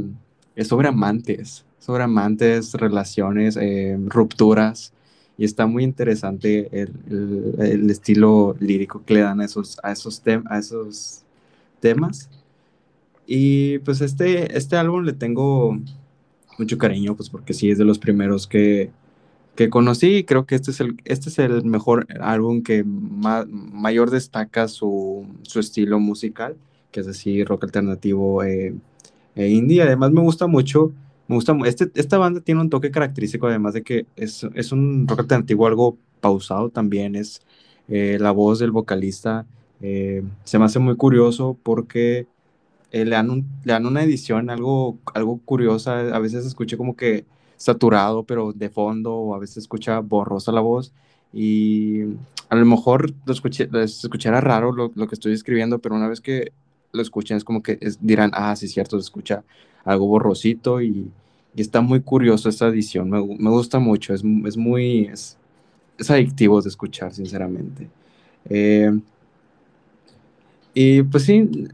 es 0.54 0.68
sobre 0.68 0.88
amantes, 0.88 1.64
sobre 1.78 2.04
amantes, 2.04 2.74
relaciones, 2.74 3.56
eh, 3.56 3.98
rupturas, 4.06 4.92
y 5.38 5.44
está 5.46 5.66
muy 5.66 5.82
interesante 5.82 6.68
el, 6.70 7.54
el, 7.58 7.90
estilo 7.90 8.54
lírico 8.60 9.02
que 9.04 9.14
le 9.14 9.20
dan 9.20 9.40
a 9.40 9.46
esos, 9.46 9.78
a 9.82 9.90
esos, 9.90 10.22
a 10.46 10.58
esos 10.58 11.22
temas. 11.80 12.28
Y 13.26 13.78
pues 13.78 14.02
este, 14.02 14.56
este 14.56 14.76
álbum 14.76 15.04
le 15.04 15.14
tengo 15.14 15.80
mucho 16.58 16.76
cariño, 16.76 17.16
pues 17.16 17.30
porque 17.30 17.54
sí 17.54 17.70
es 17.70 17.78
de 17.78 17.84
los 17.86 17.98
primeros 17.98 18.46
que, 18.46 18.90
que 19.56 19.70
conocí 19.70 20.16
y 20.16 20.24
creo 20.24 20.44
que 20.44 20.56
este 20.56 20.72
es 20.72 20.80
el, 20.80 20.96
este 21.06 21.30
es 21.30 21.38
el 21.38 21.64
mejor 21.64 22.06
álbum 22.20 22.62
que 22.62 22.84
ma 22.84 23.46
mayor 23.48 24.10
destaca 24.10 24.68
su, 24.68 25.26
su 25.42 25.60
estilo 25.60 25.98
musical 25.98 26.56
que 26.92 27.00
es 27.00 27.08
así 27.08 27.42
rock 27.44 27.64
alternativo 27.64 28.44
eh, 28.44 28.74
indie. 29.36 29.82
Además 29.82 30.12
me 30.12 30.20
gusta 30.20 30.46
mucho, 30.46 30.92
me 31.26 31.34
gusta, 31.36 31.56
este, 31.64 31.90
esta 31.94 32.18
banda 32.18 32.40
tiene 32.40 32.60
un 32.60 32.70
toque 32.70 32.90
característico, 32.90 33.48
además 33.48 33.74
de 33.74 33.82
que 33.82 34.06
es, 34.16 34.46
es 34.54 34.70
un 34.72 35.06
rock 35.08 35.20
alternativo 35.20 35.66
algo 35.66 35.96
pausado 36.20 36.68
también, 36.70 37.16
es 37.16 37.42
eh, 37.88 38.18
la 38.20 38.30
voz 38.30 38.58
del 38.58 38.70
vocalista. 38.70 39.46
Se 39.80 40.58
me 40.60 40.64
hace 40.64 40.78
muy 40.78 40.94
curioso 40.94 41.58
porque 41.60 42.28
le 42.92 43.04
dan, 43.04 43.44
le, 43.64 43.72
dan 43.72 43.84
una 43.84 44.04
edición 44.04 44.48
algo, 44.48 44.98
algo 45.12 45.40
curiosa, 45.44 46.14
a 46.14 46.20
veces 46.20 46.46
escuché 46.46 46.76
como 46.76 46.94
que 46.94 47.24
saturado, 47.56 48.24
pero 48.24 48.52
de 48.52 48.70
fondo, 48.70 49.14
o 49.14 49.34
a 49.34 49.38
veces 49.38 49.58
escucha 49.58 49.98
borrosa 50.00 50.52
la 50.52 50.60
voz 50.60 50.92
y 51.32 52.02
a 52.48 52.56
lo 52.56 52.66
mejor 52.66 53.12
lo 53.24 53.32
escuché, 53.32 53.68
les 53.72 54.04
escuchará 54.04 54.40
raro 54.40 54.72
lo, 54.72 54.92
lo, 54.94 55.06
que 55.06 55.14
estoy 55.14 55.32
escribiendo, 55.32 55.78
pero 55.78 55.94
una 55.94 56.08
vez 56.08 56.20
que 56.20 56.52
lo 56.92 57.02
escuchen 57.02 57.36
es 57.36 57.44
como 57.44 57.62
que 57.62 57.78
es, 57.80 57.98
dirán, 58.04 58.30
ah, 58.34 58.54
sí, 58.56 58.68
cierto, 58.68 58.98
se 58.98 59.04
escucha 59.04 59.44
algo 59.84 60.06
borrosito 60.06 60.80
y, 60.82 61.10
está 61.56 61.82
muy 61.82 62.00
curioso 62.00 62.48
esta 62.48 62.68
edición, 62.68 63.10
me, 63.10 63.20
gusta 63.20 63.78
mucho, 63.78 64.14
es, 64.14 64.22
es 64.46 64.56
muy, 64.56 65.04
es, 65.04 65.36
es, 65.98 66.10
adictivo 66.10 66.62
de 66.62 66.70
escuchar, 66.70 67.12
sinceramente. 67.12 67.90
Eh, 68.48 68.90
y 70.72 71.02
pues 71.02 71.24
sí, 71.24 71.68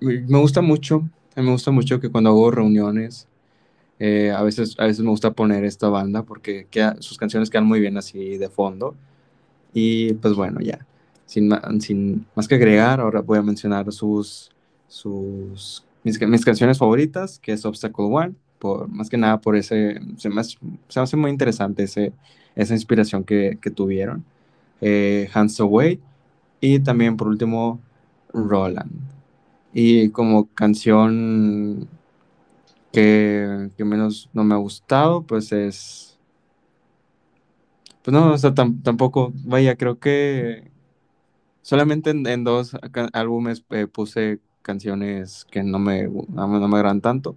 me, 0.00 0.38
gusta 0.38 0.62
mucho, 0.62 1.08
me 1.34 1.50
gusta 1.50 1.72
mucho 1.72 1.98
que 1.98 2.08
cuando 2.08 2.30
hago 2.30 2.52
reuniones, 2.52 3.26
eh, 3.98 4.30
a, 4.30 4.42
veces, 4.44 4.76
a 4.78 4.86
veces 4.86 5.02
me 5.02 5.10
gusta 5.10 5.32
poner 5.32 5.64
esta 5.64 5.88
banda 5.88 6.22
porque 6.22 6.68
sus 7.00 7.18
canciones 7.18 7.50
quedan 7.50 7.66
muy 7.66 7.80
bien 7.80 7.96
así 7.96 8.38
de 8.38 8.48
fondo. 8.48 8.94
Y 9.74 10.12
pues 10.14 10.34
bueno, 10.34 10.60
ya 10.60 10.86
sin, 11.32 11.50
sin, 11.80 12.26
más 12.34 12.46
que 12.46 12.56
agregar, 12.56 13.00
ahora 13.00 13.22
voy 13.22 13.38
a 13.38 13.42
mencionar 13.42 13.90
sus, 13.90 14.50
sus, 14.86 15.82
mis, 16.04 16.20
mis, 16.20 16.44
canciones 16.44 16.76
favoritas, 16.76 17.38
que 17.38 17.52
es 17.52 17.64
Obstacle 17.64 18.04
One, 18.04 18.34
por, 18.58 18.86
más 18.88 19.08
que 19.08 19.16
nada 19.16 19.40
por 19.40 19.56
ese, 19.56 19.98
se 20.18 20.28
me, 20.28 20.42
hace, 20.42 20.58
se 20.88 21.00
me 21.00 21.04
hace 21.04 21.16
muy 21.16 21.30
interesante 21.30 21.84
ese, 21.84 22.12
esa 22.54 22.74
inspiración 22.74 23.24
que, 23.24 23.58
que 23.62 23.70
tuvieron. 23.70 24.24
Eh, 24.82 25.30
Hands 25.32 25.58
Away 25.60 26.00
y 26.60 26.80
también 26.80 27.16
por 27.16 27.28
último 27.28 27.80
Roland. 28.34 28.92
Y 29.72 30.10
como 30.10 30.48
canción 30.52 31.88
que, 32.92 33.70
menos 33.78 34.28
no 34.34 34.44
me 34.44 34.54
ha 34.54 34.58
gustado, 34.58 35.22
pues 35.22 35.50
es... 35.52 36.18
Pues 38.02 38.12
no, 38.12 38.32
o 38.32 38.38
sea, 38.38 38.52
tampoco, 38.52 39.32
vaya, 39.44 39.76
creo 39.76 39.98
que 39.98 40.71
Solamente 41.62 42.10
en, 42.10 42.26
en 42.26 42.44
dos 42.44 42.76
álbumes 43.12 43.64
eh, 43.70 43.86
puse 43.86 44.40
canciones 44.62 45.46
que 45.50 45.62
no 45.62 45.78
me, 45.78 46.08
no, 46.08 46.46
no 46.46 46.68
me 46.68 46.76
agradan 46.76 47.00
tanto. 47.00 47.36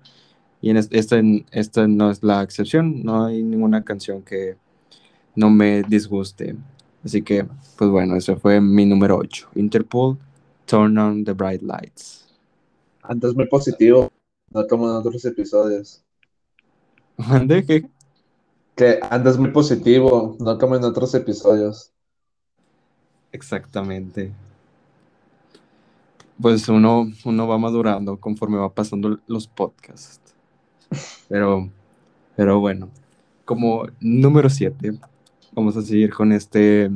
Y 0.61 0.71
en 0.71 0.77
este, 0.77 1.45
este, 1.51 1.87
no 1.87 2.09
es 2.09 2.23
la 2.23 2.41
excepción. 2.41 3.03
No 3.03 3.25
hay 3.25 3.43
ninguna 3.43 3.83
canción 3.83 4.23
que 4.23 4.57
no 5.35 5.49
me 5.49 5.83
disguste. 5.83 6.55
Así 7.03 7.21
que, 7.21 7.45
pues 7.77 7.89
bueno, 7.89 8.15
ese 8.15 8.35
fue 8.35 8.59
mi 8.61 8.85
número 8.85 9.17
8. 9.17 9.49
Interpol, 9.55 10.17
Turn 10.65 10.97
on 10.97 11.23
the 11.23 11.33
Bright 11.33 11.61
Lights. 11.61 12.27
Antes 13.03 13.35
muy 13.35 13.47
positivo, 13.47 14.11
no 14.49 14.65
como 14.65 14.85
en 14.89 14.95
otros 14.95 15.23
episodios. 15.25 16.03
¿De 17.45 17.63
qué? 17.63 17.87
Que 18.75 18.99
andas 19.09 19.37
muy 19.37 19.51
positivo, 19.51 20.35
no 20.39 20.57
como 20.57 20.75
en 20.75 20.83
otros 20.83 21.13
episodios. 21.13 21.93
Exactamente. 23.35 24.31
Pues 26.41 26.69
uno, 26.69 27.11
uno 27.25 27.47
va 27.47 27.57
madurando 27.57 28.17
conforme 28.17 28.57
va 28.57 28.73
pasando 28.73 29.19
los 29.27 29.47
podcasts. 29.47 30.33
Pero, 31.27 31.69
pero 32.37 32.61
bueno, 32.61 32.89
como 33.43 33.87
número 33.99 34.49
7, 34.49 34.97
vamos 35.53 35.75
a 35.75 35.81
seguir 35.81 36.13
con 36.13 36.31
este, 36.31 36.89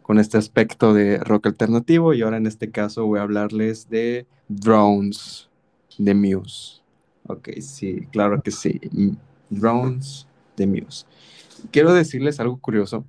con 0.00 0.18
este 0.18 0.38
aspecto 0.38 0.94
de 0.94 1.18
rock 1.18 1.48
alternativo 1.48 2.14
y 2.14 2.22
ahora 2.22 2.38
en 2.38 2.46
este 2.46 2.70
caso 2.70 3.04
voy 3.04 3.18
a 3.18 3.22
hablarles 3.22 3.90
de 3.90 4.26
Drones 4.48 5.50
de 5.98 6.14
Muse. 6.14 6.80
Ok, 7.26 7.50
sí, 7.60 8.06
claro 8.10 8.40
que 8.42 8.52
sí. 8.52 8.80
Drones 9.50 10.26
de 10.56 10.66
Muse. 10.66 11.04
Quiero 11.70 11.92
decirles 11.92 12.40
algo 12.40 12.56
curioso 12.56 13.04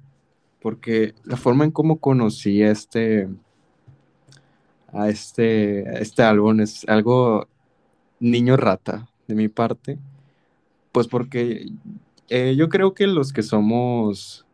porque 0.64 1.14
la 1.26 1.36
forma 1.36 1.66
en 1.66 1.72
cómo 1.72 1.97
conocí 1.99 2.64
a 2.64 2.72
este, 2.72 3.28
a 4.93 5.09
este, 5.09 6.01
este 6.01 6.24
álbum 6.24 6.61
es 6.61 6.88
algo 6.88 7.49
niño 8.22 8.55
rata 8.55 9.09
de 9.28 9.36
mi 9.36 9.49
parte, 9.49 9.99
pues 10.93 11.07
porque 11.07 11.68
eh, 12.30 12.55
yo 12.57 12.70
creo 12.70 12.93
que 12.93 13.07
los 13.07 13.34
que 13.34 13.43
somos, 13.43 14.45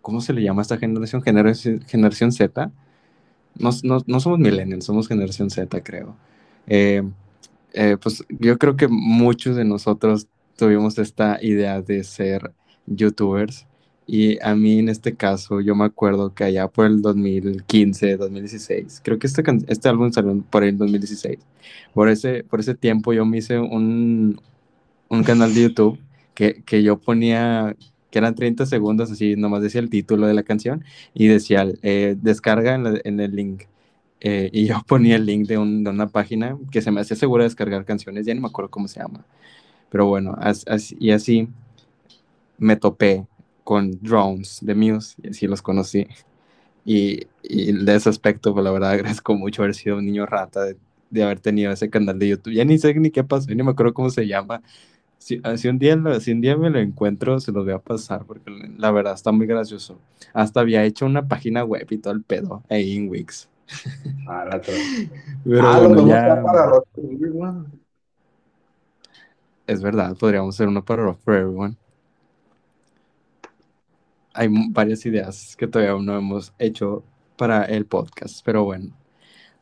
¿cómo 0.00 0.22
se 0.22 0.32
le 0.32 0.42
llama 0.42 0.62
a 0.62 0.64
esta 0.64 0.78
generación? 0.78 1.20
Generación, 1.20 1.82
generación 1.86 2.32
Z. 2.32 2.72
No, 3.58 3.70
no, 3.82 3.98
no 4.06 4.20
somos 4.20 4.38
millennials, 4.38 4.86
somos 4.86 5.08
generación 5.08 5.50
Z, 5.50 5.82
creo. 5.82 6.16
Eh, 6.68 7.02
eh, 7.74 7.98
pues 8.00 8.24
yo 8.30 8.56
creo 8.56 8.76
que 8.76 8.88
muchos 8.88 9.56
de 9.56 9.66
nosotros 9.66 10.26
tuvimos 10.56 10.96
esta 10.96 11.38
idea 11.42 11.82
de 11.82 12.02
ser 12.02 12.54
youtubers 12.86 13.66
y 14.12 14.38
a 14.42 14.56
mí 14.56 14.80
en 14.80 14.88
este 14.88 15.14
caso 15.14 15.60
yo 15.60 15.76
me 15.76 15.84
acuerdo 15.84 16.34
que 16.34 16.42
allá 16.42 16.66
por 16.66 16.86
el 16.86 17.00
2015, 17.00 18.16
2016, 18.16 19.02
creo 19.04 19.20
que 19.20 19.28
este, 19.28 19.44
este 19.68 19.88
álbum 19.88 20.10
salió 20.10 20.42
por 20.50 20.64
el 20.64 20.76
2016, 20.76 21.38
por 21.94 22.08
ese, 22.08 22.42
por 22.42 22.58
ese 22.58 22.74
tiempo 22.74 23.12
yo 23.12 23.24
me 23.24 23.38
hice 23.38 23.60
un, 23.60 24.40
un 25.08 25.22
canal 25.22 25.54
de 25.54 25.62
YouTube 25.62 26.00
que, 26.34 26.60
que 26.64 26.82
yo 26.82 26.98
ponía 26.98 27.76
que 28.10 28.18
eran 28.18 28.34
30 28.34 28.66
segundos, 28.66 29.12
así 29.12 29.36
nomás 29.36 29.62
decía 29.62 29.80
el 29.80 29.90
título 29.90 30.26
de 30.26 30.34
la 30.34 30.42
canción 30.42 30.84
y 31.14 31.28
decía, 31.28 31.64
eh, 31.82 32.16
descarga 32.20 32.74
en, 32.74 33.00
en, 33.04 33.20
el 33.20 33.36
link. 33.36 33.62
Eh, 34.20 34.50
y 34.52 34.66
yo 34.66 34.82
ponía 34.88 35.14
el 35.14 35.24
link 35.26 35.46
de, 35.46 35.56
un, 35.56 35.84
de, 35.84 35.90
una 35.90 36.08
página 36.08 36.58
que 36.72 36.82
se 36.82 36.90
me 36.90 37.00
hacía 37.00 37.16
segura 37.16 37.44
de 37.44 37.50
descargar 37.50 37.84
canciones, 37.84 38.26
ya 38.26 38.34
no 38.34 38.40
me 38.40 38.48
acuerdo 38.48 38.72
cómo 38.72 38.88
se 38.88 38.98
llama. 38.98 39.24
Pero 39.88 40.06
bueno, 40.06 40.34
as, 40.40 40.66
as, 40.66 40.92
y 40.98 41.12
así 41.12 41.48
me 42.58 42.74
topé 42.74 43.26
con 43.70 43.92
drones 44.02 44.58
de 44.62 44.74
Muse, 44.74 45.14
y 45.22 45.28
así 45.28 45.46
los 45.46 45.62
conocí. 45.62 46.04
Y, 46.84 47.28
y 47.44 47.70
de 47.70 47.94
ese 47.94 48.08
aspecto, 48.08 48.52
pues 48.52 48.64
la 48.64 48.72
verdad 48.72 48.90
agradezco 48.98 49.36
mucho 49.36 49.62
haber 49.62 49.76
sido 49.76 49.98
un 49.98 50.06
niño 50.06 50.26
rata 50.26 50.64
de, 50.64 50.76
de, 51.08 51.22
haber 51.22 51.38
tenido 51.38 51.70
ese 51.70 51.88
canal 51.88 52.18
de 52.18 52.30
YouTube. 52.30 52.52
Ya 52.52 52.64
ni 52.64 52.78
sé 52.78 52.92
ni 52.94 53.12
qué 53.12 53.22
pasó, 53.22 53.48
ni 53.48 53.62
me 53.62 53.70
acuerdo 53.70 53.94
cómo 53.94 54.10
se 54.10 54.26
llama. 54.26 54.60
Si, 55.18 55.40
si, 55.54 55.68
un 55.68 55.78
día, 55.78 55.96
si 56.18 56.32
un 56.32 56.40
día 56.40 56.56
me 56.56 56.68
lo 56.68 56.80
encuentro, 56.80 57.38
se 57.38 57.52
los 57.52 57.64
voy 57.64 57.72
a 57.72 57.78
pasar, 57.78 58.24
porque 58.24 58.50
la 58.76 58.90
verdad 58.90 59.14
está 59.14 59.30
muy 59.30 59.46
gracioso. 59.46 60.00
Hasta 60.34 60.58
había 60.58 60.82
hecho 60.82 61.06
una 61.06 61.28
página 61.28 61.62
web 61.62 61.86
y 61.90 61.98
todo 61.98 62.12
el 62.12 62.24
pedo 62.24 62.64
ahí 62.68 62.96
en 62.96 63.08
Wix. 63.08 63.48
Ah, 64.26 64.46
la 64.50 64.60
Pero 65.44 65.64
ah, 65.64 65.78
bueno, 65.78 66.08
ya... 66.08 66.42
para. 66.42 66.72
Es 69.68 69.80
verdad, 69.80 70.16
podríamos 70.16 70.56
hacer 70.56 70.66
uno 70.66 70.84
para 70.84 71.04
Rock 71.04 71.20
for 71.20 71.34
Everyone. 71.36 71.76
Hay 74.40 74.48
varias 74.70 75.04
ideas 75.04 75.54
que 75.54 75.66
todavía 75.66 76.02
no 76.02 76.16
hemos 76.16 76.54
hecho 76.58 77.04
para 77.36 77.64
el 77.66 77.84
podcast, 77.84 78.40
pero 78.42 78.64
bueno. 78.64 78.96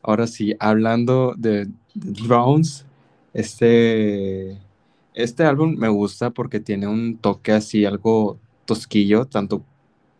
Ahora 0.01 0.25
sí, 0.25 0.55
hablando 0.57 1.33
de, 1.37 1.65
de 1.65 2.11
drones, 2.23 2.85
este, 3.33 4.57
este 5.13 5.43
álbum 5.43 5.75
me 5.77 5.89
gusta 5.89 6.29
porque 6.29 6.61
tiene 6.61 6.87
un 6.87 7.17
toque 7.17 7.51
así 7.51 7.83
algo 7.83 8.39
tosquillo, 8.63 9.25
tanto, 9.25 9.65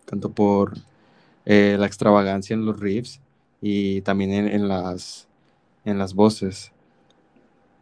tanto 0.03 0.30
por 0.30 0.74
eh, 1.45 1.78
la 1.80 1.86
extravagancia 1.86 2.53
en 2.53 2.66
los 2.66 2.78
riffs 2.82 3.22
y 3.62 4.01
también 4.01 4.32
en, 4.32 4.47
en, 4.49 4.68
las, 4.68 5.30
en 5.86 5.97
las 5.97 6.14
voces. 6.14 6.74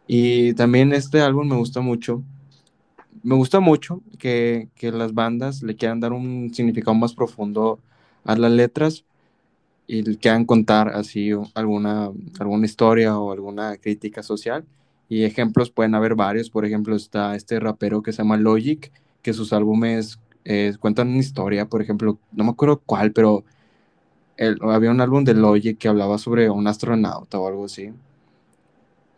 Y 0.06 0.54
también 0.54 0.92
este 0.92 1.22
álbum 1.22 1.48
me 1.48 1.56
gusta 1.56 1.80
mucho. 1.80 2.22
Me 3.28 3.34
gusta 3.34 3.60
mucho 3.60 4.00
que, 4.18 4.70
que 4.74 4.90
las 4.90 5.12
bandas 5.12 5.62
le 5.62 5.76
quieran 5.76 6.00
dar 6.00 6.14
un 6.14 6.50
significado 6.54 6.94
más 6.94 7.12
profundo 7.12 7.78
a 8.24 8.34
las 8.36 8.50
letras 8.50 9.04
y 9.86 10.16
quieran 10.16 10.46
contar 10.46 10.88
así 10.88 11.32
alguna, 11.52 12.10
alguna 12.40 12.64
historia 12.64 13.18
o 13.18 13.30
alguna 13.30 13.76
crítica 13.76 14.22
social. 14.22 14.64
Y 15.10 15.24
ejemplos 15.24 15.70
pueden 15.70 15.94
haber 15.94 16.14
varios. 16.14 16.48
Por 16.48 16.64
ejemplo, 16.64 16.96
está 16.96 17.36
este 17.36 17.60
rapero 17.60 18.00
que 18.02 18.12
se 18.12 18.22
llama 18.22 18.38
Logic, 18.38 18.90
que 19.20 19.34
sus 19.34 19.52
álbumes 19.52 20.18
eh, 20.46 20.74
cuentan 20.80 21.08
una 21.08 21.18
historia. 21.18 21.66
Por 21.66 21.82
ejemplo, 21.82 22.18
no 22.32 22.44
me 22.44 22.50
acuerdo 22.52 22.80
cuál, 22.86 23.12
pero 23.12 23.44
el, 24.38 24.56
había 24.62 24.90
un 24.90 25.02
álbum 25.02 25.24
de 25.24 25.34
Logic 25.34 25.76
que 25.76 25.88
hablaba 25.88 26.16
sobre 26.16 26.48
un 26.48 26.66
astronauta 26.66 27.38
o 27.38 27.46
algo 27.46 27.66
así. 27.66 27.92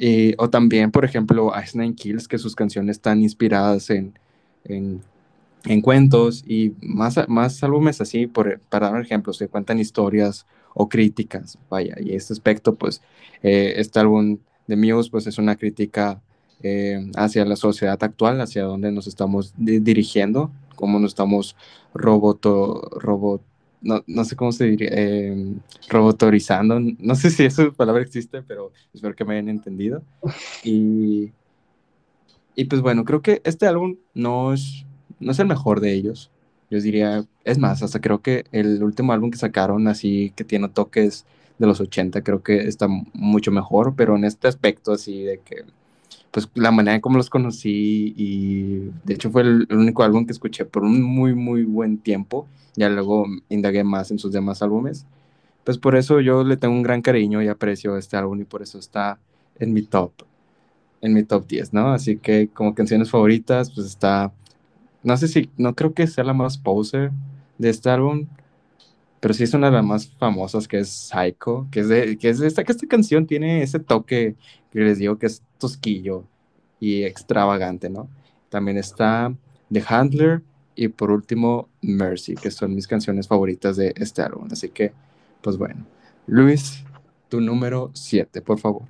Y, 0.03 0.35
o 0.39 0.49
también, 0.49 0.91
por 0.91 1.05
ejemplo, 1.05 1.53
Ice 1.63 1.79
Nine 1.79 1.95
Kills, 1.95 2.27
que 2.27 2.39
sus 2.39 2.57
canciones 2.57 2.97
están 2.97 3.21
inspiradas 3.21 3.91
en, 3.91 4.19
en, 4.65 5.03
en 5.65 5.83
cuentos 5.83 6.43
y 6.47 6.73
más, 6.81 7.21
más 7.29 7.63
álbumes 7.63 8.01
así, 8.01 8.27
por, 8.27 8.61
para 8.71 8.91
dar 8.91 9.03
ejemplos, 9.03 9.39
que 9.39 9.49
cuentan 9.49 9.79
historias 9.79 10.47
o 10.73 10.89
críticas. 10.89 11.59
Vaya, 11.69 11.97
y 12.01 12.15
este 12.15 12.33
aspecto, 12.33 12.77
pues, 12.77 13.03
eh, 13.43 13.75
este 13.77 14.01
álbum 14.01 14.39
de 14.67 14.77
Muse, 14.77 15.11
pues 15.11 15.27
es 15.27 15.37
una 15.37 15.57
crítica 15.57 16.23
eh, 16.63 17.11
hacia 17.17 17.45
la 17.45 17.57
sociedad 17.57 18.03
actual, 18.03 18.41
hacia 18.41 18.63
dónde 18.65 18.91
nos 18.93 19.07
estamos 19.07 19.53
di 19.59 19.81
dirigiendo, 19.81 20.51
cómo 20.77 20.99
nos 20.99 21.11
estamos 21.11 21.57
roboto, 21.93 22.89
robot, 23.01 23.43
no, 23.83 24.03
no, 24.07 24.25
sé 24.25 24.37
cómo 24.37 24.53
se 24.53 24.65
diría, 24.67 24.91
eh, 24.93 25.55
robotorizando, 25.89 26.81
no 26.81 27.15
sé 27.15 27.31
si 27.31 27.45
esa 27.45 27.71
palabra 27.71 28.03
existe, 28.03 28.43
pero 28.43 28.73
espero 28.93 29.15
que 29.15 29.25
me 29.25 29.35
hayan 29.35 29.49
entendido. 29.49 30.03
Y, 30.65 31.33
y 32.55 32.65
pues 32.67 32.83
bueno, 32.83 33.05
creo 33.05 33.23
que 33.23 33.41
este 33.45 33.67
álbum 33.67 33.97
no 34.15 34.53
es, 34.53 34.85
no 35.19 35.33
es 35.33 35.39
el 35.39 35.47
mejor 35.47 35.81
de 35.81 35.93
ellos. 35.95 36.31
Yo 36.71 36.81
diría, 36.81 37.25
es 37.45 37.59
más, 37.59 37.83
hasta 37.83 38.01
creo 38.01 38.23
que 38.23 38.45
el 38.53 38.83
último 38.83 39.13
álbum 39.13 39.31
que 39.31 39.39
sacaron, 39.39 39.89
así 39.89 40.33
que 40.37 40.45
tiene 40.45 40.69
toques 40.69 41.27
de 41.59 41.67
los 41.67 41.81
80, 41.81 42.23
creo 42.23 42.43
que 42.43 42.69
está 42.69 42.87
mucho 43.13 43.51
mejor, 43.51 43.95
pero 43.97 44.17
en 44.17 44.25
este 44.25 44.49
aspecto 44.49 44.93
así 44.93 45.23
de 45.23 45.41
que, 45.41 45.65
pues 46.31 46.49
la 46.55 46.71
manera 46.71 46.95
en 46.95 47.01
cómo 47.01 47.17
los 47.17 47.31
conocí 47.31 48.15
y 48.17 48.91
de 49.05 49.15
hecho 49.15 49.31
fue 49.31 49.43
el, 49.43 49.67
el 49.69 49.77
único 49.77 50.03
álbum 50.03 50.27
que 50.27 50.33
escuché 50.33 50.65
por 50.65 50.85
un 50.85 51.03
muy, 51.03 51.35
muy 51.35 51.65
buen 51.65 51.99
tiempo 51.99 52.47
ya 52.77 52.89
luego 52.89 53.27
indagué 53.49 53.85
más 53.85 54.11
en 54.11 54.19
sus 54.19 54.33
demás 54.33 54.63
álbumes. 54.63 55.07
Pues 55.65 55.79
por 55.79 55.97
eso 55.97 56.21
yo 56.21 56.45
le 56.45 56.57
tengo 56.57 56.75
un 56.75 56.83
gran 56.83 57.03
cariño 57.03 57.43
y 57.43 57.49
aprecio 57.49 57.97
este 57.97 58.17
álbum 58.17 58.41
y 58.41 58.45
por 58.45 58.63
eso 58.63 58.79
está 58.79 59.19
en 59.59 59.73
mi 59.73 59.83
top, 59.83 60.13
en 61.01 61.13
mi 61.13 61.23
top 61.23 61.47
10, 61.47 61.73
¿no? 61.73 61.93
Así 61.93 62.17
que 62.17 62.49
como 62.49 62.75
canciones 62.75 63.11
favoritas, 63.11 63.71
pues 63.75 63.87
está, 63.87 64.33
no 65.03 65.17
sé 65.17 65.29
si, 65.29 65.51
no 65.59 65.75
creo 65.75 65.93
que 65.93 66.07
sea 66.07 66.25
la 66.25 66.33
más 66.33 66.57
poser 66.57 67.13
de 67.59 67.69
este 67.69 67.91
álbum, 67.91 68.27
pero 69.21 69.35
sí 69.35 69.45
es 69.45 69.55
una 69.55 69.69
de 69.69 69.75
las 69.75 69.85
más 69.85 70.09
famosas 70.19 70.67
que 70.67 70.81
es 70.81 70.89
Psycho, 70.89 71.69
que 71.71 71.81
es 71.81 71.89
de, 71.89 72.19
que 72.19 72.31
es 72.31 72.39
de 72.39 72.47
esta, 72.47 72.65
que 72.65 72.73
esta 72.73 72.87
canción 72.87 73.27
tiene 73.27 73.63
ese 73.63 73.79
toque 73.79 74.37
que 74.73 74.81
les 74.81 74.99
digo 74.99 75.19
que 75.19 75.27
es 75.27 75.43
tosquillo 75.59 76.25
y 76.81 77.03
extravagante, 77.03 77.91
¿no? 77.91 78.09
También 78.49 78.79
está 78.79 79.35
The 79.71 79.85
Handler, 79.87 80.43
y 80.81 80.89
por 80.89 81.11
último 81.11 81.69
Mercy, 81.83 82.35
que 82.35 82.51
son 82.51 82.75
mis 82.75 82.89
canciones 82.89 83.29
favoritas 83.29 83.77
de 83.77 83.93
este 83.97 84.23
álbum. 84.23 84.49
Así 84.51 84.71
que, 84.71 84.93
pues 85.43 85.59
bueno, 85.59 85.85
Luis, 86.27 86.83
tu 87.29 87.39
número 87.41 87.91
7, 87.93 88.41
por 88.41 88.59
favor. 88.59 88.83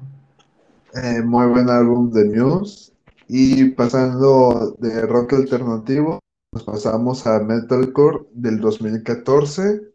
Eh, 0.95 1.21
muy 1.23 1.47
buen 1.49 1.69
álbum 1.69 2.11
de 2.13 2.27
Muse. 2.27 2.93
Y 3.27 3.71
pasando 3.71 4.77
de 4.79 5.05
rock 5.05 5.33
alternativo, 5.33 6.21
nos 6.53 6.63
pasamos 6.63 7.27
a 7.27 7.41
Metalcore 7.41 8.21
del 8.35 8.61
2014 8.61 9.90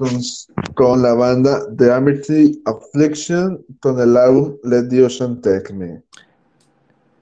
con, 0.00 0.08
con 0.74 1.02
la 1.02 1.12
banda 1.14 1.62
The 1.76 1.92
Amity 1.92 2.62
Affliction 2.64 3.64
con 3.80 4.00
el 4.00 4.16
álbum 4.16 4.56
Let 4.64 4.88
the 4.88 5.04
Ocean 5.04 5.40
Take 5.42 5.74
Me. 5.74 6.02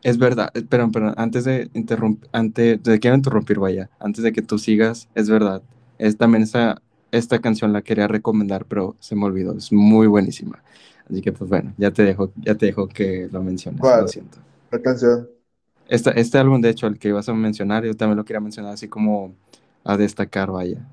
Es 0.03 0.17
verdad, 0.19 0.53
pero, 0.69 0.91
pero 0.93 1.13
antes 1.17 1.45
de 1.45 1.71
interrumpir, 1.75 2.29
antes 2.33 2.83
de 2.83 3.01
quiero 3.01 3.17
interrumpir, 3.17 3.59
vaya, 3.59 3.91
antes 3.99 4.23
de 4.23 4.33
que 4.33 4.43
tú 4.43 4.59
sigas, 4.59 5.09
es 5.15 5.29
verdad, 5.29 5.63
es 5.99 6.17
también 6.17 6.45
esa, 6.45 6.81
esta 7.11 7.41
canción 7.41 7.73
la 7.73 7.83
quería 7.83 8.07
recomendar, 8.07 8.65
pero 8.67 8.97
se 9.01 9.17
me 9.17 9.25
olvidó, 9.27 9.57
es 9.57 9.73
muy 9.73 10.07
buenísima. 10.07 10.63
Así 11.11 11.21
que 11.21 11.33
pues 11.33 11.51
bueno, 11.51 11.75
ya 11.79 11.91
te 11.91 12.05
dejo, 12.05 12.33
ya 12.37 12.55
te 12.55 12.67
dejo 12.67 12.87
que 12.89 13.29
lo 13.33 13.43
menciones, 13.43 13.83
¿Cuál? 13.83 14.01
lo 14.01 14.07
siento. 14.09 14.39
La 14.71 14.81
canción. 14.83 15.29
Esta, 15.89 16.11
este 16.13 16.39
álbum, 16.39 16.61
de 16.61 16.71
hecho, 16.71 16.87
el 16.87 16.99
que 17.01 17.09
ibas 17.09 17.29
a 17.29 17.35
mencionar, 17.35 17.85
yo 17.85 17.97
también 17.97 18.17
lo 18.17 18.25
quería 18.25 18.41
mencionar 18.41 18.75
así 18.75 18.89
como 18.89 19.35
a 19.85 19.97
destacar, 19.97 20.51
vaya. 20.53 20.87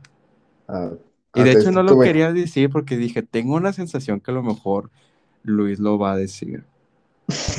Ah, 0.67 0.91
Y 1.36 1.43
de 1.43 1.53
hecho 1.53 1.71
no 1.71 1.83
lo 1.83 1.99
quería 1.99 2.33
decir 2.33 2.71
porque 2.71 2.97
dije, 2.97 3.23
tengo 3.23 3.55
una 3.55 3.73
sensación 3.73 4.21
que 4.21 4.31
a 4.31 4.36
lo 4.36 4.43
mejor 4.43 4.91
Luis 5.43 5.79
lo 5.79 5.99
va 5.99 6.13
a 6.13 6.17
decir. 6.17 6.65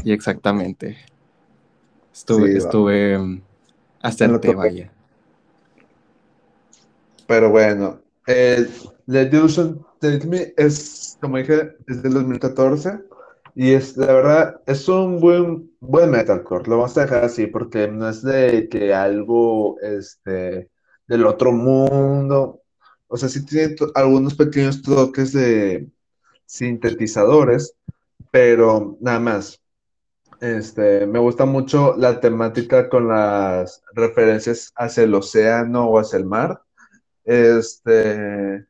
Y 0.03 0.13
exactamente. 0.13 0.99
Estuve, 2.13 2.49
Sí, 2.51 2.59
va. 2.59 2.59
estuve 2.59 3.19
mm, 3.19 3.43
acerté, 4.03 4.53
topé. 4.53 4.55
vaya. 4.55 4.93
Pero 7.27 7.51
bueno, 7.51 8.03
the 8.27 9.39
Ocean 9.41 9.85
Take 10.01 10.27
Me 10.27 10.55
es, 10.57 11.19
como 11.21 11.39
dije, 11.39 11.73
es 11.89 12.03
del 12.03 12.15
2014 12.15 13.01
y 13.55 13.73
es, 13.73 13.97
la 13.97 14.07
verdad, 14.13 14.61
es 14.67 14.89
un 14.89 15.21
buen, 15.21 15.71
buen 15.81 16.11
metalcore, 16.11 16.69
lo 16.69 16.79
vamos 16.79 16.97
a 16.99 17.03
dejar 17.03 17.25
así 17.25 17.47
porque 17.47 17.89
no 17.89 18.09
es 18.09 18.23
de 18.23 18.69
que 18.71 18.93
algo, 18.95 19.79
este, 19.81 20.71
del 21.07 21.27
otro 21.27 21.53
mundo, 21.53 22.63
o 23.09 23.17
sea, 23.17 23.29
sí 23.29 23.45
tiene 23.45 23.77
algunos 23.95 24.35
pequeños 24.35 24.83
toques 24.83 25.33
de 25.33 25.89
sintetizadores, 26.47 27.75
pero 28.31 28.97
nada 29.01 29.21
más. 29.21 29.61
Este, 30.41 31.07
me 31.07 31.19
gusta 31.19 31.47
mucho 31.47 31.97
la 31.97 32.21
temática 32.21 32.89
con 32.91 33.09
las 33.09 33.83
referencias 33.95 34.73
hacia 34.77 35.05
el 35.05 35.15
océano 35.15 35.89
o 35.89 35.99
hacia 35.99 36.19
el 36.19 36.27
mar. 36.27 36.63
Este, 37.25 38.67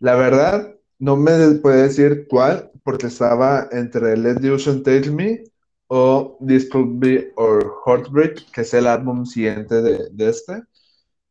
la 0.00 0.14
verdad, 0.16 0.74
no 0.98 1.16
me 1.16 1.52
puede 1.62 1.84
decir 1.84 2.26
cuál, 2.28 2.70
porque 2.84 3.06
estaba 3.06 3.68
entre 3.72 4.16
Let 4.16 4.36
the 4.40 4.50
Ocean 4.50 4.82
Take 4.82 5.10
Me 5.10 5.44
o 5.88 6.38
This 6.46 6.68
Could 6.68 6.98
Be 6.98 7.32
Or 7.36 7.74
Heartbreak, 7.86 8.50
que 8.52 8.60
es 8.60 8.74
el 8.74 8.86
álbum 8.86 9.24
siguiente 9.24 9.80
de, 9.80 10.10
de 10.10 10.28
este. 10.28 10.62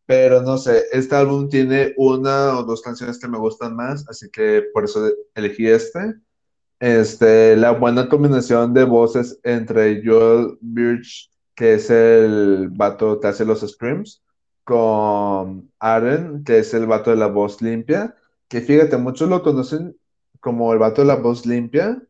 Pero 0.07 0.41
no 0.41 0.57
sé, 0.57 0.85
este 0.93 1.15
álbum 1.15 1.49
tiene 1.49 1.93
una 1.97 2.57
o 2.57 2.63
dos 2.63 2.81
canciones 2.81 3.19
que 3.19 3.27
me 3.27 3.37
gustan 3.37 3.75
más, 3.75 4.07
así 4.09 4.29
que 4.31 4.63
por 4.73 4.85
eso 4.85 5.07
elegí 5.35 5.67
este. 5.67 6.15
Este, 6.79 7.57
la 7.57 7.71
buena 7.71 8.07
combinación 8.07 8.73
de 8.73 8.85
voces 8.85 9.39
entre 9.43 10.01
Joel 10.03 10.57
Birch, 10.61 11.29
que 11.55 11.73
es 11.75 11.89
el 11.89 12.69
vato 12.69 13.19
que 13.19 13.27
hace 13.27 13.45
los 13.45 13.61
screams, 13.67 14.23
con 14.63 15.71
Aaron, 15.79 16.43
que 16.43 16.59
es 16.59 16.73
el 16.73 16.87
vato 16.87 17.09
de 17.09 17.17
la 17.17 17.27
voz 17.27 17.61
limpia, 17.61 18.15
que 18.47 18.61
fíjate, 18.61 18.97
muchos 18.97 19.29
lo 19.29 19.43
conocen 19.43 19.97
como 20.39 20.71
el 20.71 20.79
vato 20.79 21.01
de 21.01 21.07
la 21.07 21.15
voz 21.15 21.45
limpia, 21.45 22.01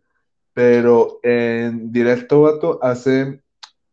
pero 0.54 1.20
en 1.24 1.92
directo, 1.92 2.42
vato, 2.42 2.80
hace, 2.84 3.42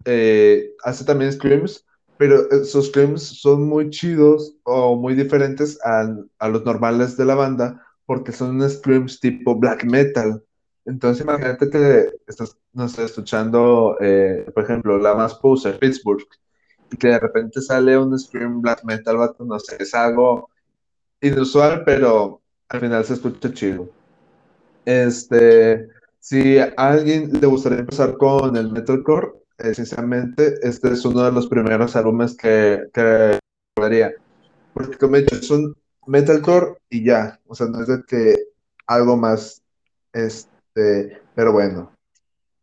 eh, 0.04 0.72
hace 0.82 1.04
también 1.04 1.32
screams, 1.32 1.86
pero 2.16 2.50
esos 2.50 2.88
screams 2.88 3.22
son 3.22 3.64
muy 3.68 3.90
chidos 3.90 4.56
o 4.64 4.96
muy 4.96 5.14
diferentes 5.14 5.78
a, 5.84 6.08
a 6.38 6.48
los 6.48 6.64
normales 6.64 7.16
de 7.16 7.24
la 7.24 7.34
banda, 7.34 7.84
porque 8.06 8.32
son 8.32 8.68
screams 8.68 9.20
tipo 9.20 9.54
black 9.56 9.84
metal. 9.84 10.42
Entonces, 10.84 11.24
imagínate 11.24 11.70
que 11.70 12.10
estás, 12.26 12.56
no 12.72 12.88
sé, 12.88 13.04
escuchando, 13.04 13.96
eh, 14.00 14.50
por 14.54 14.64
ejemplo, 14.64 14.98
la 14.98 15.14
más 15.14 15.34
poser, 15.34 15.78
Pittsburgh, 15.78 16.26
y 16.90 16.96
que 16.96 17.08
de 17.08 17.18
repente 17.18 17.60
sale 17.62 17.98
un 17.98 18.18
scream 18.18 18.60
black 18.60 18.84
metal, 18.84 19.16
vato, 19.16 19.44
no 19.44 19.58
sé, 19.58 19.76
es 19.80 19.94
algo 19.94 20.50
inusual, 21.20 21.82
pero 21.84 22.42
al 22.68 22.80
final 22.80 23.04
se 23.04 23.14
escucha 23.14 23.52
chido. 23.52 23.88
Este, 24.84 25.88
si 26.20 26.58
a 26.58 26.74
alguien 26.76 27.30
le 27.40 27.46
gustaría 27.46 27.78
empezar 27.78 28.16
con 28.18 28.56
el 28.56 28.70
metalcore, 28.70 29.32
sinceramente, 29.74 30.58
este 30.62 30.92
es 30.92 31.04
uno 31.04 31.24
de 31.24 31.32
los 31.32 31.46
primeros 31.46 31.96
álbumes 31.96 32.36
que, 32.36 32.88
que 32.92 33.38
haría. 33.76 34.12
Porque 34.72 34.98
como 34.98 35.16
he 35.16 35.20
dicho, 35.20 35.36
es 35.36 35.50
un 35.50 35.76
metalcore 36.06 36.78
y 36.90 37.04
ya, 37.04 37.40
o 37.46 37.54
sea, 37.54 37.66
no 37.66 37.80
es 37.80 37.88
de 37.88 38.02
que 38.06 38.36
algo 38.86 39.16
más, 39.16 39.62
este, 40.12 41.20
pero 41.34 41.52
bueno. 41.52 41.92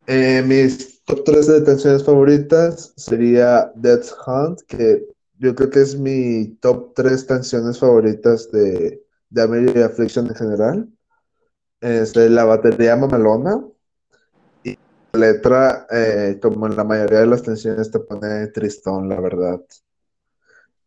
Eh, 0.08 0.44
mis 0.46 1.04
top 1.04 1.24
3 1.24 1.48
de 1.48 1.64
canciones 1.64 2.04
favoritas 2.04 2.94
sería 2.98 3.72
Death 3.76 4.08
Hunt, 4.26 4.62
que 4.68 5.08
yo 5.38 5.56
creo 5.56 5.70
que 5.70 5.82
es 5.82 5.98
mi 5.98 6.58
top 6.62 6.94
3 6.96 7.24
canciones 7.24 7.80
favoritas 7.80 8.52
de, 8.52 9.02
de 9.30 9.42
American 9.42 9.84
Affliction 9.84 10.28
en 10.28 10.36
general. 10.36 10.90
Este, 11.82 12.30
la 12.30 12.46
batería 12.46 12.96
mamalona 12.96 13.60
letra, 15.14 15.88
eh, 15.92 16.40
como 16.42 16.68
en 16.68 16.76
la 16.76 16.84
mayoría 16.84 17.20
de 17.20 17.28
las 17.28 17.42
canciones, 17.42 17.92
te 17.92 18.00
pone 18.00 18.48
tristón, 18.48 19.10
la 19.10 19.20
verdad. 19.20 19.62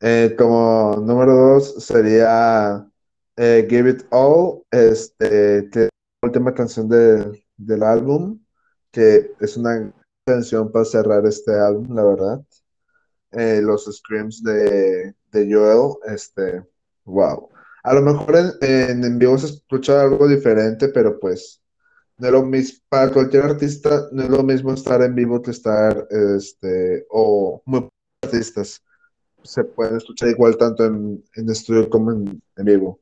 Eh, 0.00 0.34
como 0.38 0.96
número 0.96 1.32
2 1.54 1.84
sería 1.84 2.86
eh, 3.36 3.66
Give 3.68 3.90
It 3.90 4.02
All, 4.10 4.62
este, 4.70 5.58
es 5.58 5.74
la 5.74 5.88
última 6.22 6.54
canción 6.54 6.88
de, 6.88 7.44
del 7.56 7.82
álbum, 7.82 8.40
que 8.90 9.32
es 9.40 9.56
una 9.56 9.92
canción 10.26 10.70
para 10.70 10.84
cerrar 10.84 11.26
este 11.26 11.52
álbum, 11.58 11.94
la 11.94 12.04
verdad. 12.04 12.44
Los 13.32 13.86
screams 13.86 14.42
de, 14.44 15.14
de 15.32 15.52
Joel, 15.52 15.96
este, 16.06 16.64
wow. 17.04 17.48
A 17.82 17.94
lo 17.94 18.02
mejor 18.02 18.36
en 18.60 19.18
vivo 19.18 19.36
se 19.38 19.46
escucha 19.46 20.02
algo 20.02 20.28
diferente, 20.28 20.88
pero 20.88 21.18
pues 21.18 21.63
no 22.18 22.26
es 22.26 22.32
lo 22.32 22.44
mismo, 22.44 22.80
para 22.88 23.12
cualquier 23.12 23.44
artista 23.44 24.08
no 24.12 24.22
es 24.22 24.30
lo 24.30 24.42
mismo 24.42 24.72
estar 24.72 25.02
en 25.02 25.14
vivo 25.14 25.42
que 25.42 25.50
estar, 25.50 26.06
este, 26.10 27.06
o 27.10 27.62
muy 27.66 27.88
artistas 28.22 28.82
se 29.44 29.62
pueden 29.62 29.96
escuchar 29.96 30.30
igual 30.30 30.56
tanto 30.56 30.86
en, 30.86 31.22
en 31.34 31.50
estudio 31.50 31.88
como 31.90 32.12
en, 32.12 32.42
en, 32.56 32.64
vivo. 32.64 32.98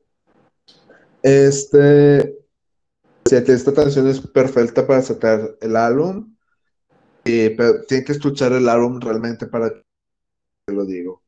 Este, 1.21 2.37
sí, 3.25 3.35
esta 3.35 3.73
canción 3.73 4.07
es 4.07 4.19
perfecta 4.19 4.85
para 4.85 5.01
sacar 5.01 5.55
el 5.61 5.75
álbum, 5.75 6.35
y, 7.23 7.49
pero 7.51 7.83
tienen 7.85 8.05
que 8.05 8.11
escuchar 8.11 8.51
el 8.51 8.67
álbum 8.67 8.99
realmente 8.99 9.47
para 9.47 9.71
que 9.71 10.73
lo 10.73 10.85
digo. 10.85 11.23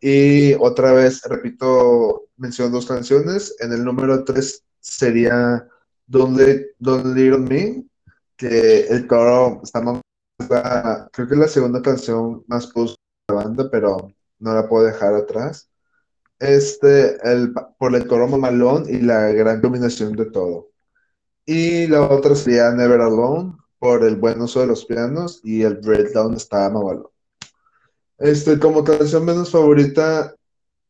Y 0.00 0.54
otra 0.54 0.92
vez, 0.92 1.22
repito, 1.24 2.28
menciono 2.36 2.70
dos 2.70 2.86
canciones. 2.86 3.56
En 3.58 3.72
el 3.72 3.84
número 3.84 4.22
3 4.22 4.62
sería 4.78 5.66
Don't, 6.06 6.36
Let, 6.36 6.66
Don't 6.78 7.06
On 7.06 7.44
Me, 7.44 7.84
que 8.36 8.86
el 8.86 9.06
coro 9.06 9.60
está 9.62 9.80
más... 9.80 10.00
Creo 11.12 11.28
que 11.28 11.34
es 11.34 11.40
la 11.40 11.48
segunda 11.48 11.80
canción 11.80 12.44
más 12.46 12.66
post 12.68 12.96
de 13.28 13.34
la 13.34 13.44
banda, 13.44 13.68
pero 13.70 14.12
no 14.38 14.54
la 14.54 14.68
puedo 14.68 14.84
dejar 14.84 15.14
atrás. 15.14 15.70
Este, 16.38 17.16
el, 17.22 17.54
por 17.78 17.94
el 17.94 18.06
coro 18.06 18.28
mamalón 18.28 18.84
y 18.88 18.98
la 19.00 19.28
gran 19.32 19.60
combinación 19.60 20.12
de 20.14 20.26
todo. 20.26 20.70
Y 21.46 21.86
la 21.86 22.02
otra 22.02 22.34
sería 22.34 22.70
Never 22.72 23.00
Alone, 23.00 23.56
por 23.78 24.04
el 24.04 24.16
buen 24.16 24.40
uso 24.40 24.60
de 24.60 24.66
los 24.66 24.84
pianos 24.86 25.40
y 25.44 25.62
el 25.62 25.76
breakdown 25.76 26.34
está 26.34 26.68
mamalón. 26.70 27.08
Este, 28.18 28.58
como 28.58 28.84
canción 28.84 29.24
menos 29.24 29.50
favorita 29.50 30.34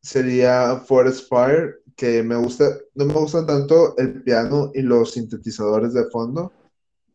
sería 0.01 0.77
Forest 0.77 1.27
Fire, 1.27 1.81
que 1.95 2.23
me 2.23 2.35
gusta, 2.35 2.77
no 2.93 3.05
me 3.05 3.13
gustan 3.13 3.45
tanto 3.45 3.97
el 3.97 4.21
piano 4.21 4.71
y 4.73 4.81
los 4.81 5.11
sintetizadores 5.11 5.93
de 5.93 6.05
fondo, 6.09 6.51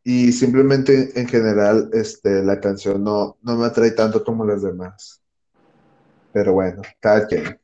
y 0.03 0.33
simplemente 0.33 1.13
en 1.19 1.29
general 1.29 1.91
este, 1.93 2.43
la 2.43 2.59
canción 2.61 3.05
no, 3.05 3.37
no 3.43 3.57
me 3.57 3.67
atrae 3.67 3.91
tanto 3.91 4.25
como 4.25 4.45
las 4.45 4.63
demás. 4.63 5.21
Pero 6.33 6.55
bueno, 6.55 6.81
cada 7.01 7.27
quien. 7.27 7.61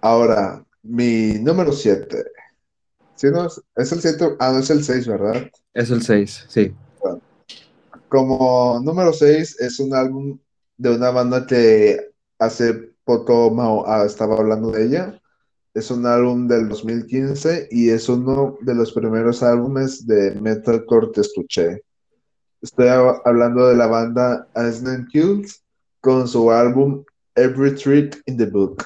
Ahora, 0.00 0.64
mi 0.82 1.34
número 1.40 1.72
7. 1.72 2.24
¿Sí, 3.14 3.28
no? 3.30 3.46
¿Es 3.76 3.92
el 3.92 4.00
7? 4.00 4.36
Ah, 4.38 4.52
no 4.52 4.58
es 4.58 4.70
el 4.70 4.82
6, 4.82 5.06
¿verdad? 5.06 5.50
Es 5.74 5.90
el 5.90 6.02
6, 6.02 6.46
sí. 6.48 6.74
Bueno, 7.00 7.20
como 8.08 8.80
número 8.82 9.12
6 9.12 9.60
es 9.60 9.78
un 9.78 9.94
álbum 9.94 10.38
de 10.76 10.94
una 10.96 11.10
banda 11.10 11.46
que 11.46 12.12
hace 12.38 12.89
ah, 13.86 14.04
estaba 14.06 14.36
hablando 14.36 14.70
de 14.70 14.86
ella. 14.86 15.20
Es 15.74 15.90
un 15.90 16.04
álbum 16.06 16.48
del 16.48 16.68
2015 16.68 17.68
y 17.70 17.90
es 17.90 18.08
uno 18.08 18.56
de 18.60 18.74
los 18.74 18.92
primeros 18.92 19.42
álbumes 19.42 20.06
de 20.06 20.34
metalcore 20.40 21.12
que 21.12 21.20
escuché. 21.20 21.82
Estoy 22.60 22.88
hablando 22.88 23.68
de 23.68 23.76
la 23.76 23.86
banda 23.86 24.48
Asnen 24.54 25.06
Kills 25.06 25.62
con 26.00 26.28
su 26.28 26.50
álbum 26.50 27.04
Every 27.34 27.74
Trick 27.74 28.20
in 28.26 28.36
the 28.36 28.46
Book. 28.46 28.84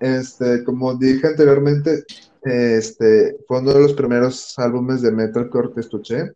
Este, 0.00 0.64
como 0.64 0.94
dije 0.94 1.26
anteriormente, 1.26 2.04
este 2.42 3.36
fue 3.46 3.60
uno 3.60 3.74
de 3.74 3.80
los 3.80 3.92
primeros 3.94 4.58
álbumes 4.58 5.02
de 5.02 5.12
metalcore 5.12 5.72
que 5.74 5.80
escuché 5.80 6.32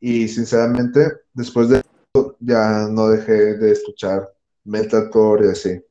y 0.00 0.26
sinceramente 0.28 1.12
después 1.34 1.68
de 1.68 1.78
eso 1.78 2.36
ya 2.40 2.88
no 2.88 3.08
dejé 3.08 3.54
de 3.54 3.72
escuchar 3.72 4.28
metalcore 4.64 5.46
y 5.46 5.50
así. 5.50 5.82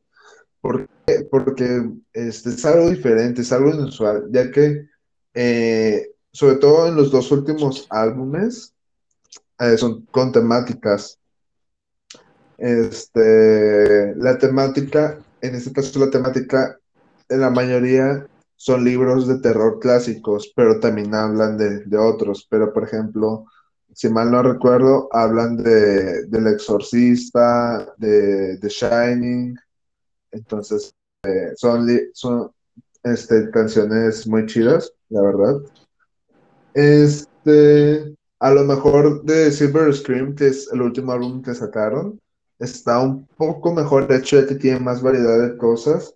¿Por 0.62 0.88
qué? 1.06 1.28
Porque 1.30 1.90
este, 2.14 2.50
es 2.50 2.66
algo 2.66 2.90
diferente, 2.90 3.42
es 3.42 3.52
algo 3.52 3.72
inusual, 3.72 4.28
ya 4.32 4.52
que 4.52 4.88
eh, 5.34 6.12
sobre 6.32 6.56
todo 6.58 6.88
en 6.88 6.96
los 6.96 7.12
dos 7.12 7.32
últimos 7.32 7.88
álbumes 7.90 8.74
eh, 9.60 9.78
son 9.78 10.06
con 10.12 10.32
temáticas. 10.32 11.20
Este, 12.58 14.16
la 14.16 14.38
temática, 14.38 15.20
en 15.42 15.56
este 15.56 15.74
caso 15.74 16.00
la 16.00 16.12
temática, 16.12 16.78
en 17.28 17.42
la 17.42 17.50
mayoría 17.50 18.28
son 18.56 18.84
libros 18.84 19.28
de 19.28 19.40
terror 19.40 19.80
clásicos, 19.80 20.54
pero 20.56 20.80
también 20.80 21.16
hablan 21.16 21.58
de, 21.58 21.84
de 21.86 21.98
otros. 21.98 22.46
Pero, 22.48 22.72
por 22.72 22.84
ejemplo, 22.84 23.46
si 23.94 24.08
mal 24.10 24.32
no 24.32 24.44
recuerdo, 24.44 25.10
hablan 25.12 25.58
de, 25.58 26.28
del 26.28 26.48
Exorcista, 26.48 27.94
de 27.98 28.60
The 28.60 28.70
Shining. 28.70 29.56
Entonces, 30.32 30.94
eh, 31.24 31.52
son, 31.56 31.88
son 32.14 32.52
este, 33.04 33.50
canciones 33.52 34.28
muy 34.28 34.46
chidas, 34.46 34.94
la 35.10 35.22
verdad. 35.22 35.62
Este, 36.74 38.16
a 38.40 38.52
lo 38.52 38.64
mejor 38.64 39.24
de 39.24 39.52
Silver 39.52 39.94
Scream, 39.94 40.36
que 40.36 40.48
es 40.48 40.70
el 40.72 40.82
último 40.82 41.12
álbum 41.12 41.42
que 41.42 41.54
sacaron, 41.54 42.20
está 42.60 43.00
un 43.00 43.28
poco 43.38 43.74
mejor 43.74 44.12
hecho, 44.12 44.40
ya 44.40 44.48
que 44.48 44.56
tiene 44.56 44.80
más 44.80 45.02
variedad 45.02 45.40
de 45.40 45.58
cosas, 45.58 46.16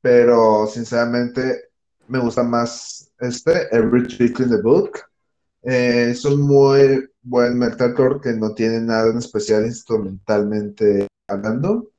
pero 0.00 0.66
sinceramente 0.66 1.70
me 2.08 2.18
gusta 2.18 2.42
más 2.42 3.10
este, 3.20 3.68
Every 3.74 4.06
Trick 4.06 4.40
in 4.40 4.50
the 4.50 4.60
Book. 4.60 5.00
Eh, 5.62 6.14
son 6.14 6.42
muy, 6.42 7.08
buen 7.22 7.58
metalcore 7.58 8.20
que 8.20 8.32
no 8.34 8.54
tiene 8.54 8.80
nada 8.80 9.10
en 9.10 9.18
especial 9.18 9.64
instrumentalmente 9.64 11.06
hablando, 11.26 11.90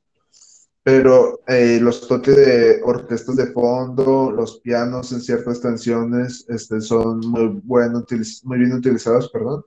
pero 0.86 1.40
eh, 1.48 1.80
los 1.82 2.06
toques 2.06 2.36
de 2.36 2.80
orquestas 2.84 3.34
de 3.34 3.48
fondo, 3.48 4.30
los 4.30 4.60
pianos 4.60 5.10
en 5.10 5.20
ciertas 5.20 5.58
canciones 5.58 6.44
este, 6.48 6.80
son 6.80 7.18
muy, 7.26 7.60
bueno, 7.64 8.04
muy 8.44 8.58
bien 8.58 8.72
utilizados, 8.72 9.28
perdón. 9.30 9.64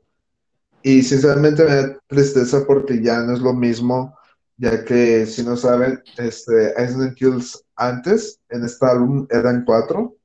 Y 0.81 1.03
sinceramente 1.03 1.65
me 1.65 1.75
da 1.75 1.99
tristeza 2.07 2.63
porque 2.65 3.03
ya 3.03 3.19
no 3.23 3.33
es 3.33 3.41
lo 3.41 3.53
mismo, 3.53 4.17
ya 4.55 4.85
que 4.85 5.25
si 5.25 5.43
no 5.43 5.57
saben, 5.57 6.01
este, 6.17 6.73
Ice 6.85 7.13
Kills 7.15 7.65
antes, 7.75 8.39
en 8.47 8.63
este 8.63 8.85
álbum 8.85 9.27
eran 9.29 9.65
cuatro, 9.65 10.15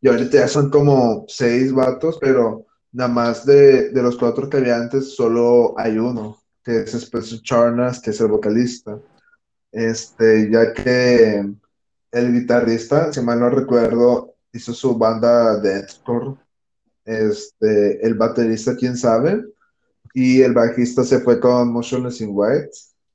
y 0.00 0.08
ahorita 0.08 0.38
ya 0.38 0.48
son 0.48 0.70
como 0.70 1.26
seis 1.28 1.74
vatos, 1.74 2.16
pero 2.18 2.64
nada 2.90 3.10
más 3.10 3.44
de, 3.44 3.90
de 3.90 4.02
los 4.02 4.16
cuatro 4.16 4.48
que 4.48 4.56
había 4.56 4.76
antes, 4.78 5.14
solo 5.14 5.78
hay 5.78 5.98
uno, 5.98 6.38
que 6.64 6.84
es 6.84 6.94
Spencer 6.94 7.42
Charnas, 7.42 8.00
que 8.00 8.12
es 8.12 8.20
el 8.22 8.28
vocalista. 8.28 8.98
Este, 9.72 10.50
ya 10.50 10.72
que 10.72 11.44
el 12.10 12.32
guitarrista, 12.32 13.12
si 13.12 13.20
mal 13.20 13.40
no 13.40 13.50
recuerdo, 13.50 14.34
hizo 14.52 14.72
su 14.72 14.96
banda 14.96 15.58
de 15.60 15.86
Este, 17.04 18.06
el 18.06 18.14
baterista, 18.14 18.76
quién 18.76 18.96
sabe. 18.96 19.44
Y 20.14 20.42
el 20.42 20.52
bajista 20.52 21.04
se 21.04 21.20
fue 21.20 21.38
con 21.38 21.72
Motionless 21.72 22.20
in 22.20 22.30
White, 22.32 22.70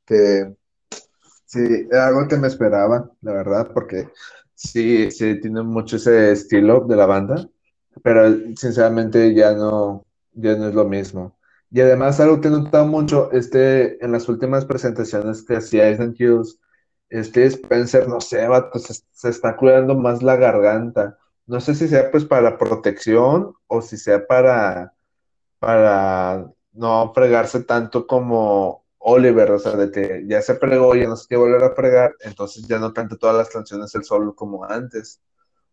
que 0.06 0.56
sí, 1.46 1.88
era 1.92 2.08
algo 2.08 2.28
que 2.28 2.38
me 2.38 2.48
esperaba, 2.48 3.10
la 3.22 3.34
verdad, 3.34 3.72
porque 3.74 4.10
sí, 4.56 5.12
sí, 5.12 5.40
tiene 5.42 5.64
mucho 5.64 5.98
ese 5.98 6.32
estilo 6.32 6.82
de 6.82 6.96
la 6.96 7.06
banda, 7.06 7.50
pero 8.04 8.32
sinceramente 8.56 9.34
ya 9.34 9.54
no, 9.54 10.06
ya 10.34 10.56
no 10.56 10.70
es 10.70 10.76
lo 10.76 10.86
mismo. 10.86 11.36
Y 11.74 11.82
además, 11.82 12.20
algo 12.20 12.40
que 12.40 12.50
he 12.50 12.52
notado 12.52 12.86
mucho 12.86 13.32
este, 13.32 14.04
en 14.06 14.12
las 14.12 14.30
últimas 14.30 14.64
presentaciones 14.64 15.42
que 15.42 15.56
hacía 15.56 15.90
Island 15.90 16.16
Hills, 16.20 16.60
este 17.10 17.46
Spencer, 17.48 18.08
no 18.08 18.22
sé, 18.22 18.48
se, 19.12 19.30
está 19.30 19.58
cuidando 19.58 19.96
más 19.96 20.22
la 20.22 20.36
garganta. 20.36 21.18
No 21.48 21.60
sé 21.60 21.74
si 21.74 21.88
sea 21.88 22.12
pues 22.12 22.26
para 22.26 22.60
protección 22.60 23.56
o 23.66 23.82
si 23.82 23.98
sea 23.98 24.28
para, 24.28 24.94
para 25.60 26.48
no 26.74 27.12
fregarse 27.14 27.64
tanto 27.64 28.06
como 28.06 28.86
Oliver, 29.00 29.52
o 29.52 29.60
sea, 29.60 29.76
de 29.76 29.92
que 29.92 30.26
ya 30.28 30.44
se 30.44 30.56
fregó 30.56 30.96
ya 30.96 31.08
no 31.08 31.16
sé 31.16 31.26
qué 31.30 31.38
volver 31.38 31.64
a 31.64 31.76
fregar, 31.76 32.16
entonces 32.22 32.68
ya 32.68 32.80
no 32.80 32.94
canta 32.94 33.18
todas 33.18 33.36
las 33.36 33.50
canciones 33.50 33.94
él 33.96 34.04
solo 34.04 34.36
como 34.36 34.64
antes. 34.66 35.22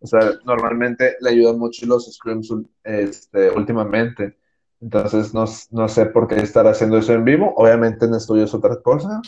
O 0.01 0.07
sea, 0.07 0.21
normalmente 0.47 1.17
le 1.21 1.31
ayudan 1.31 1.59
mucho 1.59 1.85
los 1.87 2.11
screams 2.11 2.51
este, 2.85 3.51
últimamente. 3.51 4.40
Entonces, 4.81 5.35
no, 5.35 5.45
no, 5.71 5.89
sé 5.89 6.07
por 6.07 6.27
qué 6.27 6.37
estar 6.37 6.67
haciendo 6.67 6.99
eso 6.99 7.13
en 7.13 7.25
vivo. 7.25 7.53
Obviamente 7.57 8.07
en 8.07 8.15
estudio 8.15 8.45
es 8.45 8.55
otra 8.55 8.77
cosa, 8.77 9.21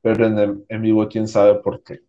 pero 0.00 0.26
en, 0.26 0.64
en 0.68 0.82
vivo 0.82 1.08
quién 1.08 1.26
sabe 1.26 1.56
por 1.56 1.82
qué. 1.82 2.00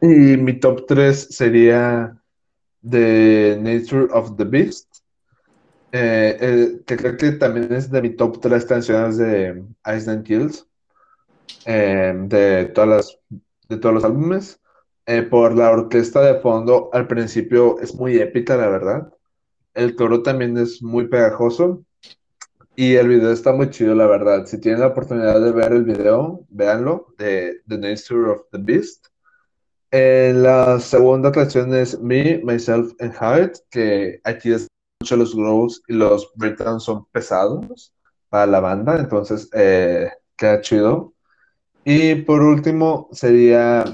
Y 0.00 0.36
mi 0.36 0.58
top 0.58 0.86
3 0.86 1.28
sería 1.30 2.16
The 2.88 3.58
Nature 3.60 4.08
of 4.12 4.36
the 4.36 4.44
Beast, 4.44 5.02
eh, 5.92 6.36
eh, 6.40 6.80
que 6.86 6.96
creo 6.96 7.16
que 7.16 7.32
también 7.32 7.72
es 7.72 7.90
de 7.90 8.00
mi 8.00 8.10
top 8.10 8.40
3 8.40 8.64
canciones 8.64 9.18
de 9.18 9.62
Ice 9.94 10.22
Kills, 10.22 10.66
eh, 11.66 12.14
de, 12.16 12.66
todas 12.74 12.88
las, 12.88 13.18
de 13.68 13.76
todos 13.76 13.94
los 13.96 14.04
álbumes. 14.04 14.60
por 15.28 15.56
la 15.56 15.70
orquesta 15.70 16.20
de 16.22 16.40
fondo, 16.40 16.88
al 16.92 17.08
principio 17.08 17.80
es 17.80 17.94
muy 17.94 18.16
épica, 18.18 18.56
la 18.56 18.68
verdad. 18.68 19.12
El 19.80 19.96
coro 19.96 20.22
también 20.22 20.58
es 20.58 20.82
muy 20.82 21.08
pegajoso. 21.08 21.82
Y 22.76 22.96
el 22.96 23.08
video 23.08 23.32
está 23.32 23.52
muy 23.54 23.70
chido, 23.70 23.94
la 23.94 24.06
verdad. 24.06 24.44
Si 24.44 24.60
tienen 24.60 24.80
la 24.80 24.88
oportunidad 24.88 25.40
de 25.40 25.52
ver 25.52 25.72
el 25.72 25.84
video, 25.84 26.44
véanlo, 26.50 27.14
de 27.16 27.62
The 27.66 27.78
Nature 27.78 28.30
of 28.30 28.42
the 28.52 28.58
Beast. 28.58 29.06
la 29.90 30.78
segunda 30.80 31.32
canción 31.32 31.74
es 31.74 31.98
Me, 31.98 32.42
Myself 32.44 32.92
and 33.00 33.14
Hyde, 33.14 33.52
que 33.70 34.20
aquí 34.24 34.52
es 34.52 34.66
mucho 35.00 35.16
los 35.16 35.34
growls 35.34 35.82
y 35.88 35.94
los 35.94 36.30
breakdowns 36.34 36.84
son 36.84 37.06
pesados 37.06 37.94
para 38.28 38.46
la 38.46 38.60
banda, 38.60 38.98
entonces 38.98 39.48
eh, 39.54 40.10
queda 40.36 40.60
chido. 40.60 41.14
Y 41.84 42.16
por 42.16 42.42
último 42.42 43.08
sería 43.12 43.84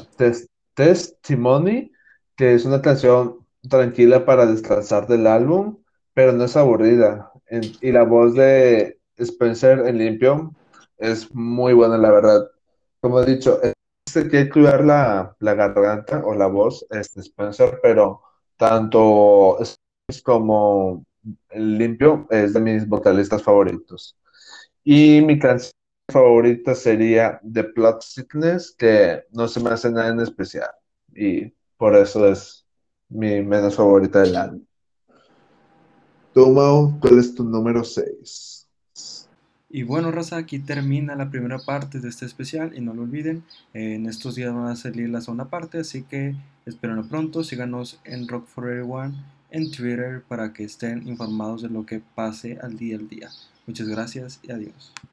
Testimony, 0.74 1.92
que 2.34 2.54
es 2.54 2.64
una 2.64 2.82
canción 2.82 3.45
tranquila 3.68 4.24
para 4.24 4.46
descansar 4.46 5.06
del 5.06 5.26
álbum, 5.26 5.78
pero 6.14 6.32
no 6.32 6.44
es 6.44 6.56
aburrida. 6.56 7.32
y 7.50 7.92
la 7.92 8.04
voz 8.04 8.34
de 8.34 8.98
Spencer 9.16 9.80
en 9.86 9.98
limpio 9.98 10.54
es 10.98 11.34
muy 11.34 11.72
buena, 11.74 11.98
la 11.98 12.10
verdad. 12.10 12.50
Como 13.00 13.20
he 13.20 13.26
dicho, 13.26 13.60
este 14.06 14.28
que 14.28 14.50
cuidar 14.50 14.84
la, 14.84 15.36
la, 15.40 15.54
garganta 15.54 16.22
o 16.24 16.34
la 16.34 16.46
voz, 16.46 16.86
este 16.90 17.20
Spencer, 17.20 17.78
pero 17.82 18.22
tanto 18.56 19.58
como 20.24 21.04
limpio 21.54 22.26
es 22.30 22.52
de 22.54 22.60
mis 22.60 22.88
vocalistas 22.88 23.42
favoritos. 23.42 24.16
Y 24.84 25.20
mi 25.22 25.38
canción 25.38 25.72
favorita 26.12 26.74
sería 26.74 27.40
The 27.52 27.64
Plot 27.64 28.02
Sickness, 28.02 28.74
que 28.78 29.24
no 29.32 29.48
se 29.48 29.60
me 29.60 29.70
hace 29.70 29.90
nada 29.90 30.08
en 30.08 30.20
especial. 30.20 30.70
Y 31.14 31.52
por 31.76 31.96
eso 31.96 32.26
es 32.28 32.65
mi 33.08 33.42
menos 33.42 33.76
favorita 33.76 34.20
del 34.20 34.36
año. 34.36 34.60
Tú, 36.32 36.54
¿cuál 37.00 37.18
es 37.18 37.34
tu 37.34 37.44
número 37.44 37.82
6? 37.82 38.68
Y 39.68 39.82
bueno, 39.82 40.10
Raza, 40.10 40.36
aquí 40.36 40.58
termina 40.58 41.16
la 41.16 41.30
primera 41.30 41.58
parte 41.58 41.98
de 41.98 42.08
este 42.08 42.24
especial 42.24 42.72
y 42.76 42.80
no 42.80 42.94
lo 42.94 43.02
olviden, 43.02 43.42
en 43.74 44.06
estos 44.06 44.34
días 44.34 44.54
van 44.54 44.68
a 44.68 44.76
salir 44.76 45.08
la 45.08 45.20
segunda 45.20 45.46
parte, 45.46 45.78
así 45.78 46.02
que 46.02 46.36
espero 46.64 47.02
pronto, 47.08 47.42
síganos 47.42 48.00
en 48.04 48.28
Rock 48.28 48.46
for 48.46 48.68
Everyone 48.68 49.14
en 49.50 49.70
Twitter 49.70 50.22
para 50.28 50.52
que 50.52 50.64
estén 50.64 51.06
informados 51.08 51.62
de 51.62 51.68
lo 51.68 51.86
que 51.86 52.00
pase 52.14 52.58
al 52.62 52.76
día 52.76 52.96
al 52.96 53.08
día. 53.08 53.30
Muchas 53.66 53.88
gracias 53.88 54.38
y 54.42 54.52
adiós. 54.52 54.92